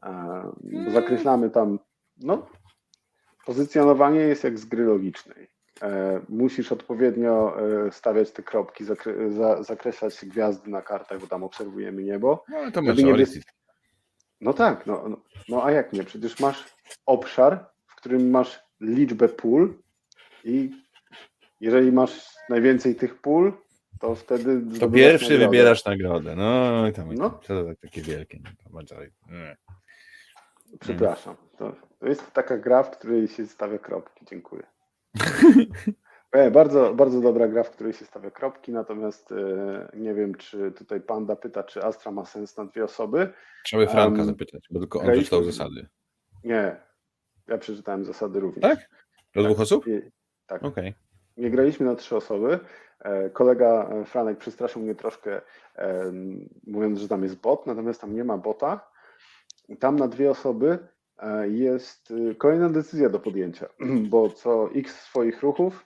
[0.03, 0.55] um,
[0.85, 1.79] bo zakreślamy tam,
[2.17, 2.47] no,
[3.45, 5.54] pozycjonowanie jest jak z gry logicznej.
[5.81, 8.83] E, musisz odpowiednio e, stawiać te kropki,
[9.61, 12.43] zakreślać gwiazdy na kartach, bo tam obserwujemy niebo.
[12.49, 13.41] No to majority.
[14.41, 16.03] No tak, no, no, no a jak nie?
[16.03, 16.65] Przecież masz
[17.05, 19.77] obszar, w którym masz liczbę pól
[20.43, 20.71] i
[21.61, 23.53] jeżeli masz najwięcej tych pól,
[23.99, 24.79] to wtedy.
[24.79, 25.45] To pierwszy nagrodę.
[25.45, 26.35] wybierasz nagrodę.
[26.35, 27.29] No i tam no.
[27.29, 28.39] to tak takie wielkie.
[28.71, 28.81] No,
[30.79, 31.35] Przepraszam.
[31.57, 34.25] To, to jest taka gra, w której się stawia kropki.
[34.25, 34.63] Dziękuję.
[36.35, 40.71] E, bardzo, bardzo dobra gra, w której się stawia kropki, natomiast e, nie wiem, czy
[40.71, 43.33] tutaj Panda pyta, czy Astra ma sens na dwie osoby.
[43.63, 45.87] Trzeba by Franka um, zapytać, bo tylko on przeczytał zasady.
[46.43, 46.75] Nie,
[47.47, 48.61] ja przeczytałem zasady również.
[48.61, 48.89] Tak?
[49.35, 49.43] Do tak.
[49.43, 49.85] dwóch osób?
[50.45, 50.63] tak.
[50.63, 50.89] Okej.
[50.89, 50.93] Okay.
[51.37, 52.59] nie graliśmy na trzy osoby.
[52.99, 55.41] E, kolega Franek przestraszył mnie troszkę,
[56.67, 58.91] mówiąc, że tam jest bot, natomiast tam nie ma bota.
[59.79, 60.79] Tam na dwie osoby
[61.47, 63.67] jest kolejna decyzja do podjęcia,
[64.11, 65.85] bo co x swoich ruchów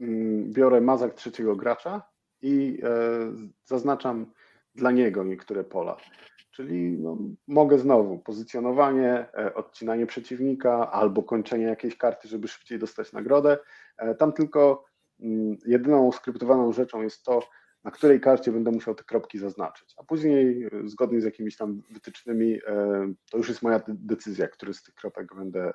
[0.00, 2.02] mm, biorę mazak trzeciego gracza
[2.42, 2.82] i
[3.64, 4.32] zaznaczam
[4.74, 5.96] dla niego niektóre pola.
[6.50, 7.16] Czyli no,
[7.48, 13.58] mogę znowu pozycjonowanie, e, odcinanie przeciwnika albo kończenie jakiejś karty, żeby szybciej dostać nagrodę.
[13.96, 14.84] E, tam tylko
[15.20, 17.40] mm, jedyną skryptowaną rzeczą jest to,
[17.84, 19.94] na której karcie będę musiał te kropki zaznaczyć.
[19.96, 22.58] A później, e, zgodnie z jakimiś tam wytycznymi,
[23.30, 25.72] to już jest moja decyzja, który z tych kropek będę,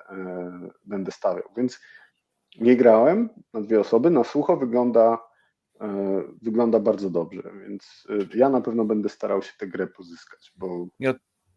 [0.84, 1.48] będę stawiał.
[1.56, 1.80] Więc
[2.60, 4.10] nie grałem na dwie osoby.
[4.10, 5.18] Na sucho wygląda
[5.80, 10.52] E, wygląda bardzo dobrze, więc e, ja na pewno będę starał się tę grę pozyskać,
[10.56, 11.14] bo ja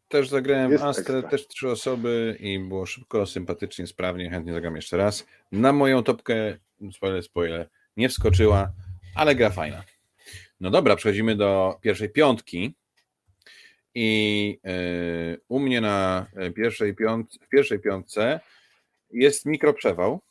[0.08, 5.26] też zagrałem Astrę, też trzy osoby i było szybko, sympatycznie, sprawnie, chętnie zagram jeszcze raz.
[5.52, 6.58] Na moją topkę,
[6.92, 8.72] spoiler, spoiler, nie wskoczyła,
[9.16, 9.84] ale gra fajna.
[10.60, 12.76] No dobra, przechodzimy do pierwszej piątki
[13.96, 16.26] i yy, u mnie na
[16.56, 18.40] pierwszej, piąt, w pierwszej piątce
[19.12, 20.22] jest mikroprzewał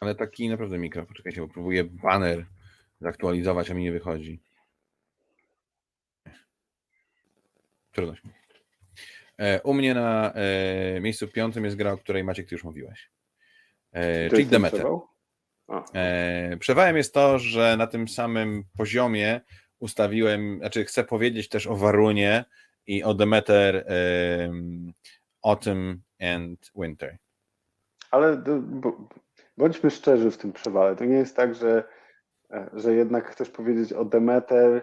[0.00, 1.06] ale taki naprawdę mikro.
[1.06, 2.46] Poczekajcie, bo próbuję banner
[3.00, 4.40] zaktualizować, a mi nie wychodzi.
[7.92, 8.22] Trudność.
[9.38, 13.10] E, u mnie na e, miejscu piątym jest gra, o której Maciek ty już mówiłeś.
[13.92, 14.86] E, czyli Demeter.
[14.86, 15.00] E,
[16.58, 19.40] przewałem jest to, że na tym samym poziomie
[19.78, 22.44] ustawiłem, znaczy chcę powiedzieć też o Warunie
[22.86, 23.84] i o Demeter e,
[25.42, 27.16] Autumn and Winter.
[28.10, 28.42] Ale
[29.56, 30.96] bądźmy szczerzy w tym przewale.
[30.96, 31.84] To nie jest tak, że,
[32.50, 34.82] e, że jednak chcesz powiedzieć o Demeter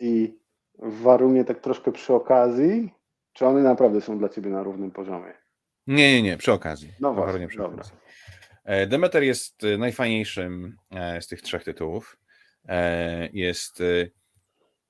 [0.00, 0.38] i
[0.78, 2.94] Warunie tak troszkę przy okazji,
[3.32, 5.34] czy one naprawdę są dla ciebie na równym poziomie?
[5.86, 6.92] Nie, nie, nie, przy okazji.
[7.00, 7.92] No właśnie, przy okazji.
[8.68, 10.76] E, Demeter jest e, najfajniejszym
[11.20, 12.18] z tych trzech tytułów.
[13.32, 13.82] Jest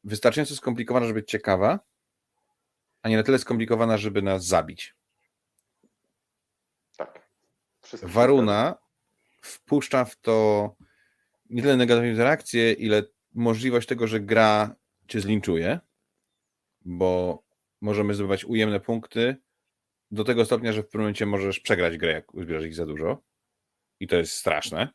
[0.05, 1.81] wystarczająco skomplikowana, żeby być ciekawa,
[3.03, 4.95] a nie na tyle skomplikowana, żeby nas zabić.
[6.97, 7.29] Tak.
[7.83, 8.79] Wszystko Waruna
[9.43, 10.77] wpuszcza w to
[11.51, 13.03] nie tyle negatywną interakcję, ile
[13.35, 14.77] możliwość tego, że gra
[15.09, 15.81] cię zlinczuje,
[16.81, 17.43] bo
[17.81, 19.37] możemy zdobywać ujemne punkty
[20.11, 23.29] do tego stopnia, że w pewnym momencie możesz przegrać grę, jak uzbierasz ich za dużo.
[24.01, 24.89] I to jest straszne.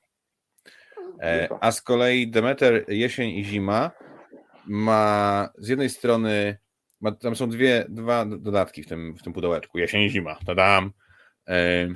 [1.22, 3.92] E, a z kolei Demeter jesień i zima
[4.66, 6.58] ma z jednej strony,
[7.02, 9.80] ma, tam są dwie, dwa dodatki w tym, w tym pudełeczku.
[9.80, 10.92] Jesień i zima, tadam.
[11.48, 11.88] E,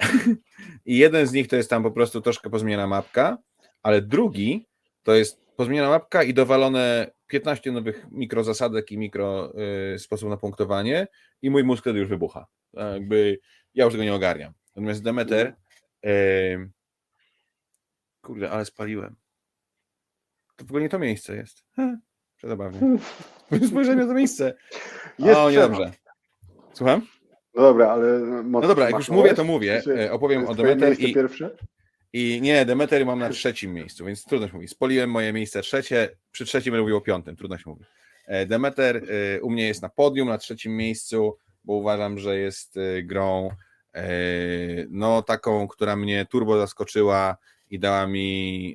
[0.86, 3.38] I jeden z nich to jest tam po prostu troszkę pozmieniona mapka,
[3.82, 4.66] ale drugi
[5.02, 9.52] to jest pozmieniona mapka i dowalone 15 nowych mikrozasadek i mikro
[9.94, 11.06] y, sposób na punktowanie
[11.42, 12.46] i mój mózg wtedy już wybucha.
[12.74, 13.38] Jakby
[13.74, 14.52] ja już tego nie ogarniam.
[14.76, 15.56] Natomiast Demeter
[18.22, 19.16] kurde, ale spaliłem.
[20.56, 21.64] To w ogóle nie to miejsce jest.
[22.36, 22.80] Przezabawnie.
[23.68, 24.54] Spojrzenie na to miejsce.
[25.18, 25.92] Jest o, niedobrze.
[26.72, 27.06] Słucham?
[27.54, 28.18] No dobra, ale.
[28.44, 29.82] No dobra, jak już mówię, to mówię.
[29.98, 31.00] E, opowiem o Demeter.
[31.00, 31.56] I, pierwsze?
[32.12, 34.68] I nie, Demeter mam na trzecim miejscu, więc trudno się mówi.
[34.68, 37.84] Spoliłem moje miejsce trzecie, przy trzecim będę mówił o piątym, trudno się mówi.
[38.26, 42.78] E, Demeter e, u mnie jest na podium, na trzecim miejscu, bo uważam, że jest
[43.02, 43.50] grą
[44.90, 47.36] no taką, która mnie turbo zaskoczyła
[47.70, 48.74] i dała mi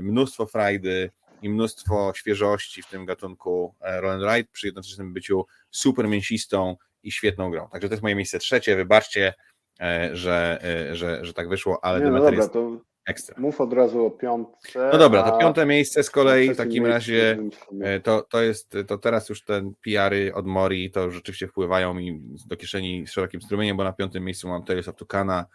[0.00, 1.10] mnóstwo frajdy
[1.42, 7.50] i mnóstwo świeżości w tym gatunku Roland Wright przy jednoczesnym byciu super mięsistą i świetną
[7.50, 7.68] grą.
[7.68, 8.76] Także to jest moje miejsce trzecie.
[8.76, 9.34] Wybaczcie,
[9.80, 10.58] e, że,
[10.90, 13.34] e, że, że tak wyszło, ale Nie, no dobra, jest to ekstra.
[13.38, 14.90] Mów od razu o piątce.
[14.92, 17.38] No dobra, to piąte miejsce z kolei w takim razie
[17.80, 22.20] e, to, to jest, to teraz już ten PR-y od Mori to rzeczywiście wpływają mi
[22.46, 25.46] do kieszeni z szerokim strumieniem, bo na piątym miejscu mam Tales of Tucana.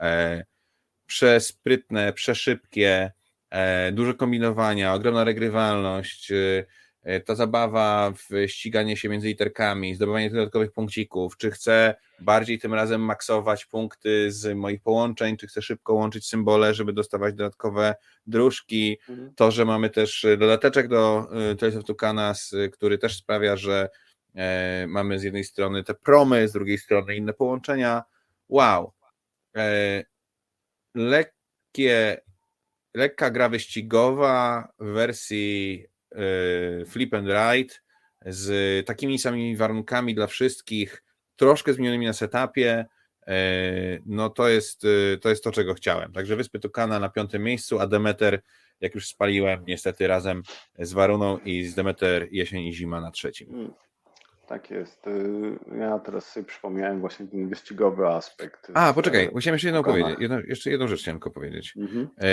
[0.00, 0.44] E,
[1.06, 3.12] przesprytne, przeszybkie,
[3.50, 6.64] e, dużo kombinowania, ogromna regrywalność, E,
[7.24, 13.00] ta zabawa w ściganie się między literkami, zdobywanie dodatkowych punkcików, czy chcę bardziej tym razem
[13.00, 17.94] maksować punkty z moich połączeń, czy chcę szybko łączyć symbole, żeby dostawać dodatkowe
[18.26, 19.34] dróżki, mhm.
[19.34, 23.88] to, że mamy też dodateczek do e, Tales of Tucanas, który też sprawia, że
[24.34, 28.02] e, mamy z jednej strony te promy, z drugiej strony inne połączenia,
[28.48, 28.92] wow,
[30.94, 32.20] lekkie
[32.94, 35.93] lekka gra wyścigowa w wersji E,
[36.86, 37.74] flip and ride
[38.26, 41.02] z takimi samymi warunkami dla wszystkich,
[41.36, 42.86] troszkę zmienionymi na setupie,
[43.26, 43.34] e,
[44.06, 46.12] no to jest, e, to jest to, czego chciałem.
[46.12, 48.42] Także Wyspy Tukana na piątym miejscu, a Demeter,
[48.80, 50.42] jak już spaliłem, niestety razem
[50.78, 53.72] z Waruną i z Demeter jesień i zima na trzecim.
[54.46, 55.06] Tak jest.
[55.06, 58.70] Y, ja teraz sobie przypomniałem właśnie ten wyścigowy aspekt.
[58.74, 60.16] A, poczekaj, musiałem jeszcze jedną powiedzieć.
[60.18, 61.74] Jedno, jeszcze jedną rzecz chciałem tylko powiedzieć.
[61.76, 62.08] Mhm.
[62.20, 62.28] E,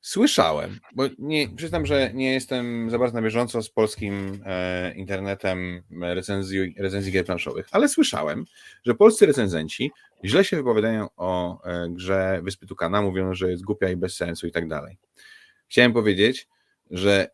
[0.00, 5.82] słyszałem, bo nie, przyznam, że nie jestem za bardzo na bieżąco z polskim e, internetem
[6.00, 8.44] recenzji, recenzji gier planszowych, ale słyszałem,
[8.84, 9.92] że polscy recenzenci
[10.24, 14.46] źle się wypowiadają o e, grze Wyspy Tukana, mówią, że jest głupia i bez sensu
[14.46, 14.98] i tak dalej.
[15.68, 16.48] Chciałem powiedzieć,
[16.90, 17.30] że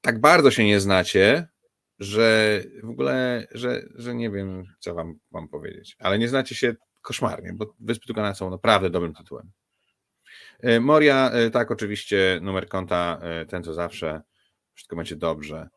[0.00, 1.48] tak bardzo się nie znacie,
[2.02, 6.74] że w ogóle, że, że nie wiem, co wam mam powiedzieć, ale nie znacie się
[7.02, 9.50] koszmarnie, bo Wyspy Tukana są naprawdę dobrym tytułem.
[10.60, 14.22] E, Moria, e, tak, oczywiście, numer konta, e, ten co zawsze.
[14.74, 15.68] Wszystko będzie dobrze.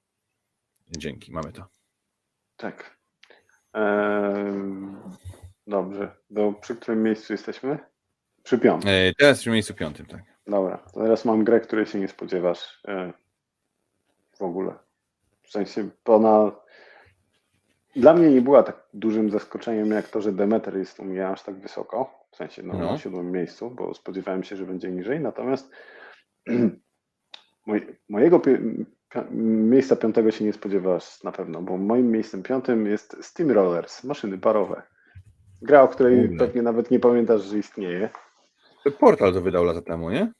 [0.97, 1.67] Dzięki, mamy to.
[2.57, 2.97] Tak.
[3.73, 4.95] Eee,
[5.67, 6.15] dobrze.
[6.29, 7.79] Do, przy którym miejscu jesteśmy?
[8.43, 8.91] Przy piątym.
[9.17, 10.21] teraz przy miejscu piątym, tak.
[10.47, 12.81] Dobra, teraz mam grę, której się nie spodziewasz
[14.39, 14.84] w ogóle.
[15.45, 16.51] W sensie ona
[17.95, 21.43] dla mnie nie była tak dużym zaskoczeniem jak to, że Demeter jest u mnie aż
[21.43, 22.91] tak wysoko, w sensie no, no.
[22.91, 25.71] na siódmym miejscu, bo spodziewałem się, że będzie niżej, natomiast
[28.09, 28.41] mojego
[29.31, 34.37] miejsca piątego się nie spodziewasz na pewno, bo moim miejscem piątym jest Steam Rollers, maszyny
[34.37, 34.81] parowe.
[35.61, 38.09] Gra, o której pewnie nawet nie pamiętasz, że istnieje.
[38.99, 40.31] Portal to wydał lata temu, nie?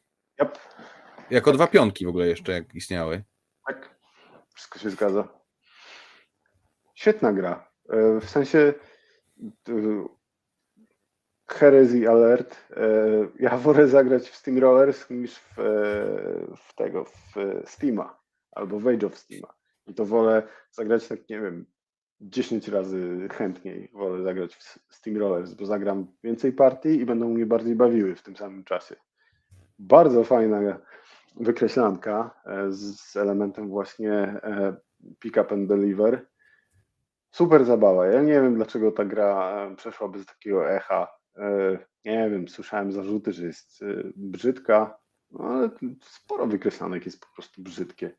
[0.42, 0.58] Yep.
[1.30, 3.24] Jako dwa piątki w ogóle jeszcze jak istniały.
[4.56, 5.28] Wszystko się zgadza.
[6.94, 7.72] Świetna gra.
[7.90, 8.74] E, w sensie
[9.70, 9.74] e,
[11.48, 12.68] Heresy Alert.
[12.72, 12.88] E,
[13.40, 15.56] ja wolę zagrać w Steam Rollers niż w,
[16.58, 18.20] w tego, w Steama
[18.52, 19.54] albo w Age of Steama.
[19.88, 21.66] I to wolę zagrać tak, nie wiem,
[22.22, 27.46] 10 razy chętniej wolę zagrać w Steam Rollers, bo zagram więcej partii i będą mnie
[27.46, 28.96] bardziej bawiły w tym samym czasie.
[29.80, 30.80] Bardzo fajna
[31.40, 34.76] wykreślanka e, z elementem właśnie e,
[35.20, 36.28] pick up and deliver.
[37.32, 38.08] Super zabawa.
[38.08, 41.08] Ja nie wiem, dlaczego ta gra e, przeszła bez takiego echa.
[42.06, 43.84] Nie wiem, słyszałem zarzuty, że jest
[44.16, 44.98] brzydka,
[45.32, 45.70] no ale
[46.02, 48.16] sporo wykreślanek jest po prostu brzydkie.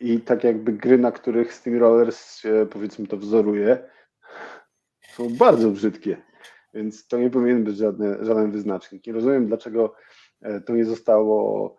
[0.00, 3.88] I tak jakby gry, na których Steam Rollers się powiedzmy to wzoruje,
[5.14, 6.22] są bardzo brzydkie.
[6.74, 9.06] Więc to nie powinien być żadne, żaden wyznacznik.
[9.06, 9.94] Nie rozumiem, dlaczego
[10.66, 11.76] to nie zostało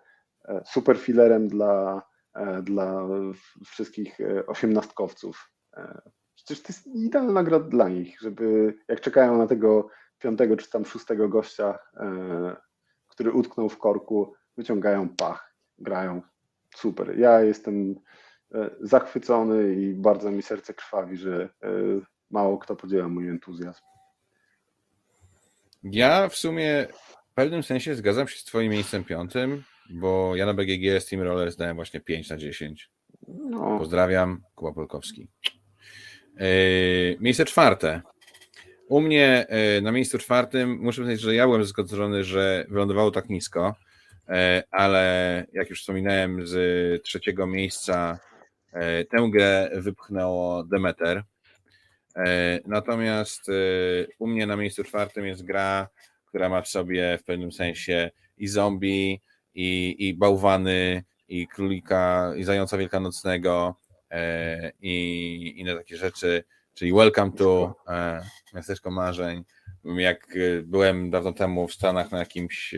[0.66, 2.02] super filerem dla,
[2.36, 3.08] e, dla
[3.66, 5.52] wszystkich e, osiemnastkowców.
[6.36, 9.88] Przecież to jest idealna gra dla nich, żeby jak czekają na tego
[10.20, 11.80] piątego czy tam szóstego gościa,
[13.08, 16.22] który utknął w korku, wyciągają pach, grają.
[16.76, 17.20] Super.
[17.20, 17.96] Ja jestem
[18.82, 21.50] zachwycony i bardzo mi serce krwawi, że
[22.30, 23.82] mało kto podziela mój entuzjazm.
[25.84, 30.54] Ja w sumie w pewnym sensie zgadzam się z Twoim miejscem piątym bo ja na
[30.54, 32.90] BGG Steamroller zdałem właśnie 5 na 10.
[33.28, 33.78] No.
[33.78, 35.28] Pozdrawiam, Kuba Polkowski.
[36.40, 38.02] Yy, miejsce czwarte.
[38.88, 39.46] U mnie
[39.76, 43.76] yy, na miejscu czwartym muszę powiedzieć, że ja byłem zaskoczony, że wylądowało tak nisko,
[44.30, 44.36] yy,
[44.72, 48.20] ale jak już wspominałem, z trzeciego miejsca
[49.10, 51.24] tę grę wypchnęło Demeter.
[52.66, 53.42] Natomiast
[54.20, 55.88] u mnie na miejscu czwartym jest gra,
[56.28, 59.22] która ma w sobie w pewnym sensie i zombie,
[59.56, 63.76] i, i bałwany, i królika, i zająca wielkanocnego,
[64.12, 66.44] e, i inne takie rzeczy,
[66.74, 68.22] czyli Welcome to e,
[68.54, 69.44] Miasteczko Marzeń.
[69.86, 72.76] Jak e, byłem dawno temu w Stanach na jakimś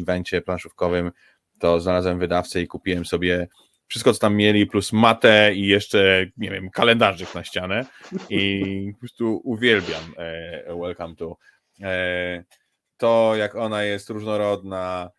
[0.00, 1.12] evencie planszówkowym,
[1.58, 3.48] to znalazłem wydawcę i kupiłem sobie
[3.88, 7.86] wszystko, co tam mieli, plus matę i jeszcze, nie wiem, kalendarzyk na ścianę
[8.30, 10.14] i po prostu uwielbiam
[10.80, 11.36] Welcome to.
[12.96, 15.17] To, jak ona jest różnorodna, E,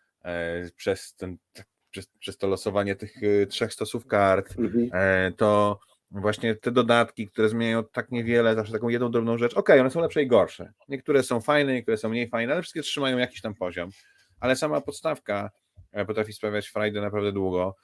[0.76, 4.90] przez, ten, tak, przez, przez to losowanie tych y, trzech stosów kart, mhm.
[4.92, 5.80] E, to
[6.10, 9.52] właśnie te dodatki, które zmieniają tak niewiele, zawsze taką jedną drobną rzecz.
[9.52, 10.72] Okej, okay, one są lepsze i gorsze.
[10.88, 13.90] Niektóre są fajne, niektóre są mniej fajne, ale wszystkie trzymają jakiś tam poziom.
[14.40, 15.50] Ale sama podstawka
[15.92, 17.76] e, potrafi sprawiać frajdę naprawdę długo.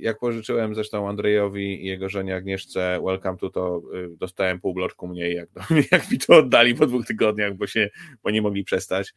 [0.00, 3.82] Jak pożyczyłem zresztą Andrzejowi i jego żonie Agnieszce Welcome to, to
[4.16, 5.48] dostałem pół bloczku mniej, jak,
[5.92, 7.90] jak mi to oddali po dwóch tygodniach, bo się,
[8.22, 9.14] bo nie mogli przestać.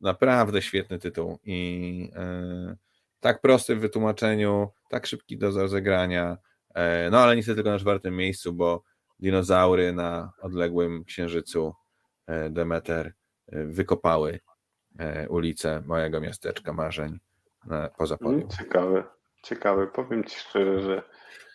[0.00, 2.76] Naprawdę świetny tytuł i e,
[3.20, 6.36] tak prosty w wytłumaczeniu, tak szybki do rozegrania.
[6.74, 8.82] E, no ale niestety tylko na czwartym miejscu, bo
[9.18, 11.74] dinozaury na odległym księżycu
[12.26, 13.12] e, Demeter
[13.52, 14.40] wykopały
[15.28, 17.18] ulicę mojego miasteczka marzeń
[17.98, 18.50] poza mm, podium.
[18.50, 19.04] Ciekawe,
[19.42, 19.86] ciekawe.
[19.86, 21.02] Powiem Ci szczerze, że,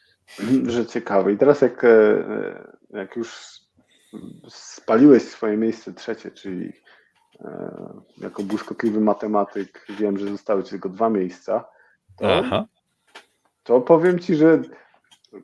[0.73, 1.34] że ciekawe.
[1.34, 1.85] I teraz jak,
[2.89, 3.35] jak już
[4.49, 6.73] spaliłeś swoje miejsce trzecie, czyli
[8.17, 11.65] jako błyskotliwy matematyk wiem, że zostały ci tylko dwa miejsca,
[12.17, 12.25] to,
[13.63, 14.61] to powiem ci, że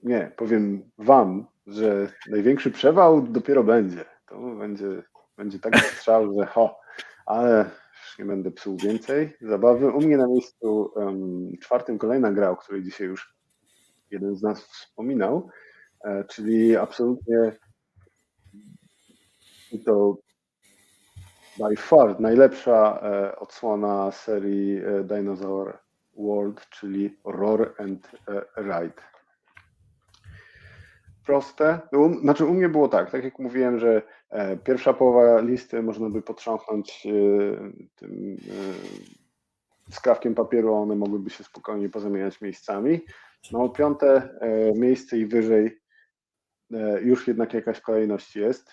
[0.03, 4.05] nie, powiem wam, że największy przewał dopiero będzie.
[4.27, 5.03] To będzie,
[5.37, 6.79] będzie taki strzał, że ho,
[7.25, 7.69] ale
[8.01, 9.91] już nie będę psuł więcej zabawy.
[9.91, 13.35] U mnie na miejscu um, czwartym kolejna gra, o której dzisiaj już
[14.11, 15.49] jeden z nas wspominał,
[16.03, 17.57] e, czyli absolutnie
[19.85, 20.17] to
[21.69, 25.77] by far najlepsza e, odsłona serii e, Dinosaur
[26.17, 29.01] World, czyli Roar and e, Ride.
[31.25, 31.79] Proste.
[31.91, 34.01] No, znaczy u mnie było tak, tak jak mówiłem, że
[34.63, 37.07] pierwsza połowa listy można by potrząsnąć
[37.95, 38.37] tym
[39.91, 43.01] skrawkiem papieru, one mogłyby się spokojnie pozamieniać miejscami.
[43.51, 44.29] No piąte
[44.75, 45.81] miejsce i wyżej
[47.01, 48.71] już jednak jakaś kolejność jest.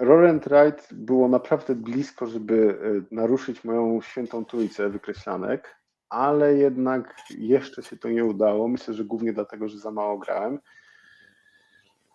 [0.00, 2.78] Roar and Ride było naprawdę blisko, żeby
[3.10, 5.76] e, naruszyć moją świętą trójcę wykreślanek,
[6.08, 8.68] ale jednak jeszcze się to nie udało.
[8.68, 10.58] Myślę, że głównie dlatego, że za mało grałem.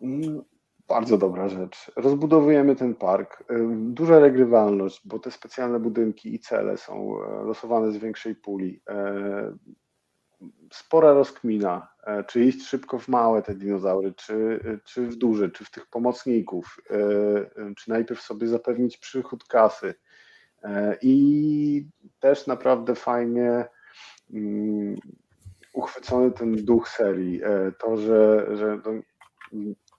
[0.01, 0.41] Mm,
[0.87, 1.91] bardzo dobra rzecz.
[1.95, 3.43] Rozbudowujemy ten park.
[3.49, 8.81] E, duża regrywalność, bo te specjalne budynki i cele są e, losowane z większej puli
[10.73, 11.87] spora rozkmina,
[12.27, 16.77] czy iść szybko w małe te dinozaury, czy, czy w duże, czy w tych pomocników,
[16.89, 19.93] e, e, czy najpierw sobie zapewnić przychód kasy.
[21.01, 21.87] I
[22.19, 23.65] też naprawdę fajnie
[24.33, 24.95] mm,
[25.73, 27.41] uchwycony ten duch serii.
[27.79, 28.81] To, że, że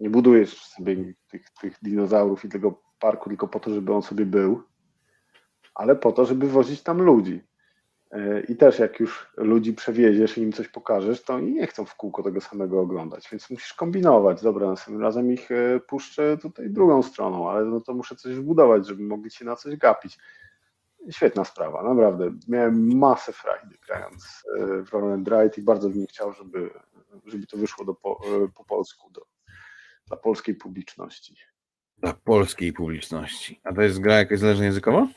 [0.01, 4.27] nie budujesz sobie tych, tych dinozaurów i tego parku tylko po to, żeby on sobie
[4.27, 4.63] był,
[5.75, 7.43] ale po to, żeby wozić tam ludzi.
[8.49, 11.95] I też jak już ludzi przewieziesz i im coś pokażesz, to oni nie chcą w
[11.95, 14.43] kółko tego samego oglądać, więc musisz kombinować.
[14.43, 18.87] Dobra, następnym razem ich e, puszczę tutaj drugą stroną, ale no to muszę coś wbudować,
[18.87, 20.19] żeby mogli się na coś gapić.
[21.11, 22.31] Świetna sprawa, naprawdę.
[22.49, 26.71] Miałem masę frajdy grając e, w Roland Ride i bardzo bym chciał, żeby,
[27.27, 29.27] żeby to wyszło do, po, e, po polsku, do,
[30.07, 31.37] dla polskiej publiczności.
[31.99, 33.61] Dla polskiej publiczności.
[33.65, 35.09] A to jest gra jakaś zależna językowo?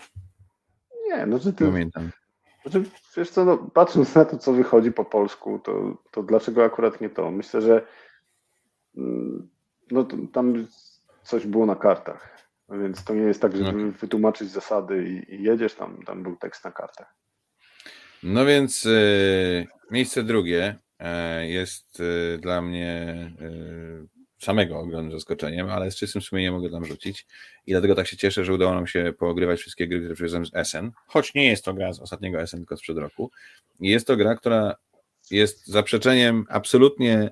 [1.08, 2.12] Nie, no że ty, Pamiętam.
[2.62, 2.84] Znaczy,
[3.18, 7.10] wiesz co, no, patrząc na to, co wychodzi po polsku, to, to dlaczego akurat nie
[7.10, 7.32] to?
[7.32, 7.86] Myślę, że
[8.98, 9.50] mm,
[9.92, 10.68] no, tam
[11.24, 13.92] coś było na kartach, więc to nie jest tak, żeby no.
[13.92, 17.16] wytłumaczyć zasady i, i, jedziesz, tam, tam był tekst na kartach.
[18.24, 23.16] No więc y, miejsce drugie y, jest y, dla mnie
[24.40, 27.26] samego ogromnym zaskoczeniem, ale z czystym sumieniem mogę tam rzucić
[27.68, 30.52] i dlatego tak się cieszę, że udało nam się poogrywać wszystkie gry, które przywiozłem z
[30.68, 33.32] SN, choć nie jest to gra z ostatniego SN, tylko sprzed roku.
[33.80, 34.76] Jest to gra, która
[35.32, 37.32] jest zaprzeczeniem absolutnie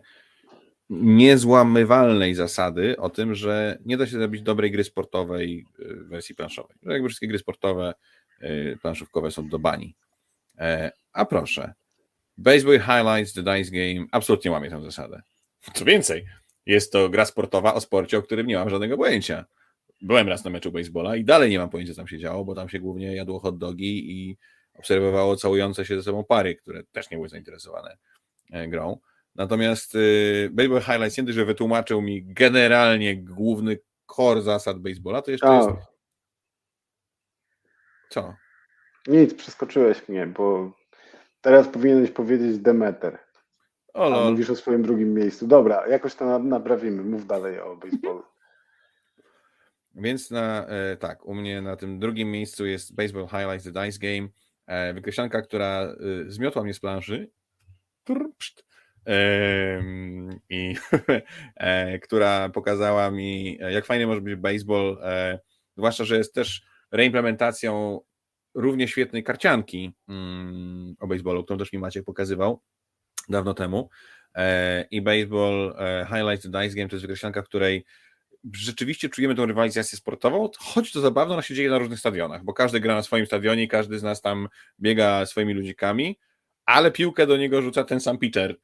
[0.89, 6.77] niezłamywalnej zasady o tym, że nie da się zrobić dobrej gry sportowej w wersji planszowej.
[6.83, 7.93] Że jakby wszystkie gry sportowe,
[8.43, 9.95] y, planszówkowe są do bani.
[10.57, 11.73] E, a proszę,
[12.37, 15.21] Baseball Highlights, The Dice Game absolutnie łamie tę zasadę.
[15.73, 16.25] Co więcej,
[16.67, 19.45] jest to gra sportowa o sporcie, o którym nie mam żadnego pojęcia.
[20.01, 22.55] Byłem raz na meczu baseballa i dalej nie mam pojęcia, co tam się działo, bo
[22.55, 24.37] tam się głównie jadło hot dogi i
[24.73, 27.97] obserwowało całujące się ze sobą pary, które też nie były zainteresowane
[28.51, 28.99] e, grą.
[29.35, 33.77] Natomiast y, Baseball Highlights nie że wytłumaczył mi generalnie główny
[34.15, 35.55] core zasad baseballa, to jeszcze A.
[35.55, 35.69] jest...
[38.09, 38.33] Co?
[39.07, 40.71] Nic, przeskoczyłeś mnie, bo
[41.41, 43.26] teraz powinieneś powiedzieć Demeter.
[43.97, 45.47] O, A mówisz o swoim drugim miejscu.
[45.47, 47.03] Dobra, jakoś to naprawimy.
[47.03, 48.23] Mów dalej o baseballu.
[49.95, 53.99] Więc na, e, tak, u mnie na tym drugim miejscu jest Baseball Highlights The Dice
[53.99, 54.29] Game.
[54.67, 55.95] E, wykreślanka, która e,
[56.27, 57.31] zmiotła mnie z planszy.
[60.49, 60.75] I
[62.05, 64.97] która pokazała mi, jak fajnie może być baseball.
[65.77, 66.61] Zwłaszcza, że jest też
[66.91, 68.01] reimplementacją
[68.53, 72.61] równie świetnej karcianki mm, o baseballu, którą też mi Maciek pokazywał
[73.29, 73.89] dawno temu.
[74.35, 77.85] E, I Baseball e, Highlights Dice Game to jest wykreślanka, w której
[78.53, 82.53] rzeczywiście czujemy tą rywalizację sportową, choć to zabawne, ona się dzieje na różnych stadionach, bo
[82.53, 84.47] każdy gra na swoim stadionie, każdy z nas tam
[84.79, 86.19] biega swoimi ludzikami,
[86.65, 88.55] ale piłkę do niego rzuca ten sam pitcher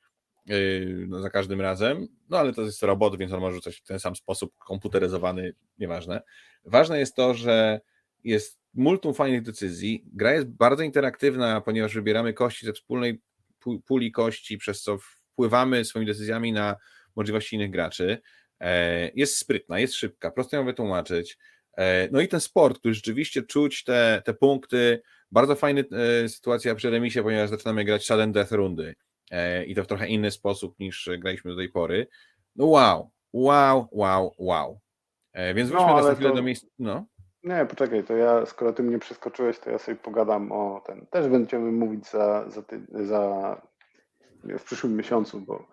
[0.46, 3.84] yy, no, za każdym razem, no ale to jest robot, więc on może rzucać w
[3.84, 6.22] ten sam sposób, komputeryzowany, nieważne.
[6.66, 7.82] Ważne jest to, że
[8.24, 13.22] jest multum fajnych decyzji, gra jest bardzo interaktywna, ponieważ wybieramy kości ze wspólnej
[13.86, 16.76] puli kości, przez co wpływamy swoimi decyzjami na
[17.16, 18.22] możliwości innych graczy.
[18.60, 21.38] E, jest sprytna, jest szybka, prosto ją wytłumaczyć.
[21.78, 25.02] E, no i ten sport, który rzeczywiście czuć te, te punkty.
[25.32, 28.96] Bardzo fajna e, sytuacja przy remisie, ponieważ zaczynamy grać sudden death rundy
[29.68, 32.08] i to w trochę inny sposób niż graliśmy do tej pory.
[32.56, 34.80] No wow, wow, wow, wow.
[35.56, 36.36] Więc wróćmy no, na chwilę to...
[36.36, 36.68] do miejsca.
[36.80, 37.06] No.
[37.44, 41.06] Nie, poczekaj, to ja, skoro ty mnie przeskoczyłeś, to ja sobie pogadam o ten.
[41.06, 43.62] Też będziemy mówić za, za, ty, za
[44.44, 45.68] w przyszłym miesiącu, bo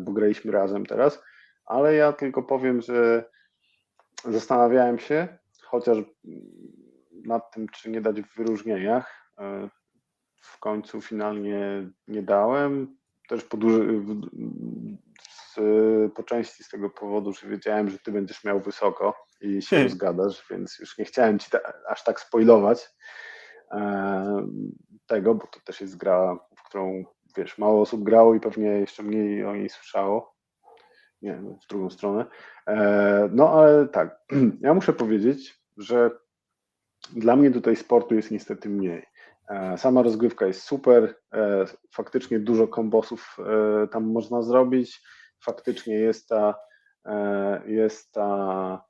[0.00, 1.22] bo graliśmy razem teraz,
[1.66, 3.24] ale ja tylko powiem, że
[4.24, 5.98] zastanawiałem się, chociaż
[7.24, 9.34] nad tym, czy nie dać w wyróżnieniach.
[10.40, 12.96] W końcu finalnie nie dałem.
[13.28, 14.02] Też po, duży,
[15.54, 19.76] z, po części z tego powodu, że wiedziałem, że ty będziesz miał wysoko i się
[19.76, 19.92] hmm.
[19.92, 21.58] zgadasz, więc już nie chciałem ci ta,
[21.88, 22.90] aż tak spoilować
[23.70, 24.46] e,
[25.06, 27.04] tego, bo to też jest gra, w którą
[27.36, 30.34] wiesz, mało osób grało i pewnie jeszcze mniej o niej słyszało.
[31.22, 32.26] Nie, w drugą stronę.
[32.66, 34.18] E, no ale tak,
[34.60, 36.10] ja muszę powiedzieć, że
[37.12, 39.06] dla mnie tutaj sportu jest niestety mniej.
[39.48, 41.14] E, sama rozgrywka jest super,
[41.90, 43.36] faktycznie dużo kombosów
[43.90, 45.02] tam można zrobić,
[45.44, 46.54] faktycznie jest ta,
[47.66, 48.84] jest ta,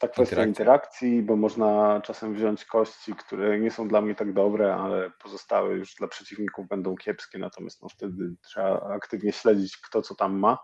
[0.00, 4.74] ta kwestia interakcji, bo można czasem wziąć kości, które nie są dla mnie tak dobre,
[4.74, 10.14] ale pozostałe już dla przeciwników będą kiepskie, natomiast no wtedy trzeba aktywnie śledzić, kto co
[10.14, 10.58] tam ma.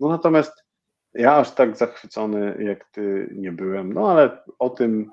[0.00, 0.64] No natomiast
[1.14, 5.10] ja aż tak zachwycony jak ty nie byłem, no ale o tym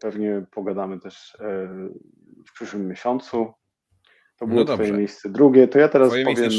[0.00, 1.68] Pewnie pogadamy też e,
[2.48, 3.52] w przyszłym miesiącu.
[4.36, 5.68] To było no twoje miejsce drugie.
[5.68, 6.50] To ja teraz twoje powiem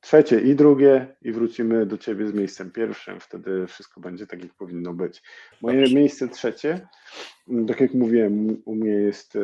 [0.00, 0.36] trzecie.
[0.36, 3.20] E, i drugie i wrócimy do ciebie z miejscem pierwszym.
[3.20, 5.22] Wtedy wszystko będzie tak, jak powinno być.
[5.62, 5.94] Moje dobrze.
[5.94, 6.88] miejsce trzecie,
[7.68, 9.40] tak jak mówiłem, u mnie jest e,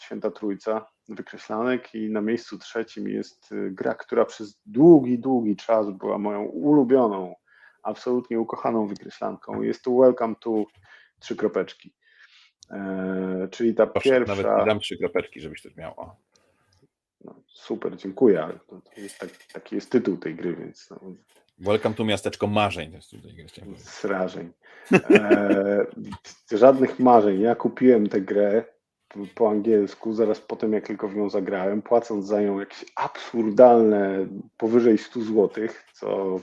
[0.00, 6.18] Święta Trójca wykreślanek i na miejscu trzecim jest gra, która przez długi, długi czas była
[6.18, 7.34] moją ulubioną,
[7.82, 9.62] absolutnie ukochaną wykreślanką.
[9.62, 10.64] Jest to Welcome to
[11.18, 11.94] trzy kropeczki.
[12.70, 14.34] E, czyli ta Proszę, pierwsza.
[14.36, 15.94] Nawet dam trzy kropeczki, żebyś też miał.
[17.24, 18.42] No, super, dziękuję.
[18.42, 20.90] Ale to, to jest tak, taki jest tytuł tej gry, więc.
[20.90, 21.00] No.
[21.58, 22.90] Welcome to miasteczko marzeń.
[22.90, 23.46] To jest tutaj
[23.76, 24.52] Srażeń.
[24.92, 25.86] E,
[26.58, 27.40] żadnych marzeń.
[27.40, 28.64] Ja kupiłem tę grę
[29.34, 34.26] po angielsku, zaraz po tym, jak tylko w nią zagrałem, płacąc za nią jakieś absurdalne,
[34.56, 36.40] powyżej 100 zł, co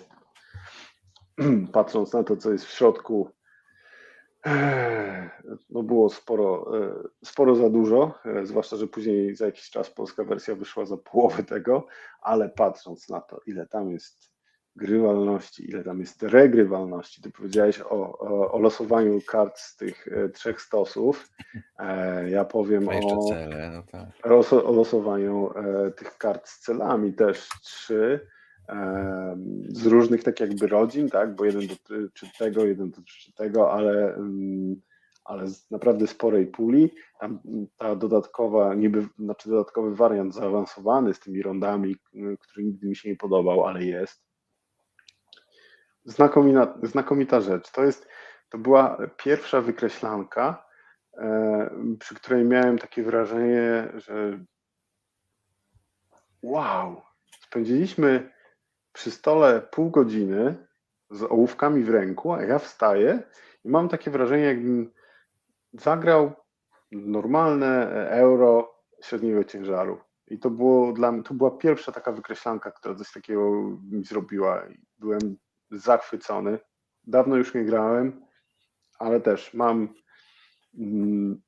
[1.74, 3.30] patrząc na to, co jest w środku,
[5.70, 6.94] no było sporo, e,
[7.26, 11.44] sporo za dużo, e, zwłaszcza, że później za jakiś czas polska wersja wyszła za połowę
[11.44, 11.88] tego,
[12.22, 14.36] ale patrząc na to, ile tam jest
[14.76, 20.30] grywalności, ile tam jest regrywalności, ty powiedziałeś o, o, o losowaniu kart z tych e,
[20.30, 21.30] trzech stosów,
[22.28, 24.10] ja powiem o, cele, no tak.
[24.66, 25.50] o losowaniu
[25.98, 28.28] tych kart z celami też trzy,
[29.68, 34.18] z różnych tak jakby rodzin, tak, bo jeden dotyczy tego, jeden dotyczy tego, ale,
[35.24, 36.94] ale z naprawdę sporej puli.
[37.20, 37.40] Tam
[37.78, 41.96] ta dodatkowa, niby, znaczy dodatkowy wariant zaawansowany z tymi rondami,
[42.40, 44.26] który nigdy mi się nie podobał, ale jest.
[46.06, 47.72] Znakomita, znakomita rzecz.
[47.72, 48.08] To jest,
[48.50, 50.66] to była pierwsza wykreślanka,
[52.00, 54.40] przy której miałem takie wrażenie, że
[56.42, 57.02] wow,
[57.42, 58.35] spędziliśmy
[58.96, 60.68] przy stole pół godziny
[61.12, 63.24] z ołówkami w ręku, a ja wstaję
[63.66, 64.92] i mam takie wrażenie, jakbym
[65.74, 66.34] zagrał
[66.92, 69.98] normalne euro średniego ciężaru.
[70.28, 73.52] I to było dla mnie, to była pierwsza taka wykreślanka, która coś takiego
[73.92, 74.64] mi zrobiła.
[75.00, 75.38] Byłem
[75.72, 76.60] zachwycony.
[77.08, 78.26] Dawno już nie grałem,
[79.00, 79.94] ale też mam
[80.78, 81.42] mm,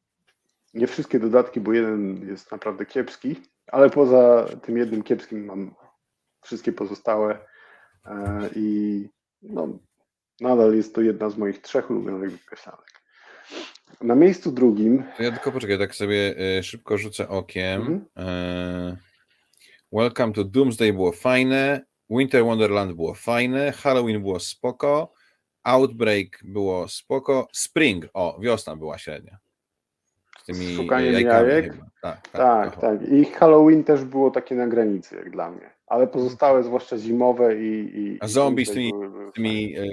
[0.74, 3.36] nie wszystkie dodatki, bo jeden jest naprawdę kiepski,
[3.68, 5.76] ale poza tym jednym kiepskim mam
[6.42, 7.40] wszystkie pozostałe
[8.06, 9.10] e, i
[9.42, 9.80] no,
[10.42, 13.02] nadal jest to jedna z moich trzech ulubionych wykreślanek.
[14.02, 15.04] Na miejscu drugim.
[15.20, 17.82] Ja tylko poczekaj, tak sobie e, szybko rzucę okiem.
[17.82, 18.06] Mhm.
[18.18, 18.98] E,
[19.92, 21.86] Welcome to Doomsday było fajne.
[22.10, 23.72] Winter Wonderland było fajne.
[23.72, 25.14] Halloween było spoko.
[25.64, 27.48] Outbreak było spoko.
[27.54, 29.38] Spring, o, wiosna była średnia.
[30.40, 31.74] Z tymi Szukaniem jajkami jajek.
[32.02, 33.10] Tak, tak, tak, tak.
[33.12, 38.00] I Halloween też było takie na granicy, jak dla mnie ale pozostałe, zwłaszcza zimowe i.
[38.00, 38.92] i A zombie z tymi,
[39.34, 39.86] tymi e,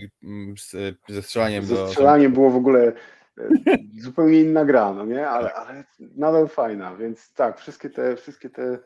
[1.08, 1.64] ze strzelaniem.
[1.64, 2.92] Ze strzelaniem było w ogóle
[3.38, 3.48] e,
[4.04, 5.28] zupełnie inna gra, no nie?
[5.28, 5.56] Ale, tak.
[5.56, 5.84] ale
[6.16, 8.78] nadal fajna, więc tak, wszystkie te, wszystkie te.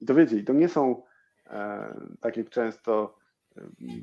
[0.00, 1.02] I to wiecie, i to nie są
[1.50, 3.22] e, tak jak często.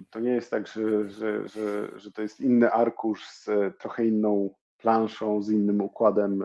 [0.09, 3.49] To nie jest tak, że, że, że, że to jest inny arkusz z
[3.79, 6.43] trochę inną planszą, z innym układem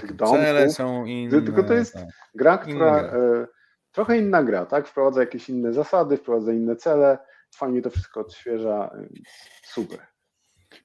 [0.00, 0.38] tych domków.
[0.38, 1.42] Cele są inne.
[1.42, 2.04] Tylko to jest tak.
[2.34, 3.00] gra, która.
[3.00, 3.46] Inne
[3.94, 4.88] trochę inna gra, tak?
[4.88, 7.18] Wprowadza jakieś inne zasady, wprowadza inne cele,
[7.56, 8.90] fajnie to wszystko odświeża,
[9.62, 9.98] super.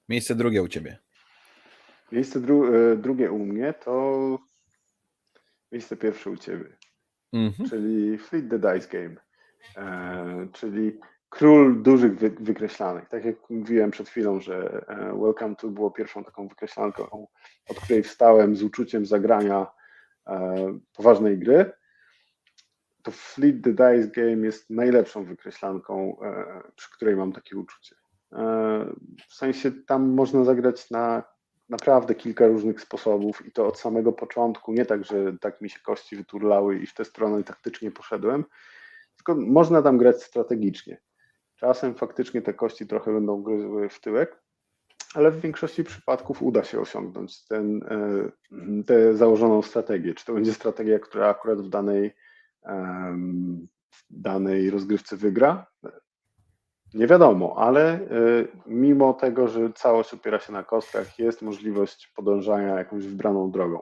[0.09, 0.97] Miejsce drugie u Ciebie.
[2.11, 4.39] Miejsce dru e, drugie u mnie to
[5.71, 6.77] miejsce pierwsze u Ciebie,
[7.33, 7.69] mhm.
[7.69, 9.15] czyli Fleet the Dice Game,
[9.77, 10.99] e, czyli
[11.29, 13.09] król dużych wy wykreślanek.
[13.09, 17.27] Tak jak mówiłem przed chwilą, że e, Welcome to było pierwszą taką wykreślanką,
[17.69, 19.67] od której wstałem z uczuciem zagrania
[20.27, 21.71] e, poważnej gry
[23.09, 26.17] to Fleet the Dice Game jest najlepszą wykreślanką,
[26.75, 27.95] przy której mam takie uczucie.
[29.29, 31.23] W sensie tam można zagrać na
[31.69, 35.79] naprawdę kilka różnych sposobów i to od samego początku, nie tak, że tak mi się
[35.79, 38.45] kości wyturlały i w tę stronę taktycznie poszedłem,
[39.15, 41.01] tylko można tam grać strategicznie.
[41.55, 44.41] Czasem faktycznie te kości trochę będą gryzły w tyłek,
[45.13, 50.13] ale w większości przypadków uda się osiągnąć e, tę założoną strategię.
[50.13, 52.11] Czy to będzie strategia, która akurat w danej,
[54.09, 55.65] danej rozgrywce wygra?
[56.93, 57.99] Nie wiadomo, ale e,
[58.65, 63.81] mimo tego, że całość opiera się na kostkach, jest możliwość podążania jakąś wybraną drogą.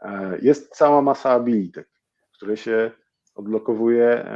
[0.00, 1.88] E, jest cała masa abilitek,
[2.32, 2.90] które się
[3.34, 4.26] odblokowuje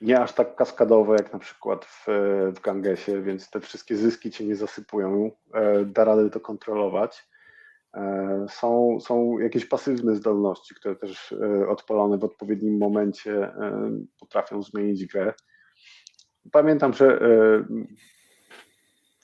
[0.00, 2.04] nie aż tak kaskadowo jak na przykład w,
[2.56, 7.29] w Gangesie, więc te wszystkie zyski cię nie zasypują, e, da radę to kontrolować.
[7.94, 13.52] E, są, są jakieś pasywne zdolności, które też e, odpalone w odpowiednim momencie
[14.20, 15.34] potrafią zmienić grę.
[16.52, 17.20] Pamiętam, że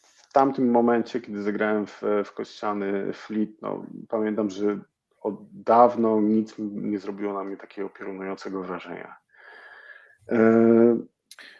[0.02, 4.78] w tamtym momencie, kiedy zagrałem w, w kościany Fleet, no, pamiętam, że
[5.20, 9.16] od dawno nic nie zrobiło na mnie takiego piorunującego wrażenia.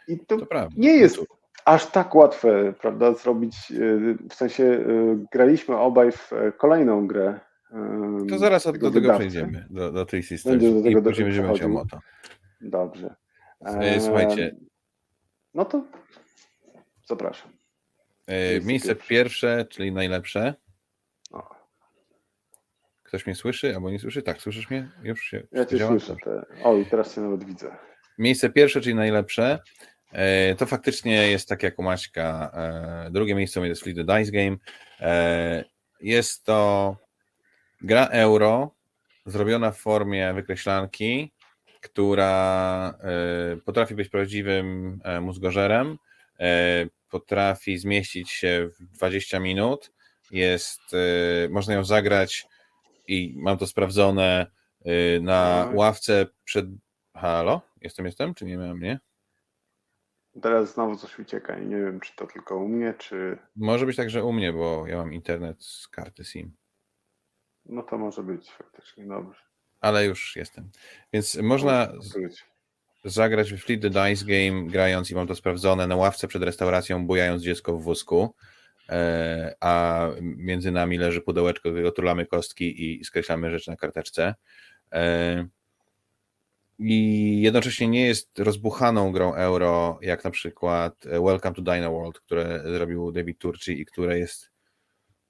[0.07, 1.19] I to, to nie jest
[1.67, 3.55] aż tak łatwe, prawda, zrobić,
[4.29, 4.85] w sensie
[5.31, 7.39] graliśmy obaj w kolejną grę.
[8.29, 9.19] To zaraz do tego wydawcy.
[9.19, 11.99] przejdziemy, do, do tej Sisters do tego, i później będziemy mieć o moto.
[12.61, 13.15] Dobrze.
[13.99, 14.55] Słuchajcie.
[15.53, 15.83] No to
[17.05, 17.51] zapraszam.
[18.63, 19.07] Miejsce pierwsze.
[19.09, 20.53] pierwsze, czyli najlepsze.
[23.03, 24.21] Ktoś mnie słyszy albo nie słyszy?
[24.21, 24.91] Tak, słyszysz mnie?
[25.03, 26.15] Już się Ja cię słyszę.
[26.23, 26.45] Te...
[26.63, 27.77] O, i teraz cię nawet widzę.
[28.17, 29.59] Miejsce pierwsze, czyli najlepsze, e,
[30.57, 32.51] to faktycznie jest tak jak u Maćka.
[32.53, 34.57] E, drugie miejsce jest Fleet the Dice Game.
[34.99, 35.63] E,
[36.01, 36.95] jest to
[37.81, 38.75] gra euro
[39.25, 41.31] zrobiona w formie wykreślanki,
[41.81, 42.93] która
[43.65, 45.97] potrafi być prawdziwym mózgożerem,
[47.09, 49.91] potrafi zmieścić się w 20 minut.
[50.31, 50.81] Jest,
[51.49, 52.47] można ją zagrać
[53.07, 54.47] i mam to sprawdzone
[55.21, 56.65] na ławce przed.
[57.13, 57.61] Halo?
[57.81, 58.99] Jestem, jestem, czy nie miałem mnie?
[60.41, 63.37] Teraz znowu coś ucieka i nie wiem, czy to tylko u mnie, czy...
[63.55, 66.51] Może być także u mnie, bo ja mam internet z karty SIM.
[67.65, 69.41] No to może być faktycznie, dobrze.
[69.79, 70.69] Ale już jestem.
[71.13, 71.93] Więc można
[73.03, 77.07] zagrać w Fleet the Dice Game, grając i mam to sprawdzone na ławce przed restauracją,
[77.07, 78.35] bujając dziecko w wózku,
[78.89, 84.35] e, a między nami leży pudełeczko, którego tulamy kostki i skreślamy rzeczy na karteczce.
[86.79, 92.19] I jednocześnie nie jest rozbuchaną grą euro, jak na przykład e, Welcome to Dino World,
[92.19, 94.51] które zrobił David Turci i które jest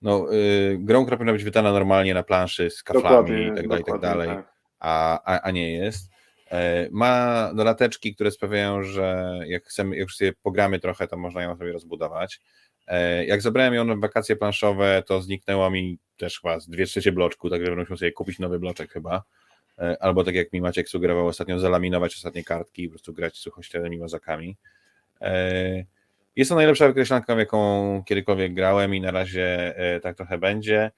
[0.01, 3.81] no, y, grą, która powinna być wydana normalnie na planszy z kaflami i tak dalej,
[3.81, 4.53] i tak dalej, tak.
[4.79, 6.11] A, a, a nie jest.
[6.51, 11.43] E, ma dodateczki, które sprawiają, że jak chcemy, jak już sobie pogramy trochę, to można
[11.43, 12.41] ją sobie rozbudować.
[12.87, 17.11] E, jak zabrałem ją na wakacje planszowe, to zniknęło mi też chyba z dwie trzecie
[17.11, 19.23] bloczku, także będę musiał sobie kupić nowy bloczek chyba.
[19.79, 23.37] E, albo tak jak mi Maciek sugerował ostatnio, zalaminować ostatnie kartki i po prostu grać
[23.37, 24.57] suchościanymi mazakami.
[25.21, 25.85] E,
[26.35, 30.91] jest to najlepsza wykreślanka, jaką kiedykolwiek grałem i na razie e, tak trochę będzie.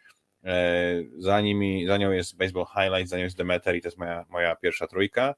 [1.17, 4.25] Za, nimi, za nią jest Baseball Highlights, za nią jest Demeter i to jest moja,
[4.29, 5.35] moja pierwsza trójka.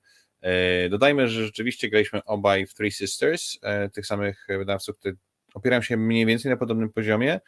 [0.89, 3.59] Dodajmy, że rzeczywiście graliśmy obaj w Three Sisters,
[3.93, 5.13] tych samych wydawców, które
[5.53, 7.39] opierają się mniej więcej na podobnym poziomie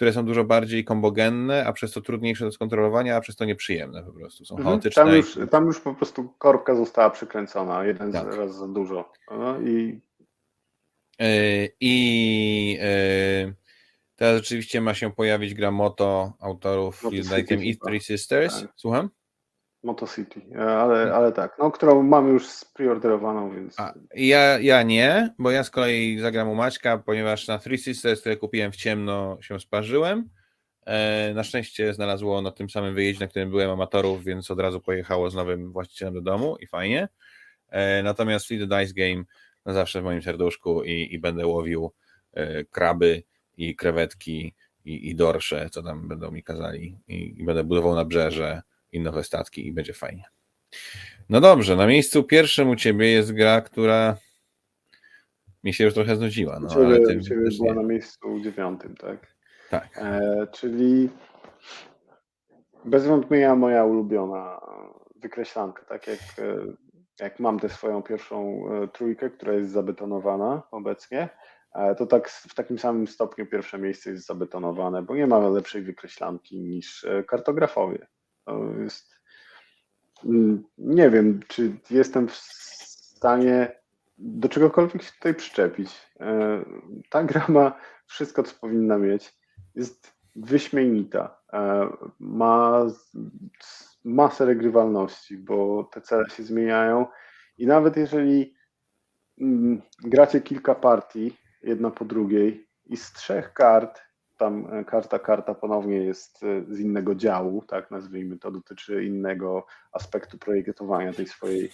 [0.00, 4.02] które są dużo bardziej kombogenne, a przez to trudniejsze do skontrolowania, a przez to nieprzyjemne
[4.02, 4.44] po prostu.
[4.44, 4.68] Są mhm.
[4.68, 5.04] chaotyczne.
[5.04, 8.36] Tam już, tam już po prostu korbka została przykręcona jeden tak.
[8.36, 9.12] raz za dużo.
[9.30, 10.00] No i
[11.18, 12.78] yy, i
[13.44, 13.54] yy,
[14.16, 18.60] teraz rzeczywiście ma się pojawić gra Moto autorów Field Item i Three Sisters.
[18.60, 18.72] Tak.
[18.76, 19.10] Słucham?
[19.82, 23.80] MotoCity, e, ale, ale tak, no, którą mamy już spreorderowaną, więc...
[23.80, 28.20] A, ja, ja nie, bo ja z kolei zagram u Maćka, ponieważ na Three Sisters,
[28.20, 30.30] które kupiłem w ciemno, się sparzyłem.
[30.86, 34.80] E, na szczęście znalazło na tym samym wyjeździe, na którym byłem amatorów, więc od razu
[34.80, 37.08] pojechało z nowym właścicielem do domu i fajnie.
[37.68, 39.24] E, natomiast Fleet the Dice Game
[39.64, 41.92] na zawsze w moim serduszku i, i będę łowił
[42.32, 43.22] e, kraby
[43.56, 44.54] i krewetki
[44.84, 49.00] i, i dorsze, co tam będą mi kazali i, i będę budował na brzeże i
[49.00, 50.24] nowe statki i będzie fajnie.
[51.28, 54.16] No dobrze, na miejscu pierwszym u Ciebie jest gra, która
[55.64, 56.60] mi się już trochę znudziła.
[56.60, 59.34] No, ciebie, ale ty ciebie była na miejscu dziewiątym, tak?
[59.70, 59.98] Tak.
[59.98, 61.08] E, czyli
[62.84, 64.60] bez wątpienia moja ulubiona
[65.16, 66.56] wykreślanka, tak jak, e,
[67.20, 71.28] jak mam tę swoją pierwszą e, trójkę, która jest zabetonowana obecnie,
[71.74, 75.82] e, to tak w takim samym stopniu pierwsze miejsce jest zabetonowane, bo nie ma lepszej
[75.82, 78.06] wykreślanki niż kartografowie.
[78.44, 79.20] To jest
[80.24, 83.80] Mm, nie wiem, czy jestem w stanie
[84.18, 86.10] do czegokolwiek się tutaj przyczepić.
[86.20, 86.64] E,
[87.10, 89.34] ta gra ma wszystko, co powinna mieć.
[89.74, 91.40] Jest wyśmienita.
[91.52, 91.88] E,
[92.20, 92.86] ma
[94.04, 97.06] masę regrywalności, bo te cele się zmieniają
[97.58, 98.54] i nawet jeżeli
[99.40, 104.00] mm, gracie kilka partii, jedna po drugiej i z trzech kart
[104.40, 109.66] tam e, karta karta ponownie jest e, z innego działu, tak nazwijmy to, dotyczy innego
[109.92, 111.70] aspektu projektowania tej swojej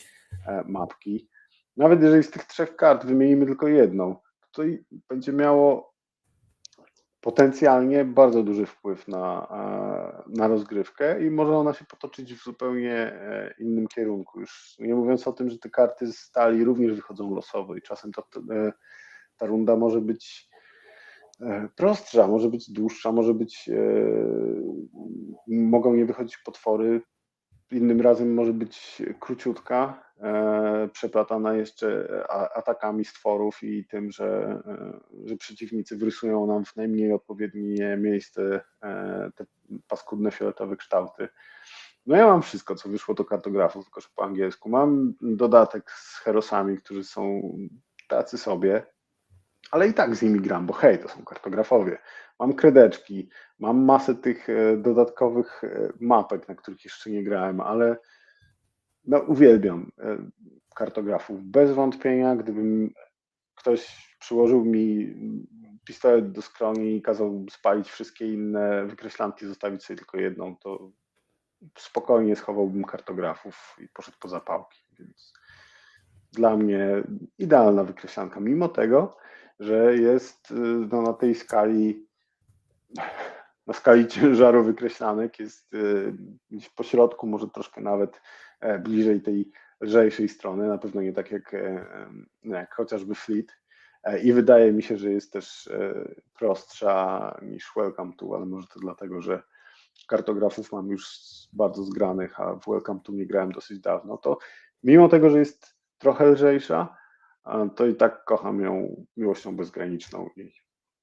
[0.46, 1.28] e, mapki.
[1.76, 4.16] Nawet jeżeli z tych trzech kart wymienimy tylko jedną,
[4.52, 4.62] to
[5.08, 5.94] będzie miało
[7.20, 9.48] potencjalnie bardzo duży wpływ na,
[10.26, 13.12] na rozgrywkę i może ona się potoczyć w zupełnie
[13.58, 14.40] innym kierunku.
[14.40, 18.12] Już nie mówiąc o tym, że te karty z stali również wychodzą losowo i czasem
[19.36, 20.48] ta runda może być
[21.76, 23.74] prostsza, może być dłuższa, może być, e,
[25.46, 27.02] mogą nie wychodzić potwory,
[27.70, 32.08] innym razem może być króciutka, e, przeplatana jeszcze
[32.54, 34.62] atakami stworów i tym, że,
[35.24, 38.60] że przeciwnicy wrysują nam w najmniej odpowiednie miejsce
[39.34, 39.46] te
[39.88, 41.28] paskudne fioletowe kształty.
[42.06, 44.68] No ja mam wszystko, co wyszło do kartografów, tylko że po angielsku.
[44.68, 47.40] Mam dodatek z herosami, którzy są
[48.08, 48.86] tacy sobie,
[49.70, 51.98] ale i tak z nimi gram, bo hej, to są kartografowie.
[52.38, 53.28] Mam kredeczki,
[53.58, 57.96] mam masę tych e, dodatkowych e, mapek, na których jeszcze nie grałem, ale
[59.04, 60.18] no, uwielbiam e,
[60.74, 61.44] kartografów.
[61.44, 62.94] Bez wątpienia, gdybym
[63.54, 65.14] ktoś przyłożył mi
[65.84, 70.90] pistolet do skroni i kazał spalić wszystkie inne wykreślanki, zostawić sobie tylko jedną, to
[71.78, 74.78] spokojnie schowałbym kartografów i poszedł po zapałki.
[74.98, 75.32] Więc
[76.32, 77.02] dla mnie
[77.38, 78.40] idealna wykreślanka.
[78.40, 79.16] Mimo tego,
[79.60, 80.54] że jest y,
[80.92, 82.06] no, na tej skali,
[83.66, 86.12] na skali ciężaru wykreślanek jest y,
[86.50, 88.20] gdzieś po środku, może troszkę nawet
[88.60, 89.50] e, bliżej tej
[89.80, 91.86] lżejszej strony, na pewno nie tak jak, e,
[92.42, 93.56] jak chociażby Fleet.
[94.02, 95.70] E, I wydaje mi się, że jest też
[96.38, 99.42] prostsza niż Welcome to, ale może to dlatego, że
[100.08, 101.08] kartografów mam już
[101.52, 104.38] bardzo zgranych, a w Welcome to nie grałem dosyć dawno, to
[104.82, 106.96] mimo tego, że jest trochę lżejsza,
[107.76, 110.52] to i tak kocham ją miłością bezgraniczną i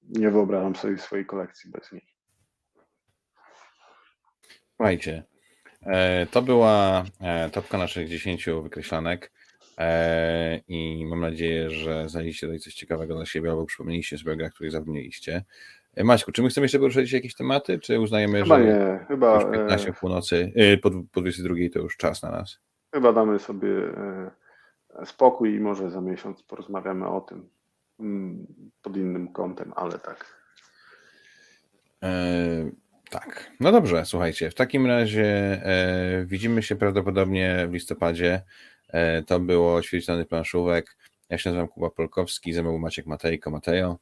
[0.09, 2.05] nie wyobrażam sobie swojej kolekcji bez niej.
[4.75, 5.23] Słuchajcie,
[5.81, 9.31] e, to była e, topka naszych 10 wykreślanek
[9.77, 14.35] e, i mam nadzieję, że znajdziecie tutaj coś ciekawego dla siebie albo przypomnieliście sobie o
[14.35, 15.43] grach, których zapomnieliście.
[16.03, 19.51] Maćku, czy my chcemy jeszcze poruszyć jakieś tematy, czy uznajemy, chyba że nie, chyba, już
[19.51, 22.59] 15 w północy, po, po 22 to już czas na nas?
[22.93, 23.69] Chyba damy sobie
[25.05, 27.49] spokój i może za miesiąc porozmawiamy o tym
[27.99, 28.47] mm,
[28.81, 30.43] pod innym kątem, ale tak.
[32.03, 32.09] E,
[33.09, 33.51] tak.
[33.59, 34.49] No dobrze, słuchajcie.
[34.49, 38.41] W takim razie e, widzimy się prawdopodobnie w listopadzie.
[38.87, 40.97] E, to było ćwierćlany planszówek.
[41.29, 43.51] Ja się nazywam Kuba Polkowski, ze mną Maciek Matejko.
[43.51, 43.97] Matejo.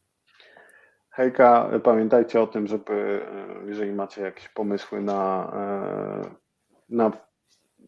[1.09, 3.21] Hejka, pamiętajcie o tym, żeby
[3.63, 6.35] e, jeżeli macie jakieś pomysły na, e,
[6.89, 7.11] na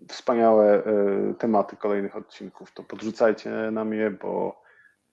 [0.07, 4.61] wspaniałe e, tematy kolejnych odcinków, to podrzucajcie nam je, bo,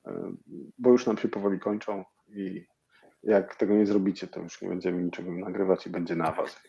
[0.07, 0.33] e,
[0.79, 2.67] bo już nam się powoli kończą i
[3.23, 6.63] jak tego nie zrobicie, to już nie będziemy niczego nagrywać i będzie na was.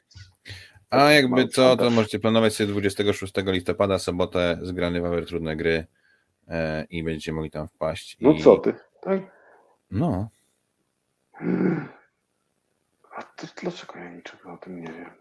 [0.89, 5.85] A jakby co, to możecie planować sobie 26 listopada, sobotę zgrany wawer trudne gry
[6.47, 8.17] e, i będziecie mogli tam wpaść.
[8.21, 9.21] No co ty, tak?
[9.91, 10.29] No.
[13.15, 15.11] A to dlaczego ja niczego o tym nie wiem?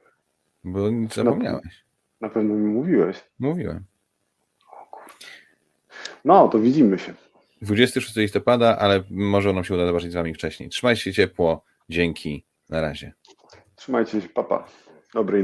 [0.64, 1.84] Bo nic zapomniałeś.
[2.20, 3.24] Na pewno mi mówiłeś.
[3.38, 3.84] Mówiłem.
[6.24, 7.14] No, to widzimy się.
[7.62, 10.68] 26 listopada, ale może nam się uda zobaczyć z Wami wcześniej.
[10.68, 11.64] Trzymajcie się ciepło.
[11.88, 12.44] Dzięki.
[12.68, 13.12] Na razie.
[13.76, 14.68] Trzymajcie się, papa.
[15.14, 15.38] Dobrej